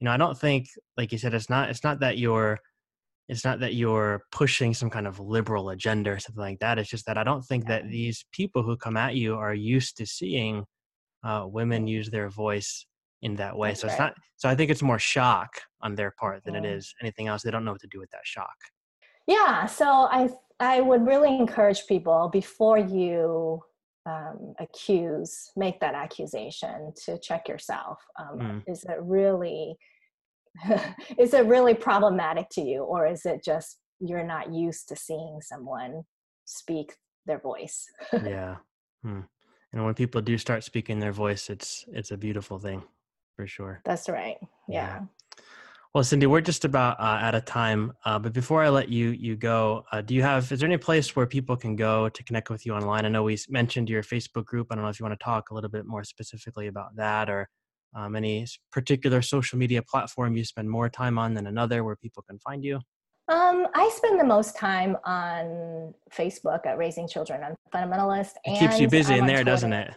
you 0.00 0.04
know 0.04 0.10
i 0.10 0.16
don't 0.16 0.38
think 0.38 0.68
like 0.96 1.12
you 1.12 1.18
said 1.18 1.34
it's 1.34 1.48
not 1.48 1.70
it's 1.70 1.84
not 1.84 2.00
that 2.00 2.18
you're 2.18 2.58
it's 3.28 3.44
not 3.44 3.60
that 3.60 3.74
you're 3.74 4.22
pushing 4.32 4.72
some 4.72 4.88
kind 4.88 5.06
of 5.06 5.20
liberal 5.20 5.70
agenda 5.70 6.10
or 6.10 6.18
something 6.18 6.42
like 6.42 6.58
that 6.60 6.78
it's 6.78 6.90
just 6.90 7.06
that 7.06 7.18
i 7.18 7.24
don't 7.24 7.44
think 7.44 7.66
that 7.66 7.88
these 7.88 8.24
people 8.32 8.62
who 8.62 8.76
come 8.76 8.96
at 8.96 9.14
you 9.14 9.34
are 9.34 9.54
used 9.54 9.96
to 9.96 10.06
seeing 10.06 10.64
uh, 11.24 11.44
women 11.46 11.86
use 11.86 12.10
their 12.10 12.28
voice 12.28 12.86
in 13.22 13.34
that 13.34 13.56
way 13.56 13.70
That's 13.70 13.80
so 13.80 13.86
it's 13.88 13.98
not 13.98 14.14
so 14.36 14.48
i 14.48 14.54
think 14.54 14.70
it's 14.70 14.82
more 14.82 14.98
shock 14.98 15.50
on 15.82 15.94
their 15.94 16.12
part 16.18 16.44
than 16.44 16.54
it 16.54 16.64
is 16.64 16.94
anything 17.02 17.26
else 17.28 17.42
they 17.42 17.50
don't 17.50 17.64
know 17.64 17.72
what 17.72 17.80
to 17.80 17.88
do 17.88 17.98
with 17.98 18.10
that 18.10 18.24
shock. 18.24 18.54
Yeah 19.26 19.66
so 19.66 19.86
i 19.86 20.28
i 20.60 20.80
would 20.80 21.06
really 21.06 21.36
encourage 21.36 21.86
people 21.86 22.30
before 22.32 22.78
you 22.78 23.60
um, 24.06 24.54
accuse 24.58 25.50
make 25.54 25.80
that 25.80 25.94
accusation 25.94 26.92
to 27.04 27.18
check 27.18 27.46
yourself 27.46 27.98
um, 28.18 28.38
mm. 28.38 28.62
is 28.66 28.84
it 28.84 28.96
really 29.02 29.76
is 31.18 31.34
it 31.34 31.46
really 31.46 31.74
problematic 31.74 32.48
to 32.50 32.60
you 32.60 32.82
or 32.82 33.06
is 33.06 33.24
it 33.24 33.44
just 33.44 33.78
you're 34.00 34.26
not 34.26 34.52
used 34.52 34.88
to 34.88 34.96
seeing 34.96 35.40
someone 35.40 36.02
speak 36.44 36.94
their 37.26 37.38
voice 37.38 37.86
yeah 38.12 38.56
hmm. 39.02 39.20
and 39.72 39.84
when 39.84 39.94
people 39.94 40.20
do 40.20 40.38
start 40.38 40.64
speaking 40.64 40.98
their 40.98 41.12
voice 41.12 41.50
it's 41.50 41.84
it's 41.92 42.10
a 42.10 42.16
beautiful 42.16 42.58
thing 42.58 42.82
for 43.36 43.46
sure 43.46 43.80
that's 43.84 44.08
right 44.08 44.36
yeah, 44.68 44.98
yeah. 44.98 45.00
well 45.94 46.02
cindy 46.02 46.26
we're 46.26 46.40
just 46.40 46.64
about 46.64 46.98
uh, 46.98 47.18
out 47.20 47.34
of 47.34 47.44
time 47.44 47.92
uh, 48.04 48.18
but 48.18 48.32
before 48.32 48.62
i 48.62 48.68
let 48.68 48.88
you 48.88 49.10
you 49.10 49.36
go 49.36 49.84
uh, 49.92 50.00
do 50.00 50.14
you 50.14 50.22
have 50.22 50.50
is 50.50 50.60
there 50.60 50.68
any 50.68 50.78
place 50.78 51.14
where 51.14 51.26
people 51.26 51.56
can 51.56 51.76
go 51.76 52.08
to 52.08 52.24
connect 52.24 52.50
with 52.50 52.64
you 52.64 52.72
online 52.72 53.04
i 53.04 53.08
know 53.08 53.22
we 53.22 53.36
mentioned 53.48 53.88
your 53.90 54.02
facebook 54.02 54.46
group 54.46 54.68
i 54.70 54.74
don't 54.74 54.82
know 54.82 54.90
if 54.90 54.98
you 54.98 55.04
want 55.04 55.18
to 55.18 55.24
talk 55.24 55.50
a 55.50 55.54
little 55.54 55.70
bit 55.70 55.86
more 55.86 56.02
specifically 56.02 56.66
about 56.66 56.96
that 56.96 57.28
or 57.28 57.48
um, 57.94 58.16
any 58.16 58.46
particular 58.72 59.22
social 59.22 59.58
media 59.58 59.82
platform 59.82 60.36
you 60.36 60.44
spend 60.44 60.70
more 60.70 60.88
time 60.88 61.18
on 61.18 61.34
than 61.34 61.46
another 61.46 61.84
where 61.84 61.96
people 61.96 62.22
can 62.28 62.38
find 62.38 62.64
you? 62.64 62.80
Um, 63.28 63.66
I 63.74 63.90
spend 63.94 64.18
the 64.18 64.24
most 64.24 64.56
time 64.56 64.96
on 65.04 65.92
Facebook 66.10 66.66
at 66.66 66.78
Raising 66.78 67.06
Children 67.06 67.42
on 67.44 67.54
Fundamentalist. 67.74 68.32
It 68.44 68.58
keeps 68.58 68.80
you 68.80 68.88
busy 68.88 69.14
I'm 69.14 69.20
in 69.20 69.26
there, 69.26 69.44
Twitter. 69.44 69.50
doesn't 69.50 69.72
it? 69.74 69.94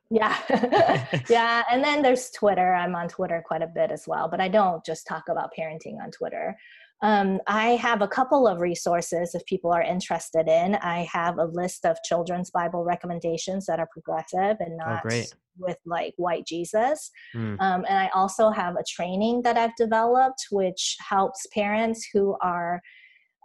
yeah. 0.10 1.20
yeah. 1.28 1.62
And 1.70 1.84
then 1.84 2.00
there's 2.00 2.30
Twitter. 2.30 2.72
I'm 2.72 2.94
on 2.94 3.08
Twitter 3.08 3.44
quite 3.46 3.60
a 3.60 3.66
bit 3.66 3.90
as 3.90 4.04
well, 4.06 4.28
but 4.28 4.40
I 4.40 4.48
don't 4.48 4.82
just 4.82 5.06
talk 5.06 5.24
about 5.28 5.50
parenting 5.58 6.02
on 6.02 6.10
Twitter. 6.10 6.56
Um, 7.04 7.38
I 7.46 7.76
have 7.76 8.00
a 8.00 8.08
couple 8.08 8.48
of 8.48 8.62
resources 8.62 9.34
if 9.34 9.44
people 9.44 9.70
are 9.70 9.82
interested 9.82 10.48
in. 10.48 10.76
I 10.76 11.06
have 11.12 11.36
a 11.36 11.44
list 11.44 11.84
of 11.84 11.98
children's 12.02 12.50
Bible 12.50 12.82
recommendations 12.82 13.66
that 13.66 13.78
are 13.78 13.88
progressive 13.92 14.56
and 14.58 14.80
oh, 14.82 14.86
not 14.86 15.02
oh, 15.12 15.22
with 15.58 15.76
like 15.84 16.14
white 16.16 16.46
Jesus. 16.46 17.10
Mm. 17.36 17.60
Um, 17.60 17.84
and 17.86 17.98
I 17.98 18.08
also 18.14 18.48
have 18.48 18.76
a 18.76 18.84
training 18.88 19.42
that 19.42 19.58
I've 19.58 19.76
developed 19.76 20.46
which 20.50 20.96
helps 21.06 21.46
parents 21.52 22.08
who 22.10 22.38
are 22.40 22.80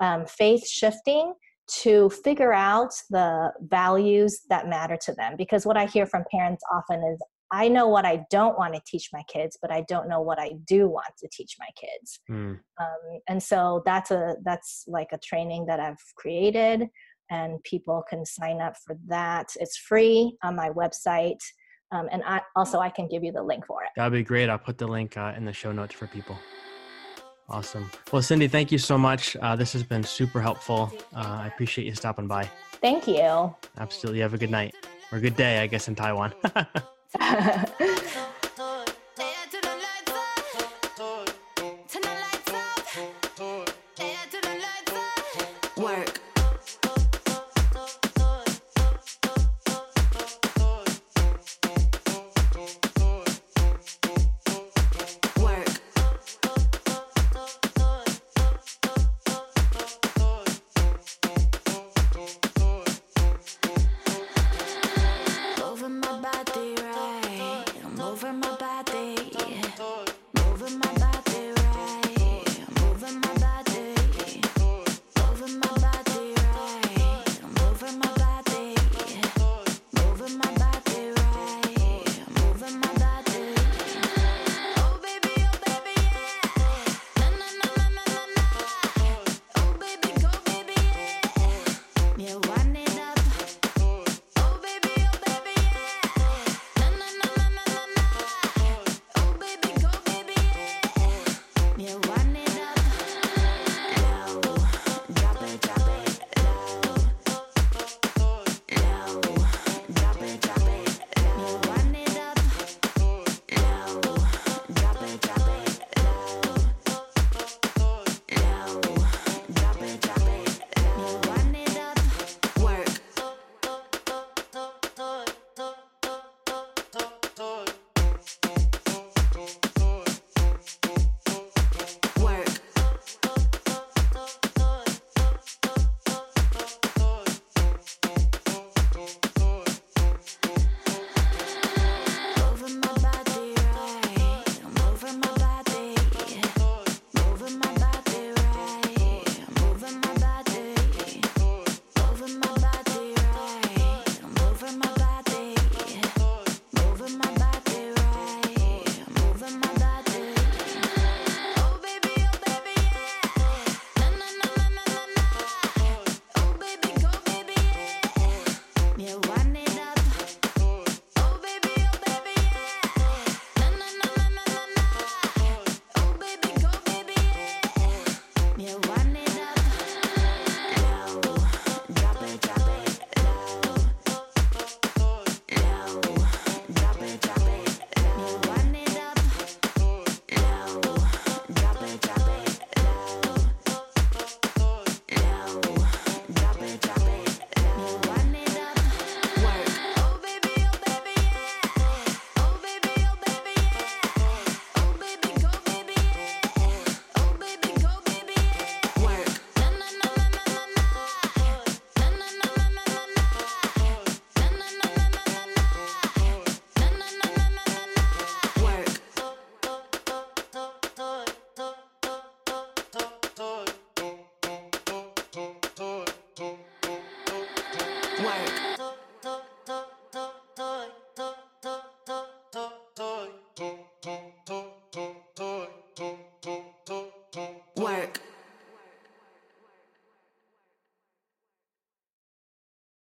um, 0.02 0.26
faith 0.26 0.66
shifting 0.66 1.34
to 1.82 2.10
figure 2.10 2.54
out 2.54 2.94
the 3.10 3.52
values 3.60 4.40
that 4.50 4.70
matter 4.70 4.98
to 5.02 5.14
them. 5.16 5.36
Because 5.38 5.66
what 5.66 5.76
I 5.76 5.86
hear 5.86 6.06
from 6.06 6.24
parents 6.32 6.64
often 6.74 7.04
is, 7.04 7.22
I 7.52 7.68
know 7.68 7.88
what 7.88 8.06
I 8.06 8.26
don't 8.30 8.58
want 8.58 8.76
to 8.76 8.82
teach 8.86 9.10
my 9.12 9.24
kids, 9.28 9.58
but 9.62 9.72
I 9.72 9.82
don't 9.82 10.08
know 10.08 10.22
what 10.22 10.40
I 10.40 10.52
do 10.66 10.88
want 10.88 11.14
to 11.18 11.28
teach 11.32 11.56
my 11.60 11.70
kids. 11.76 12.20
Mm. 12.30 12.60
Um, 12.80 13.20
and 13.28 13.42
so 13.42 13.82
that's 13.86 14.12
a 14.12 14.36
that's 14.44 14.86
like 14.88 15.10
a 15.12 15.18
training 15.18 15.66
that 15.66 15.80
I've 15.80 16.04
created, 16.16 16.88
and 17.30 17.64
people 17.64 18.04
can 18.10 18.26
sign 18.26 18.62
up 18.62 18.76
for 18.86 18.98
that. 19.08 19.50
It's 19.60 19.78
free 19.78 20.38
on 20.44 20.56
my 20.56 20.70
website. 20.70 21.40
Um, 21.92 22.08
and 22.12 22.22
I, 22.24 22.42
also, 22.56 22.80
I 22.80 22.90
can 22.90 23.08
give 23.08 23.24
you 23.24 23.32
the 23.32 23.42
link 23.42 23.66
for 23.66 23.82
it. 23.84 23.90
That'd 23.96 24.14
be 24.14 24.24
great. 24.24 24.48
I'll 24.48 24.60
put 24.60 24.78
the 24.78 24.86
link 24.86 25.18
uh, 25.18 25.34
in 25.36 25.44
the 25.44 25.54
show 25.54 25.72
notes 25.72 25.96
for 25.96 26.06
people. 26.06 26.38
Awesome. 27.50 27.90
Well, 28.12 28.22
Cindy, 28.22 28.48
thank 28.48 28.72
you 28.72 28.78
so 28.78 28.96
much. 28.96 29.36
Uh, 29.38 29.56
this 29.56 29.74
has 29.74 29.82
been 29.82 30.04
super 30.04 30.40
helpful. 30.40 30.94
Uh, 31.16 31.40
I 31.42 31.48
appreciate 31.48 31.88
you 31.88 31.96
stopping 31.96 32.28
by. 32.28 32.48
Thank 32.74 33.08
you. 33.08 33.56
Absolutely. 33.80 34.22
Have 34.22 34.36
a 34.36 34.38
good 34.38 34.52
night 34.52 34.76
or 35.12 35.18
a 35.18 35.22
good 35.22 35.36
day, 35.36 35.60
I 35.60 35.68
guess, 35.68 35.88
in 35.88 35.96
Taiwan. 35.96 36.34
哈 37.18 37.42
哈 37.42 37.66